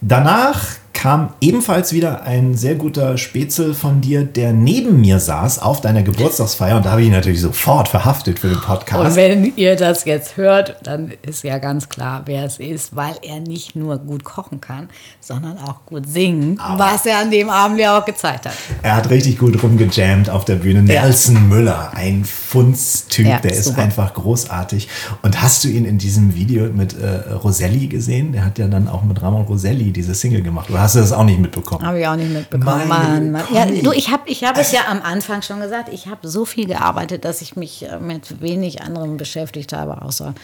Danach 0.00 0.64
kam 1.06 1.28
ebenfalls 1.40 1.92
wieder 1.92 2.24
ein 2.24 2.56
sehr 2.56 2.74
guter 2.74 3.16
Spätzle 3.16 3.74
von 3.74 4.00
dir, 4.00 4.24
der 4.24 4.52
neben 4.52 5.00
mir 5.00 5.20
saß 5.20 5.60
auf 5.60 5.80
deiner 5.80 6.02
Geburtstagsfeier. 6.02 6.78
Und 6.78 6.84
da 6.84 6.90
habe 6.90 7.02
ich 7.02 7.06
ihn 7.06 7.12
natürlich 7.12 7.40
sofort 7.40 7.86
verhaftet 7.86 8.40
für 8.40 8.48
den 8.48 8.60
Podcast. 8.60 9.10
Und 9.10 9.14
wenn 9.14 9.52
ihr 9.54 9.76
das 9.76 10.04
jetzt 10.04 10.36
hört, 10.36 10.74
dann 10.82 11.12
ist 11.22 11.44
ja 11.44 11.58
ganz 11.58 11.88
klar, 11.88 12.22
wer 12.24 12.44
es 12.44 12.58
ist, 12.58 12.96
weil 12.96 13.14
er 13.22 13.38
nicht 13.38 13.76
nur 13.76 13.98
gut 13.98 14.24
kochen 14.24 14.60
kann, 14.60 14.88
sondern 15.20 15.58
auch 15.58 15.86
gut 15.86 16.08
singen, 16.08 16.58
Aber 16.58 16.86
was 16.86 17.06
er 17.06 17.18
an 17.18 17.30
dem 17.30 17.50
Abend 17.50 17.78
ja 17.78 17.96
auch 17.96 18.04
gezeigt 18.04 18.46
hat. 18.46 18.54
Er 18.82 18.96
hat 18.96 19.08
richtig 19.08 19.38
gut 19.38 19.62
rumgejammt 19.62 20.28
auf 20.28 20.44
der 20.44 20.56
Bühne. 20.56 20.92
Ja. 20.92 21.04
Nelson 21.04 21.48
Müller, 21.48 21.92
ein 21.94 22.24
Funstyp, 22.24 23.26
ja, 23.26 23.38
der 23.38 23.54
super. 23.54 23.76
ist 23.76 23.78
einfach 23.78 24.12
großartig. 24.12 24.88
Und 25.22 25.40
hast 25.40 25.62
du 25.62 25.68
ihn 25.68 25.84
in 25.84 25.98
diesem 25.98 26.34
Video 26.34 26.64
mit 26.64 26.98
äh, 26.98 27.32
Roselli 27.32 27.86
gesehen? 27.86 28.32
Der 28.32 28.44
hat 28.44 28.58
ja 28.58 28.66
dann 28.66 28.88
auch 28.88 29.04
mit 29.04 29.22
Ramon 29.22 29.42
Roselli 29.42 29.92
diese 29.92 30.12
Single 30.12 30.42
gemacht. 30.42 30.68
Oder 30.68 30.80
hast 30.80 30.95
du 30.96 31.00
das 31.00 31.12
auch 31.12 31.24
nicht 31.24 31.38
mitbekommen? 31.38 31.84
Habe 31.86 32.00
ich 32.00 32.06
auch 32.06 32.16
nicht 32.16 32.32
mitbekommen. 32.32 32.88
Mann, 32.88 33.32
Mann. 33.32 33.44
Ja, 33.52 33.66
du, 33.66 33.92
ich 33.92 34.10
habe 34.10 34.22
ich 34.26 34.42
hab 34.44 34.58
es 34.58 34.72
ja 34.72 34.80
am 34.88 35.02
Anfang 35.02 35.42
schon 35.42 35.60
gesagt, 35.60 35.88
ich 35.92 36.06
habe 36.06 36.26
so 36.28 36.44
viel 36.44 36.66
gearbeitet, 36.66 37.24
dass 37.24 37.42
ich 37.42 37.56
mich 37.56 37.88
äh, 37.88 37.98
mit 37.98 38.40
wenig 38.40 38.82
anderem 38.82 39.16
beschäftigt 39.16 39.72
habe, 39.72 40.02
außer 40.02 40.34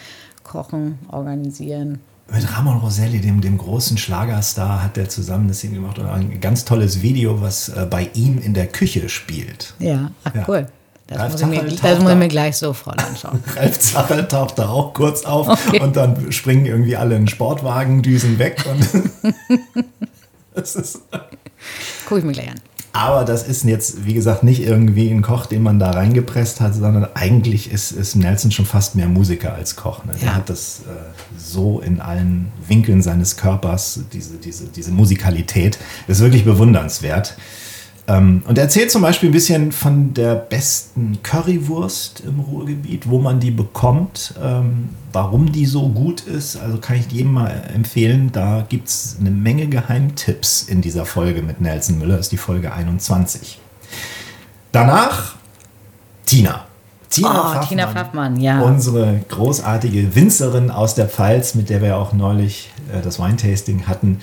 Kochen, 0.43 0.99
Organisieren. 1.09 1.99
Mit 2.31 2.57
Ramon 2.57 2.77
Roselli, 2.77 3.19
dem, 3.19 3.41
dem 3.41 3.57
großen 3.57 3.97
Schlagerstar, 3.97 4.83
hat 4.83 4.97
er 4.97 5.09
zusammen 5.09 5.47
das 5.47 5.59
Ding 5.59 5.73
gemacht 5.73 5.99
und 5.99 6.07
ein 6.07 6.39
ganz 6.39 6.63
tolles 6.63 7.01
Video, 7.01 7.41
was 7.41 7.69
äh, 7.69 7.85
bei 7.89 8.09
ihm 8.13 8.39
in 8.39 8.53
der 8.53 8.67
Küche 8.67 9.09
spielt. 9.09 9.73
Ja, 9.79 10.11
ach 10.23 10.35
ja. 10.35 10.45
cool. 10.47 10.67
Das, 11.07 11.31
muss 11.33 11.41
ich, 11.41 11.47
mir, 11.47 11.63
das 11.63 11.99
muss 11.99 12.11
ich 12.11 12.17
mir 12.17 12.27
gleich 12.29 12.55
sofort 12.55 12.97
anschauen. 13.03 13.43
Ralf 13.55 13.77
Zacherl 13.77 14.27
taucht 14.27 14.57
da 14.57 14.69
auch 14.69 14.93
kurz 14.93 15.25
auf 15.25 15.49
okay. 15.49 15.81
und 15.81 15.97
dann 15.97 16.31
springen 16.31 16.65
irgendwie 16.65 16.95
alle 16.95 17.15
in 17.17 17.27
Sportwagen, 17.27 18.01
düsen 18.01 18.39
weg. 18.39 18.63
Das 20.55 20.75
ist 20.75 21.01
Guck 22.07 22.19
ich 22.19 22.23
mir 22.23 22.33
gleich 22.33 22.49
an. 22.49 22.59
Aber 22.95 23.25
das 23.25 23.47
ist 23.47 23.63
jetzt, 23.63 24.05
wie 24.05 24.13
gesagt, 24.13 24.43
nicht 24.43 24.61
irgendwie 24.61 25.09
ein 25.09 25.23
Koch, 25.23 25.47
den 25.47 25.63
man 25.63 25.79
da 25.79 25.89
reingepresst 25.89 26.61
hat, 26.61 26.75
sondern 26.75 27.07
eigentlich 27.15 27.71
ist, 27.71 27.91
ist 27.91 28.15
Nelson 28.15 28.51
schon 28.51 28.67
fast 28.67 28.95
mehr 28.95 29.07
Musiker 29.07 29.55
als 29.55 29.75
Koch. 29.75 30.05
Ne? 30.05 30.13
Ja. 30.21 30.27
Er 30.27 30.35
hat 30.35 30.49
das 30.51 30.81
äh, 30.81 30.91
so 31.35 31.79
in 31.79 31.99
allen 31.99 32.51
Winkeln 32.67 33.01
seines 33.01 33.35
Körpers, 33.35 34.01
diese, 34.13 34.35
diese, 34.35 34.65
diese 34.65 34.91
Musikalität, 34.91 35.79
ist 36.07 36.19
wirklich 36.19 36.45
bewundernswert. 36.45 37.35
Ähm, 38.05 38.43
und 38.47 38.57
er 38.57 38.65
erzählt 38.65 38.91
zum 38.91 39.01
Beispiel 39.01 39.29
ein 39.29 39.33
bisschen 39.33 39.71
von 39.71 40.13
der 40.13 40.35
besten 40.35 41.19
Currywurst 41.23 42.21
im 42.21 42.41
Ruhrgebiet, 42.41 43.09
wo 43.09 43.19
man 43.19 43.39
die 43.39 43.51
bekommt, 43.51 44.33
ähm, 44.43 44.89
warum 45.13 45.51
die 45.51 45.65
so 45.65 45.87
gut 45.87 46.21
ist. 46.21 46.57
Also 46.57 46.79
kann 46.79 46.97
ich 46.97 47.09
jedem 47.11 47.33
mal 47.33 47.69
empfehlen, 47.73 48.31
da 48.33 48.65
gibt 48.67 48.89
es 48.89 49.17
eine 49.19 49.31
Menge 49.31 49.67
Geheimtipps 49.67 50.63
in 50.63 50.81
dieser 50.81 51.05
Folge 51.05 51.41
mit 51.41 51.61
Nelson 51.61 51.97
Müller, 51.97 52.19
ist 52.19 52.33
die 52.33 52.37
Folge 52.37 52.73
21. 52.73 53.59
Danach 54.73 55.35
Tina. 56.25 56.65
Tina, 57.09 57.29
oh, 57.29 57.33
Pfaffmann, 57.33 57.67
Tina 57.67 57.87
Pfaffmann, 57.87 58.39
ja. 58.39 58.61
Unsere 58.61 59.21
großartige 59.29 60.15
Winzerin 60.15 60.71
aus 60.71 60.95
der 60.95 61.07
Pfalz, 61.07 61.53
mit 61.53 61.69
der 61.69 61.81
wir 61.81 61.97
auch 61.97 62.11
neulich 62.11 62.71
äh, 62.91 63.01
das 63.01 63.19
Weintasting 63.19 63.85
hatten. 63.87 64.19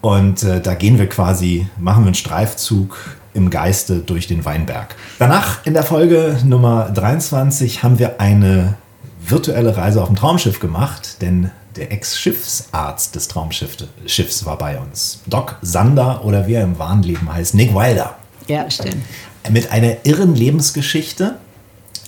Und 0.00 0.42
äh, 0.42 0.60
da 0.60 0.74
gehen 0.74 0.98
wir 0.98 1.08
quasi, 1.08 1.66
machen 1.78 2.04
wir 2.04 2.08
einen 2.08 2.14
Streifzug 2.14 2.96
im 3.34 3.50
Geiste 3.50 3.98
durch 3.98 4.26
den 4.26 4.44
Weinberg. 4.44 4.94
Danach 5.18 5.64
in 5.66 5.74
der 5.74 5.82
Folge 5.82 6.38
Nummer 6.44 6.90
23 6.90 7.82
haben 7.82 7.98
wir 7.98 8.20
eine 8.20 8.76
virtuelle 9.22 9.76
Reise 9.76 10.02
auf 10.02 10.08
dem 10.08 10.16
Traumschiff 10.16 10.58
gemacht, 10.58 11.20
denn 11.20 11.50
der 11.76 11.92
Ex-Schiffsarzt 11.92 13.14
des 13.14 13.28
Traumschiffs 13.28 14.44
war 14.44 14.58
bei 14.58 14.78
uns. 14.78 15.20
Doc 15.26 15.56
Sander 15.62 16.24
oder 16.24 16.46
wie 16.48 16.54
er 16.54 16.64
im 16.64 16.78
wahren 16.78 17.02
Leben 17.02 17.32
heißt, 17.32 17.54
Nick 17.54 17.74
Wilder. 17.74 18.16
Ja, 18.48 18.68
stimmt. 18.70 19.04
Mit 19.48 19.70
einer 19.70 20.04
irren 20.04 20.34
Lebensgeschichte. 20.34 21.36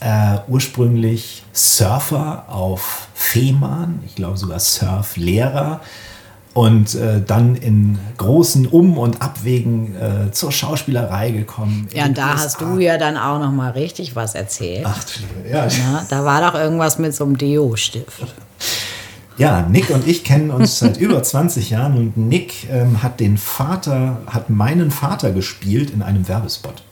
Äh, 0.00 0.38
ursprünglich 0.48 1.44
Surfer 1.52 2.46
auf 2.48 3.07
Fehmarn, 3.14 4.00
ich 4.05 4.16
glaube 4.16 4.37
sogar 4.37 4.59
Surflehrer 4.59 5.81
und 6.54 6.94
äh, 6.94 7.22
dann 7.22 7.56
in 7.56 7.98
großen 8.18 8.66
Um- 8.66 8.98
und 8.98 9.22
Abwegen 9.22 9.94
äh, 9.96 10.32
zur 10.32 10.52
Schauspielerei 10.52 11.30
gekommen. 11.30 11.88
Ja, 11.94 12.04
und 12.04 12.18
da 12.18 12.34
hast 12.34 12.60
du 12.60 12.78
ja 12.78 12.98
dann 12.98 13.16
auch 13.16 13.38
noch 13.38 13.52
mal 13.52 13.70
richtig 13.70 14.14
was 14.16 14.34
erzählt. 14.34 14.86
Ach, 14.86 15.02
ja. 15.50 15.66
Na, 15.78 16.06
da 16.08 16.24
war 16.24 16.50
doch 16.50 16.58
irgendwas 16.58 16.98
mit 16.98 17.14
so 17.14 17.24
einem 17.24 17.38
Deo-Stift. 17.38 18.34
Ja, 19.38 19.62
Nick 19.62 19.88
und 19.90 20.06
ich 20.06 20.24
kennen 20.24 20.50
uns 20.50 20.78
seit 20.78 20.98
über 20.98 21.22
20 21.22 21.70
Jahren 21.70 21.96
und 21.96 22.16
Nick 22.18 22.68
ähm, 22.70 23.02
hat 23.02 23.18
den 23.18 23.38
Vater, 23.38 24.20
hat 24.26 24.50
meinen 24.50 24.90
Vater 24.90 25.32
gespielt 25.32 25.90
in 25.90 26.02
einem 26.02 26.28
Werbespot. 26.28 26.82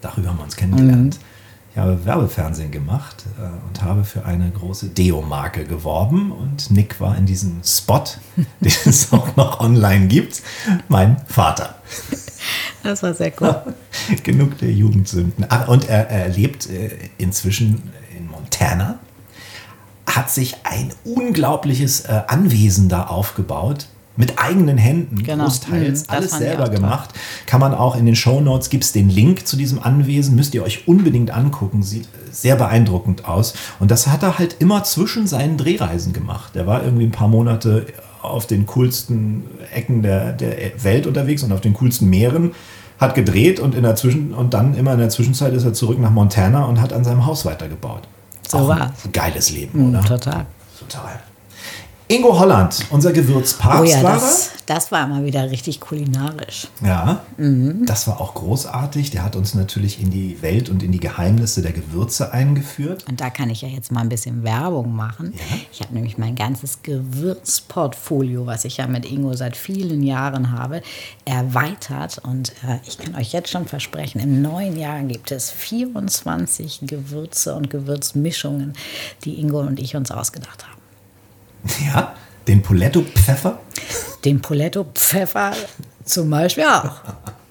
Darüber 0.00 0.30
haben 0.30 0.38
wir 0.38 0.44
uns 0.44 0.56
kennengelernt. 0.56 1.16
Mhm. 1.16 1.31
Ich 1.74 1.78
habe 1.78 2.04
Werbefernsehen 2.04 2.70
gemacht 2.70 3.24
äh, 3.38 3.66
und 3.66 3.82
habe 3.82 4.04
für 4.04 4.26
eine 4.26 4.50
große 4.50 4.88
Deo-Marke 4.88 5.64
geworben 5.64 6.30
und 6.30 6.70
Nick 6.70 7.00
war 7.00 7.16
in 7.16 7.24
diesem 7.24 7.62
Spot, 7.64 8.04
den 8.60 8.72
es 8.84 9.10
auch 9.10 9.34
noch 9.36 9.60
online 9.60 10.06
gibt, 10.06 10.42
mein 10.88 11.16
Vater. 11.26 11.76
Das 12.82 13.02
war 13.02 13.14
sehr 13.14 13.32
cool. 13.40 13.74
Genug 14.22 14.58
der 14.58 14.70
Jugendsünden. 14.70 15.46
Ach, 15.48 15.68
und 15.68 15.88
er, 15.88 16.10
er 16.10 16.28
lebt 16.28 16.68
äh, 16.68 16.90
inzwischen 17.16 17.90
in 18.18 18.28
Montana, 18.28 18.98
hat 20.04 20.30
sich 20.30 20.56
ein 20.64 20.92
unglaubliches 21.04 22.02
äh, 22.02 22.20
Anwesen 22.26 22.90
da 22.90 23.04
aufgebaut 23.06 23.86
mit 24.16 24.38
eigenen 24.38 24.76
Händen, 24.76 25.22
genau. 25.22 25.44
großteils, 25.44 26.02
mhm, 26.02 26.14
alles 26.14 26.32
selber 26.32 26.68
gemacht. 26.68 27.10
Kann 27.46 27.60
man 27.60 27.74
auch 27.74 27.96
in 27.96 28.04
den 28.06 28.16
Show 28.16 28.40
Notes, 28.40 28.68
gibt 28.68 28.84
es 28.84 28.92
den 28.92 29.08
Link 29.08 29.46
zu 29.46 29.56
diesem 29.56 29.82
Anwesen, 29.82 30.36
müsst 30.36 30.54
ihr 30.54 30.62
euch 30.62 30.86
unbedingt 30.86 31.30
angucken, 31.30 31.82
sieht 31.82 32.08
sehr 32.30 32.56
beeindruckend 32.56 33.26
aus. 33.26 33.54
Und 33.80 33.90
das 33.90 34.06
hat 34.06 34.22
er 34.22 34.38
halt 34.38 34.56
immer 34.58 34.84
zwischen 34.84 35.26
seinen 35.26 35.56
Drehreisen 35.56 36.12
gemacht. 36.12 36.56
Er 36.56 36.66
war 36.66 36.82
irgendwie 36.84 37.04
ein 37.04 37.12
paar 37.12 37.28
Monate 37.28 37.86
auf 38.20 38.46
den 38.46 38.66
coolsten 38.66 39.44
Ecken 39.74 40.02
der, 40.02 40.32
der 40.32 40.56
Welt 40.82 41.06
unterwegs 41.06 41.42
und 41.42 41.52
auf 41.52 41.60
den 41.60 41.74
coolsten 41.74 42.08
Meeren, 42.08 42.52
hat 42.98 43.14
gedreht 43.14 43.58
und, 43.58 43.74
in 43.74 43.82
der 43.82 43.96
Zwischen 43.96 44.32
und 44.32 44.54
dann 44.54 44.74
immer 44.74 44.92
in 44.92 44.98
der 45.00 45.08
Zwischenzeit 45.08 45.52
ist 45.54 45.64
er 45.64 45.72
zurück 45.72 45.98
nach 45.98 46.10
Montana 46.10 46.64
und 46.66 46.80
hat 46.80 46.92
an 46.92 47.02
seinem 47.02 47.26
Haus 47.26 47.44
weitergebaut. 47.44 48.02
So 48.46 48.68
war 48.68 48.92
Geiles 49.12 49.50
Leben, 49.50 49.88
mhm, 49.88 49.88
oder? 49.88 50.04
Total. 50.04 50.46
Total. 50.78 51.20
Ingo 52.12 52.38
Holland, 52.38 52.84
unser 52.90 53.10
Gewürzpapst 53.10 53.80
oh 53.80 53.84
ja, 53.84 54.02
das, 54.02 54.50
das 54.66 54.92
war 54.92 55.06
immer 55.06 55.24
wieder 55.24 55.50
richtig 55.50 55.80
kulinarisch. 55.80 56.68
Ja, 56.84 57.22
mhm. 57.38 57.86
das 57.86 58.06
war 58.06 58.20
auch 58.20 58.34
großartig. 58.34 59.10
Der 59.12 59.24
hat 59.24 59.34
uns 59.34 59.54
natürlich 59.54 59.98
in 59.98 60.10
die 60.10 60.42
Welt 60.42 60.68
und 60.68 60.82
in 60.82 60.92
die 60.92 61.00
Geheimnisse 61.00 61.62
der 61.62 61.72
Gewürze 61.72 62.30
eingeführt. 62.30 63.06
Und 63.08 63.22
da 63.22 63.30
kann 63.30 63.48
ich 63.48 63.62
ja 63.62 63.68
jetzt 63.68 63.90
mal 63.92 64.02
ein 64.02 64.10
bisschen 64.10 64.42
Werbung 64.42 64.94
machen. 64.94 65.32
Ja. 65.34 65.56
Ich 65.72 65.80
habe 65.80 65.94
nämlich 65.94 66.18
mein 66.18 66.34
ganzes 66.34 66.82
Gewürzportfolio, 66.82 68.44
was 68.44 68.66
ich 68.66 68.76
ja 68.76 68.86
mit 68.86 69.10
Ingo 69.10 69.32
seit 69.32 69.56
vielen 69.56 70.02
Jahren 70.02 70.52
habe, 70.52 70.82
erweitert. 71.24 72.20
Und 72.22 72.50
äh, 72.68 72.78
ich 72.86 72.98
kann 72.98 73.14
euch 73.14 73.32
jetzt 73.32 73.48
schon 73.48 73.64
versprechen, 73.64 74.20
im 74.20 74.42
neuen 74.42 74.78
Jahr 74.78 75.00
gibt 75.04 75.32
es 75.32 75.50
24 75.50 76.80
Gewürze 76.82 77.54
und 77.54 77.70
Gewürzmischungen, 77.70 78.74
die 79.24 79.40
Ingo 79.40 79.60
und 79.60 79.80
ich 79.80 79.96
uns 79.96 80.10
ausgedacht 80.10 80.66
haben. 80.68 80.81
Ja, 81.86 82.14
den 82.46 82.62
Poletto-Pfeffer? 82.62 83.60
Den 84.24 84.40
Poletto-Pfeffer 84.40 85.52
zum 86.04 86.30
Beispiel 86.30 86.64
auch. 86.64 87.00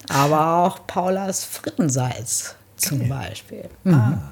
Aber 0.10 0.66
auch 0.66 0.86
Paulas 0.88 1.46
Frittensalz 1.46 2.56
zum 2.76 3.02
okay. 3.02 3.10
Beispiel. 3.10 3.70
Mhm. 3.84 3.94
Ah, 3.94 4.32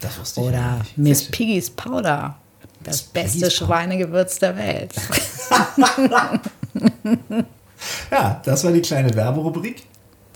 das 0.00 0.18
wusste 0.18 0.40
ich 0.40 0.46
Oder. 0.46 0.80
Miss 0.96 1.24
Piggy's 1.24 1.70
Powder. 1.70 2.36
Das 2.82 3.02
beste 3.02 3.38
Piggy's 3.38 3.54
Schweinegewürz 3.54 4.38
der 4.38 4.56
Welt. 4.56 4.94
ja, 8.10 8.40
das 8.44 8.64
war 8.64 8.72
die 8.72 8.82
kleine 8.82 9.14
Werberubrik, 9.14 9.84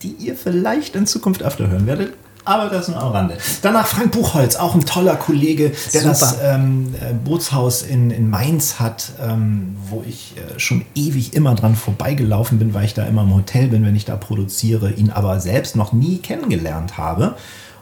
die 0.03 0.13
ihr 0.13 0.37
vielleicht 0.37 0.97
in 0.97 1.07
Zukunft 1.07 1.43
öfter 1.43 1.69
hören 1.69 1.87
werdet. 1.87 2.15
Aber 2.45 2.69
das 2.69 2.89
nur 2.89 3.01
am 3.01 3.13
Rande. 3.13 3.39
Danach 3.63 3.87
Frank 3.87 4.13
Buchholz, 4.13 4.57
auch 4.57 4.75
ein 4.75 4.85
toller 4.85 5.17
Kollege, 5.17 5.73
der 5.93 6.03
Super. 6.03 6.09
das 6.09 6.39
ähm, 6.43 6.95
äh, 7.01 7.15
Bootshaus 7.15 7.83
in, 7.83 8.11
in 8.11 8.29
Mainz 8.29 8.79
hat, 8.79 9.13
ähm, 9.23 9.77
wo 9.89 10.05
ich 10.07 10.35
äh, 10.37 10.59
schon 10.59 10.85
ewig 10.95 11.35
immer 11.35 11.55
dran 11.55 11.75
vorbeigelaufen 11.75 12.59
bin, 12.59 12.75
weil 12.75 12.85
ich 12.85 12.95
da 12.95 13.05
immer 13.07 13.23
im 13.23 13.35
Hotel 13.35 13.69
bin, 13.69 13.85
wenn 13.85 13.97
ich 13.97 14.05
da 14.05 14.17
produziere, 14.17 14.91
ihn 14.91 15.11
aber 15.11 15.41
selbst 15.41 15.75
noch 15.75 15.93
nie 15.93 16.19
kennengelernt 16.19 16.99
habe. 16.99 17.35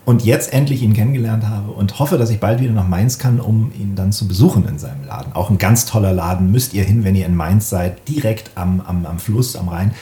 Und 0.04 0.24
jetzt 0.24 0.52
endlich 0.52 0.82
ihn 0.82 0.94
kennengelernt 0.94 1.46
habe 1.48 1.70
und 1.70 2.00
hoffe, 2.00 2.18
dass 2.18 2.28
ich 2.30 2.40
bald 2.40 2.60
wieder 2.60 2.72
nach 2.72 2.88
Mainz 2.88 3.20
kann, 3.20 3.38
um 3.38 3.70
ihn 3.78 3.94
dann 3.94 4.10
zu 4.10 4.26
besuchen 4.26 4.66
in 4.66 4.76
seinem 4.76 5.04
Laden. 5.06 5.32
Auch 5.32 5.48
ein 5.48 5.58
ganz 5.58 5.86
toller 5.86 6.12
Laden. 6.12 6.50
Müsst 6.50 6.74
ihr 6.74 6.82
hin, 6.82 7.04
wenn 7.04 7.14
ihr 7.14 7.24
in 7.24 7.36
Mainz 7.36 7.70
seid, 7.70 8.08
direkt 8.08 8.50
am, 8.56 8.80
am, 8.80 9.06
am 9.06 9.20
Fluss, 9.20 9.54
am 9.54 9.68
Rhein 9.68 9.92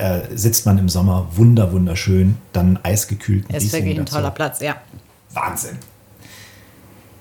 äh, 0.00 0.36
sitzt 0.36 0.66
man 0.66 0.78
im 0.78 0.88
Sommer 0.88 1.28
wunder, 1.34 1.72
wunderschön, 1.72 2.36
dann 2.52 2.78
eisgekühlt. 2.82 3.50
Ist 3.52 3.72
wirklich 3.72 3.98
ein 3.98 4.06
toller 4.06 4.30
Platz, 4.30 4.60
ja. 4.60 4.76
Wahnsinn. 5.32 5.76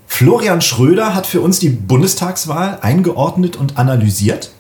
Florian 0.07 0.61
Schröder 0.61 1.13
hat 1.13 1.27
für 1.27 1.41
uns 1.41 1.59
die 1.59 1.69
Bundestagswahl 1.69 2.80
eingeordnet 2.82 3.55
und 3.55 3.77
analysiert. 3.77 4.51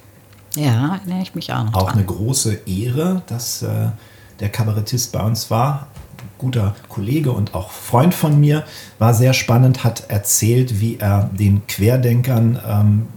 Ja, 0.55 0.95
erinnere 0.95 1.21
ich 1.21 1.35
mich 1.35 1.51
auch 1.51 1.63
noch. 1.63 1.73
Auch 1.73 1.83
dran. 1.87 1.95
eine 1.95 2.05
große 2.05 2.61
Ehre, 2.65 3.23
dass 3.27 3.63
äh, 3.63 3.89
der 4.39 4.49
Kabarettist 4.49 5.11
bei 5.11 5.21
uns 5.21 5.49
war. 5.49 5.87
Guter 6.37 6.75
Kollege 6.87 7.31
und 7.31 7.55
auch 7.55 7.71
Freund 7.71 8.13
von 8.13 8.39
mir. 8.39 8.63
War 8.99 9.13
sehr 9.13 9.33
spannend, 9.33 9.83
hat 9.83 10.09
erzählt, 10.09 10.79
wie 10.79 10.97
er 10.97 11.29
den 11.33 11.65
Querdenkern 11.67 12.59
ähm, 12.65 13.07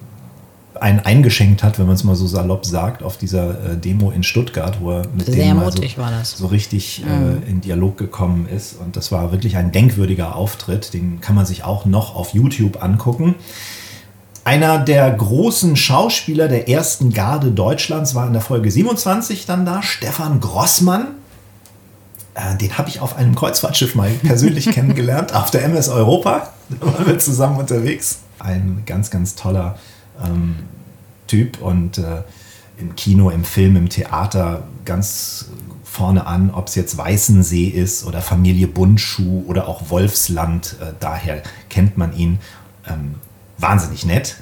einen 0.83 0.99
eingeschenkt 0.99 1.62
hat, 1.62 1.78
wenn 1.78 1.87
man 1.87 1.95
es 1.95 2.03
mal 2.03 2.16
so 2.16 2.26
salopp 2.26 2.66
sagt, 2.66 3.05
auf 3.05 3.16
dieser 3.16 3.72
äh, 3.72 3.76
Demo 3.76 4.11
in 4.11 4.24
Stuttgart, 4.24 4.78
wo 4.80 4.91
er 4.91 5.03
mit 5.16 5.26
Sehr 5.26 5.55
mutig 5.55 5.95
so, 5.95 6.03
war 6.03 6.11
das. 6.11 6.33
so 6.37 6.49
richtig 6.49 7.05
äh, 7.05 7.49
in 7.49 7.61
Dialog 7.61 7.97
gekommen 7.97 8.49
ist. 8.49 8.74
Und 8.80 8.97
das 8.97 9.12
war 9.12 9.30
wirklich 9.30 9.57
ein 9.57 9.70
denkwürdiger 9.70 10.35
Auftritt. 10.35 10.93
Den 10.93 11.20
kann 11.20 11.37
man 11.37 11.47
sich 11.47 11.62
auch 11.62 11.85
noch 11.85 12.16
auf 12.16 12.35
YouTube 12.35 12.83
angucken. 12.83 13.37
Einer 14.43 14.80
der 14.80 15.09
großen 15.12 15.76
Schauspieler 15.76 16.49
der 16.49 16.68
ersten 16.68 17.12
Garde 17.12 17.53
Deutschlands 17.53 18.16
war 18.16 18.26
in 18.26 18.33
der 18.33 18.43
Folge 18.43 18.68
27 18.68 19.47
dann 19.47 19.64
da, 19.64 19.83
Stefan 19.83 20.41
Grossmann. 20.41 21.07
Äh, 22.35 22.57
Den 22.59 22.76
habe 22.76 22.89
ich 22.89 22.99
auf 22.99 23.16
einem 23.16 23.37
Kreuzfahrtschiff 23.37 23.95
mal 23.95 24.11
persönlich 24.24 24.66
kennengelernt, 24.72 25.33
auf 25.33 25.53
der 25.53 25.64
MS 25.64 25.91
Europa. 25.91 26.49
Da 26.70 26.87
waren 26.93 27.07
wir 27.07 27.18
zusammen 27.20 27.59
unterwegs. 27.61 28.18
Ein 28.41 28.83
ganz, 28.85 29.12
ganz 29.12 29.37
toller 29.37 29.76
ähm, 30.24 30.56
Typ 31.26 31.60
und 31.60 31.98
äh, 31.98 32.22
im 32.78 32.94
Kino, 32.96 33.30
im 33.30 33.44
Film, 33.44 33.76
im 33.76 33.88
Theater 33.88 34.64
ganz 34.84 35.46
vorne 35.84 36.26
an, 36.26 36.50
ob 36.50 36.68
es 36.68 36.74
jetzt 36.74 36.96
Weißensee 36.96 37.66
ist 37.66 38.04
oder 38.04 38.22
Familie 38.22 38.66
Bundschuh 38.66 39.44
oder 39.46 39.68
auch 39.68 39.90
Wolfsland. 39.90 40.76
Äh, 40.80 40.92
daher 41.00 41.42
kennt 41.68 41.98
man 41.98 42.16
ihn. 42.16 42.38
Ähm, 42.86 43.16
wahnsinnig 43.58 44.04
nett. 44.04 44.36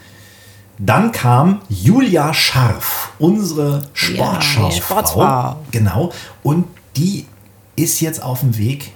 Dann 0.79 1.13
kam 1.13 1.61
Julia 1.69 2.33
Scharf, 2.33 3.13
unsere 3.19 3.83
Sportschau. 3.93 4.69
die 4.69 4.77
Sportsfrau. 4.77 5.57
Genau. 5.71 6.13
Und 6.43 6.67
die 6.97 7.27
ist 7.77 8.01
jetzt 8.01 8.23
auf 8.23 8.41
dem 8.41 8.57
Weg 8.57 8.93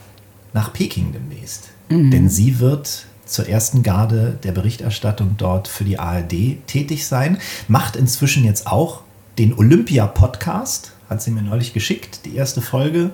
nach 0.54 0.72
Peking 0.72 1.12
demnächst. 1.12 1.68
Denn 2.10 2.30
sie 2.30 2.58
wird 2.58 3.06
zur 3.26 3.48
ersten 3.48 3.82
Garde 3.82 4.38
der 4.42 4.52
Berichterstattung 4.52 5.36
dort 5.38 5.68
für 5.68 5.84
die 5.84 5.98
ARD 5.98 6.66
tätig 6.66 7.06
sein. 7.06 7.38
Macht 7.68 7.96
inzwischen 7.96 8.44
jetzt 8.44 8.66
auch 8.66 9.00
den 9.38 9.56
Olympia-Podcast. 9.56 10.92
Hat 11.10 11.22
sie 11.22 11.30
mir 11.30 11.42
neulich 11.42 11.72
geschickt, 11.72 12.20
die 12.24 12.36
erste 12.36 12.60
Folge. 12.62 13.10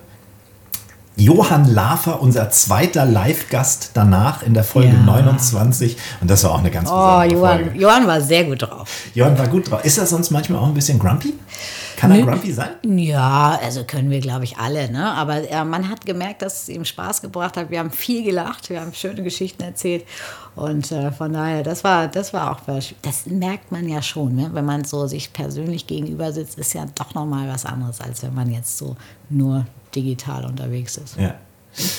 Johann 1.16 1.66
Lafer, 1.70 2.22
unser 2.22 2.48
zweiter 2.50 3.04
Live-Gast 3.04 3.90
danach 3.94 4.42
in 4.42 4.54
der 4.54 4.64
Folge 4.64 4.92
Ja. 4.94 5.02
29. 5.02 5.96
Und 6.20 6.30
das 6.30 6.44
war 6.44 6.52
auch 6.52 6.60
eine 6.60 6.70
ganz 6.70 6.88
Oh, 6.90 6.94
besondere 6.94 7.32
Johann, 7.32 7.64
Folge. 7.64 7.78
Johann 7.78 8.06
war 8.06 8.20
sehr 8.22 8.44
gut 8.44 8.62
drauf. 8.62 8.88
Johann 9.14 9.38
war 9.38 9.48
gut 9.48 9.70
drauf. 9.70 9.84
Ist 9.84 9.98
er 9.98 10.06
sonst 10.06 10.30
manchmal 10.30 10.60
auch 10.60 10.66
ein 10.68 10.74
bisschen 10.74 10.98
grumpy? 10.98 11.34
Kann 12.00 12.12
er 12.12 12.22
grumpy 12.22 12.50
sein? 12.50 12.70
Ja, 12.82 13.58
also 13.62 13.84
können 13.84 14.08
wir, 14.08 14.20
glaube 14.20 14.44
ich, 14.44 14.56
alle. 14.56 14.90
Ne? 14.90 15.12
Aber 15.12 15.50
äh, 15.50 15.64
man 15.64 15.90
hat 15.90 16.06
gemerkt, 16.06 16.40
dass 16.40 16.62
es 16.62 16.68
ihm 16.70 16.86
Spaß 16.86 17.20
gebracht 17.20 17.58
hat. 17.58 17.68
Wir 17.68 17.78
haben 17.78 17.90
viel 17.90 18.24
gelacht, 18.24 18.70
wir 18.70 18.80
haben 18.80 18.94
schöne 18.94 19.22
Geschichten 19.22 19.62
erzählt. 19.62 20.06
Und 20.56 20.90
äh, 20.92 21.12
von 21.12 21.34
daher, 21.34 21.62
das 21.62 21.84
war, 21.84 22.08
das 22.08 22.32
war 22.32 22.52
auch, 22.52 22.60
das 23.02 23.26
merkt 23.26 23.70
man 23.70 23.86
ja 23.86 24.00
schon. 24.00 24.34
Ne? 24.34 24.48
Wenn 24.54 24.64
man 24.64 24.84
so 24.84 25.06
sich 25.06 25.30
persönlich 25.34 25.86
gegenüber 25.86 26.32
sitzt, 26.32 26.58
ist 26.58 26.72
ja 26.72 26.86
doch 26.94 27.12
nochmal 27.14 27.48
was 27.48 27.66
anderes, 27.66 28.00
als 28.00 28.22
wenn 28.22 28.34
man 28.34 28.50
jetzt 28.50 28.78
so 28.78 28.96
nur 29.28 29.66
digital 29.94 30.46
unterwegs 30.46 30.96
ist. 30.96 31.16
Ja. 31.16 31.34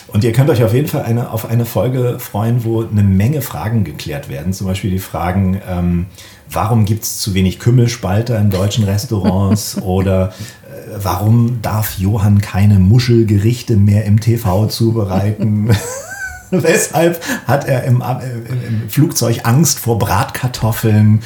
Und 0.07 0.23
ihr 0.23 0.33
könnt 0.33 0.49
euch 0.49 0.63
auf 0.63 0.73
jeden 0.73 0.87
Fall 0.87 1.03
eine, 1.03 1.31
auf 1.31 1.49
eine 1.49 1.65
Folge 1.65 2.19
freuen, 2.19 2.63
wo 2.65 2.83
eine 2.83 3.03
Menge 3.03 3.41
Fragen 3.41 3.83
geklärt 3.83 4.29
werden. 4.29 4.53
Zum 4.53 4.67
Beispiel 4.67 4.91
die 4.91 4.99
Fragen, 4.99 5.61
ähm, 5.67 6.07
warum 6.49 6.85
gibt 6.85 7.03
es 7.03 7.19
zu 7.19 7.33
wenig 7.33 7.59
Kümmelspalter 7.59 8.37
in 8.37 8.49
deutschen 8.49 8.83
Restaurants? 8.83 9.77
Oder 9.81 10.29
äh, 10.63 10.97
warum 11.01 11.61
darf 11.61 11.97
Johann 11.97 12.41
keine 12.41 12.79
Muschelgerichte 12.79 13.77
mehr 13.77 14.05
im 14.05 14.19
TV 14.19 14.67
zubereiten? 14.67 15.75
Weshalb 16.51 17.23
hat 17.47 17.65
er 17.65 17.85
im, 17.85 18.03
im, 18.49 18.63
im 18.67 18.89
Flugzeug 18.89 19.41
Angst 19.43 19.79
vor 19.79 19.97
Bratkartoffeln? 19.97 21.21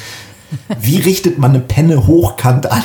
Wie 0.79 0.97
richtet 0.97 1.39
man 1.39 1.51
eine 1.51 1.59
Penne 1.61 2.05
hochkant 2.05 2.71
an? 2.71 2.83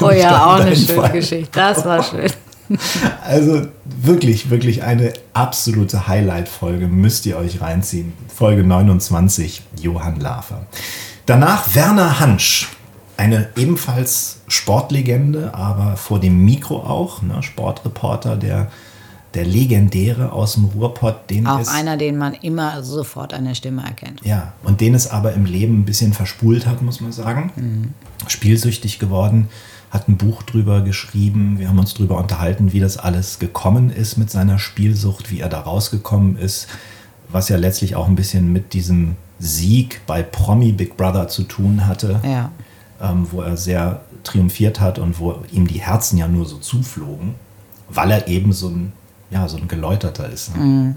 Oh 0.00 0.10
ja, 0.10 0.46
auch 0.46 0.60
eine 0.60 0.76
schöne 0.76 1.00
Fall. 1.00 1.12
Geschichte. 1.12 1.50
Das 1.52 1.84
war 1.84 2.02
schön. 2.02 2.30
Also 3.22 3.66
wirklich, 3.84 4.50
wirklich 4.50 4.82
eine 4.82 5.12
absolute 5.34 6.06
Highlight-Folge. 6.06 6.88
Müsst 6.88 7.26
ihr 7.26 7.36
euch 7.36 7.60
reinziehen. 7.60 8.12
Folge 8.34 8.64
29, 8.64 9.62
Johann 9.80 10.20
Lafer. 10.20 10.66
Danach 11.26 11.74
Werner 11.74 12.20
Hansch. 12.20 12.68
Eine 13.16 13.50
ebenfalls 13.56 14.40
Sportlegende, 14.48 15.54
aber 15.54 15.96
vor 15.96 16.20
dem 16.20 16.44
Mikro 16.44 16.78
auch. 16.78 17.20
Ne? 17.20 17.42
Sportreporter, 17.42 18.36
der, 18.36 18.70
der 19.34 19.44
legendäre 19.44 20.32
aus 20.32 20.54
dem 20.54 20.64
Ruhrpott. 20.64 21.28
Den 21.28 21.46
Auch 21.46 21.60
es, 21.60 21.68
einer, 21.68 21.98
den 21.98 22.16
man 22.16 22.32
immer 22.32 22.82
sofort 22.82 23.34
an 23.34 23.44
der 23.44 23.54
Stimme 23.54 23.82
erkennt. 23.82 24.22
Ja, 24.24 24.54
und 24.62 24.80
den 24.80 24.94
es 24.94 25.10
aber 25.10 25.34
im 25.34 25.44
Leben 25.44 25.80
ein 25.80 25.84
bisschen 25.84 26.14
verspult 26.14 26.66
hat, 26.66 26.80
muss 26.80 27.02
man 27.02 27.12
sagen. 27.12 27.94
Spielsüchtig 28.26 28.98
geworden, 28.98 29.50
hat 29.90 30.08
ein 30.08 30.16
Buch 30.16 30.42
drüber 30.44 30.82
geschrieben. 30.82 31.58
Wir 31.58 31.68
haben 31.68 31.78
uns 31.78 31.94
drüber 31.94 32.16
unterhalten, 32.18 32.72
wie 32.72 32.80
das 32.80 32.96
alles 32.96 33.38
gekommen 33.38 33.90
ist 33.90 34.16
mit 34.16 34.30
seiner 34.30 34.58
Spielsucht, 34.58 35.30
wie 35.30 35.40
er 35.40 35.48
da 35.48 35.60
rausgekommen 35.60 36.36
ist, 36.36 36.68
was 37.28 37.48
ja 37.48 37.56
letztlich 37.56 37.96
auch 37.96 38.06
ein 38.06 38.14
bisschen 38.14 38.52
mit 38.52 38.72
diesem 38.72 39.16
Sieg 39.40 40.00
bei 40.06 40.22
Promi 40.22 40.72
Big 40.72 40.96
Brother 40.96 41.28
zu 41.28 41.42
tun 41.44 41.86
hatte, 41.86 42.20
Ja. 42.22 42.50
ähm, 43.00 43.26
wo 43.30 43.40
er 43.42 43.56
sehr 43.56 44.02
triumphiert 44.22 44.80
hat 44.80 44.98
und 44.98 45.18
wo 45.18 45.42
ihm 45.50 45.66
die 45.66 45.80
Herzen 45.80 46.18
ja 46.18 46.28
nur 46.28 46.46
so 46.46 46.58
zuflogen, 46.58 47.34
weil 47.88 48.10
er 48.10 48.28
eben 48.28 48.52
so 48.52 48.68
ein, 48.68 48.92
ja, 49.30 49.48
so 49.48 49.56
ein 49.56 49.66
Geläuterter 49.66 50.28
ist. 50.28 50.54
Ne? 50.56 50.94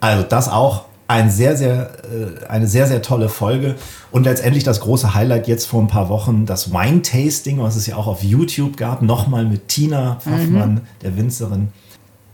Also 0.00 0.22
das 0.24 0.48
auch 0.48 0.84
ein 1.08 1.30
sehr, 1.30 1.56
sehr, 1.56 1.90
äh, 2.04 2.46
eine 2.46 2.66
sehr, 2.66 2.86
sehr 2.86 3.02
tolle 3.02 3.28
Folge. 3.28 3.76
Und 4.10 4.24
letztendlich 4.24 4.64
das 4.64 4.80
große 4.80 5.14
Highlight 5.14 5.48
jetzt 5.48 5.66
vor 5.66 5.80
ein 5.80 5.88
paar 5.88 6.08
Wochen, 6.08 6.46
das 6.46 6.72
Wine-Tasting, 6.72 7.60
was 7.60 7.76
es 7.76 7.86
ja 7.86 7.96
auch 7.96 8.06
auf 8.06 8.22
YouTube 8.22 8.76
gab, 8.76 9.02
nochmal 9.02 9.44
mit 9.44 9.68
Tina 9.68 10.16
Pfaffmann, 10.20 10.82
der 11.02 11.16
Winzerin. 11.16 11.68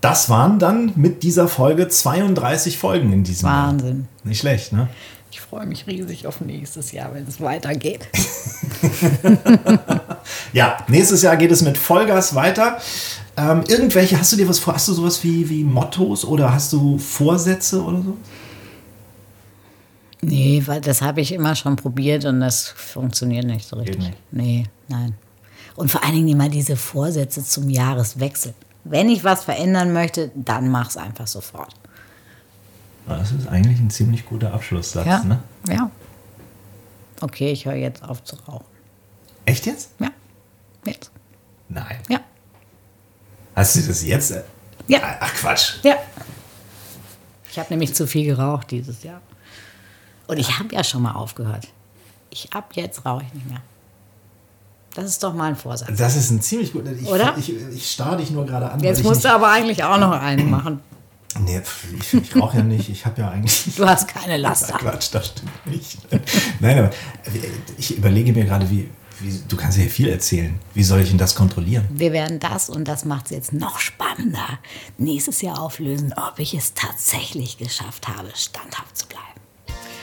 Das 0.00 0.30
waren 0.30 0.58
dann 0.58 0.92
mit 0.94 1.22
dieser 1.22 1.48
Folge 1.48 1.88
32 1.88 2.78
Folgen 2.78 3.12
in 3.12 3.24
diesem 3.24 3.48
Jahr. 3.48 3.68
Wahnsinn. 3.68 4.06
Nicht 4.22 4.40
schlecht, 4.40 4.72
ne? 4.72 4.88
Ich 5.30 5.40
freue 5.40 5.66
mich 5.66 5.86
riesig 5.86 6.26
auf 6.26 6.40
nächstes 6.40 6.92
Jahr, 6.92 7.12
wenn 7.14 7.26
es 7.26 7.40
weitergeht. 7.40 8.08
Ja, 10.52 10.78
nächstes 10.88 11.22
Jahr 11.22 11.36
geht 11.36 11.52
es 11.52 11.62
mit 11.62 11.76
Vollgas 11.76 12.34
weiter. 12.34 12.78
Ähm, 13.36 13.62
irgendwelche, 13.68 14.18
hast 14.18 14.32
du 14.32 14.36
dir 14.36 14.48
was 14.48 14.58
vor? 14.58 14.74
Hast 14.74 14.88
du 14.88 14.92
sowas 14.92 15.22
wie, 15.22 15.48
wie 15.48 15.62
Mottos 15.62 16.24
oder 16.24 16.52
hast 16.52 16.72
du 16.72 16.98
Vorsätze 16.98 17.82
oder 17.82 18.02
so? 18.02 18.16
Nee, 20.20 20.62
weil 20.66 20.80
das 20.80 21.00
habe 21.02 21.20
ich 21.20 21.32
immer 21.32 21.54
schon 21.54 21.76
probiert 21.76 22.24
und 22.24 22.40
das 22.40 22.68
funktioniert 22.68 23.44
nicht 23.44 23.68
so 23.68 23.76
richtig. 23.76 23.98
nicht. 23.98 24.16
Nee, 24.32 24.64
nein. 24.88 25.14
Und 25.76 25.90
vor 25.90 26.02
allen 26.02 26.14
Dingen 26.14 26.28
immer 26.28 26.48
diese 26.48 26.76
Vorsätze 26.76 27.44
zum 27.44 27.70
Jahreswechsel. 27.70 28.52
Wenn 28.84 29.08
ich 29.08 29.22
was 29.22 29.44
verändern 29.44 29.92
möchte, 29.92 30.30
dann 30.34 30.70
mach's 30.70 30.96
einfach 30.96 31.26
sofort. 31.28 31.72
Das 33.06 33.30
ist 33.32 33.46
eigentlich 33.48 33.78
ein 33.78 33.90
ziemlich 33.90 34.26
guter 34.26 34.52
Abschlusssatz, 34.52 35.06
Ja. 35.06 35.22
ne? 35.24 35.38
Ja. 35.68 35.90
Okay, 37.20 37.52
ich 37.52 37.64
höre 37.64 37.74
jetzt 37.74 38.02
auf 38.02 38.22
zu 38.24 38.36
rauchen. 38.48 38.64
Echt 39.44 39.66
jetzt? 39.66 39.90
Ja. 39.98 40.08
Jetzt. 40.84 41.10
Nein. 41.68 41.98
Ja. 42.08 42.20
Hast 43.54 43.76
du 43.76 43.80
das 43.82 44.04
jetzt? 44.04 44.34
Ja. 44.88 44.98
Ach 45.20 45.32
Quatsch. 45.34 45.74
Ja. 45.84 45.96
Ich 47.50 47.58
habe 47.58 47.68
nämlich 47.70 47.94
zu 47.94 48.06
viel 48.06 48.24
geraucht 48.26 48.70
dieses 48.70 49.02
Jahr. 49.02 49.20
Und 50.28 50.38
ich 50.38 50.58
habe 50.58 50.72
ja 50.74 50.84
schon 50.84 51.02
mal 51.02 51.12
aufgehört. 51.12 51.66
Ich 52.30 52.52
ab 52.52 52.70
jetzt 52.74 53.04
rauche 53.04 53.24
ich 53.26 53.34
nicht 53.34 53.48
mehr. 53.48 53.62
Das 54.94 55.06
ist 55.06 55.22
doch 55.22 55.32
mal 55.32 55.46
ein 55.50 55.56
Vorsatz. 55.56 55.96
Das 55.96 56.16
ist 56.16 56.30
ein 56.30 56.40
ziemlich 56.40 56.72
guter. 56.72 56.92
Ich, 56.92 57.06
Oder? 57.06 57.34
Ich, 57.38 57.52
ich 57.52 57.90
starr 57.90 58.16
dich 58.16 58.30
nur 58.30 58.44
gerade 58.46 58.70
an. 58.70 58.80
Jetzt 58.80 59.02
musst 59.02 59.24
du 59.24 59.32
aber 59.32 59.50
eigentlich 59.50 59.82
auch 59.84 59.98
noch 59.98 60.12
einen 60.12 60.50
machen. 60.50 60.80
nee, 61.40 61.60
ich, 61.98 62.14
ich 62.14 62.36
rauche 62.36 62.58
ja 62.58 62.62
nicht. 62.62 62.88
Ich 62.88 63.06
habe 63.06 63.20
ja 63.22 63.30
eigentlich. 63.30 63.64
Du 63.76 63.86
hast 63.86 64.08
keine 64.08 64.36
Laster. 64.36 64.76
Quatsch, 64.76 65.08
das 65.12 65.28
stimmt 65.28 65.66
nicht. 65.66 65.98
Nein, 66.60 66.78
aber 66.78 66.90
ich 67.76 67.96
überlege 67.96 68.32
mir 68.32 68.44
gerade, 68.44 68.68
wie, 68.70 68.90
wie. 69.20 69.40
Du 69.48 69.56
kannst 69.56 69.78
ja 69.78 69.84
viel 69.84 70.08
erzählen. 70.08 70.58
Wie 70.74 70.82
soll 70.82 71.00
ich 71.00 71.08
denn 71.08 71.18
das 71.18 71.34
kontrollieren? 71.34 71.86
Wir 71.90 72.12
werden 72.12 72.40
das, 72.40 72.68
und 72.68 72.86
das 72.86 73.04
macht 73.04 73.26
es 73.26 73.30
jetzt 73.30 73.52
noch 73.52 73.78
spannender, 73.78 74.58
nächstes 74.98 75.40
Jahr 75.42 75.60
auflösen, 75.60 76.12
ob 76.16 76.38
ich 76.38 76.54
es 76.54 76.74
tatsächlich 76.74 77.56
geschafft 77.56 78.08
habe, 78.08 78.28
standhaft 78.34 78.96
zu 78.96 79.06
bleiben. 79.06 79.24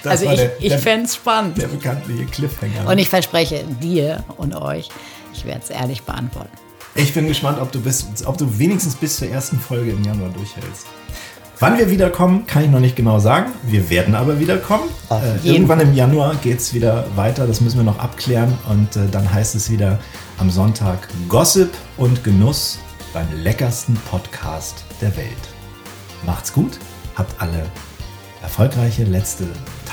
Das 0.06 0.22
also 0.22 0.26
war 0.28 0.34
ich, 0.34 0.40
der- 0.40 0.62
ich 0.62 0.74
fände 0.76 1.06
es 1.06 1.16
spannend. 1.16 1.58
Der 1.58 1.68
bekanntliche 1.68 2.26
Cliffhanger. 2.26 2.90
Und 2.90 2.98
ich 3.00 3.10
verspreche 3.10 3.64
dir 3.82 4.24
und 4.38 4.56
euch, 4.56 4.90
ich 5.34 5.46
werde 5.46 5.62
es 5.64 5.70
ehrlich 5.70 6.04
beantworten. 6.04 6.52
Ich 6.94 7.14
bin 7.14 7.28
gespannt, 7.28 7.60
ob 7.60 7.72
du, 7.72 7.82
bis, 7.82 8.08
ob 8.26 8.38
du 8.38 8.58
wenigstens 8.58 8.96
bis 8.96 9.18
zur 9.18 9.28
ersten 9.28 9.60
Folge 9.60 9.92
im 9.92 10.04
Januar 10.04 10.30
durchhältst. 10.30 10.86
Wann 11.60 11.78
wir 11.78 11.90
wiederkommen, 11.90 12.46
kann 12.46 12.64
ich 12.66 12.70
noch 12.70 12.80
nicht 12.80 12.96
genau 12.96 13.20
sagen. 13.20 13.52
Wir 13.64 13.90
werden 13.90 14.14
aber 14.14 14.40
wiederkommen. 14.40 14.84
Äh, 15.10 15.48
irgendwann 15.48 15.80
im 15.80 15.94
Januar 15.94 16.36
geht 16.36 16.60
es 16.60 16.74
wieder 16.74 17.06
weiter. 17.16 17.48
Das 17.48 17.62
müssen 17.62 17.78
wir 17.78 17.84
noch 17.84 18.00
abklären. 18.00 18.54
Und 18.70 18.96
äh, 18.96 19.08
dann 19.12 19.34
heißt 19.34 19.56
es 19.56 19.72
wieder 19.72 20.00
am 20.38 20.50
Sonntag 20.52 21.08
Gossip 21.28 21.70
und 21.98 22.24
Genuss 22.24 22.80
beim 23.14 23.28
leckersten 23.42 23.96
Podcast 24.12 24.84
der 25.02 25.16
Welt. 25.18 25.32
Macht's 26.26 26.54
gut, 26.54 26.78
habt 27.16 27.42
alle 27.42 27.66
erfolgreiche 28.42 29.04
letzte 29.06 29.46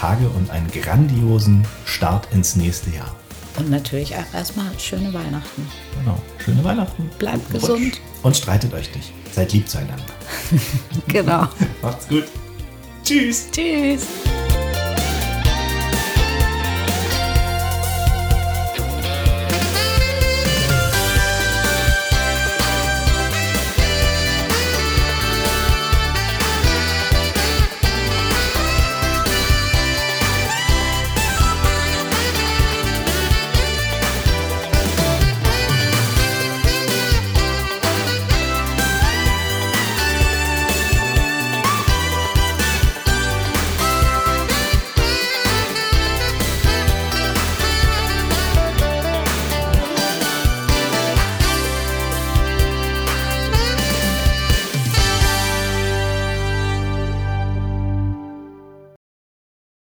Tage 0.03 0.29
und 0.31 0.51
einen 0.51 0.69
grandiosen 0.69 1.65
Start 1.85 2.27
ins 2.33 2.57
nächste 2.57 2.91
Jahr. 2.91 3.15
Und 3.57 3.71
natürlich 3.71 4.17
auch 4.17 4.35
erstmal 4.35 4.67
schöne 4.77 5.15
Weihnachten. 5.15 5.69
Genau. 5.97 6.21
Schöne 6.45 6.65
Weihnachten. 6.65 7.09
Bleibt 7.21 7.47
Guten 7.47 7.53
gesund. 7.53 7.85
Rutsch. 7.85 8.01
Und 8.25 8.37
streitet 8.37 8.75
euch 8.75 8.93
nicht. 8.97 9.13
Seid 9.31 9.53
lieb 9.53 9.69
zueinander. 9.69 10.03
Genau. 11.07 11.47
Macht's 11.83 12.09
gut. 12.09 12.25
Tschüss. 13.05 13.49
Tschüss. 13.53 14.07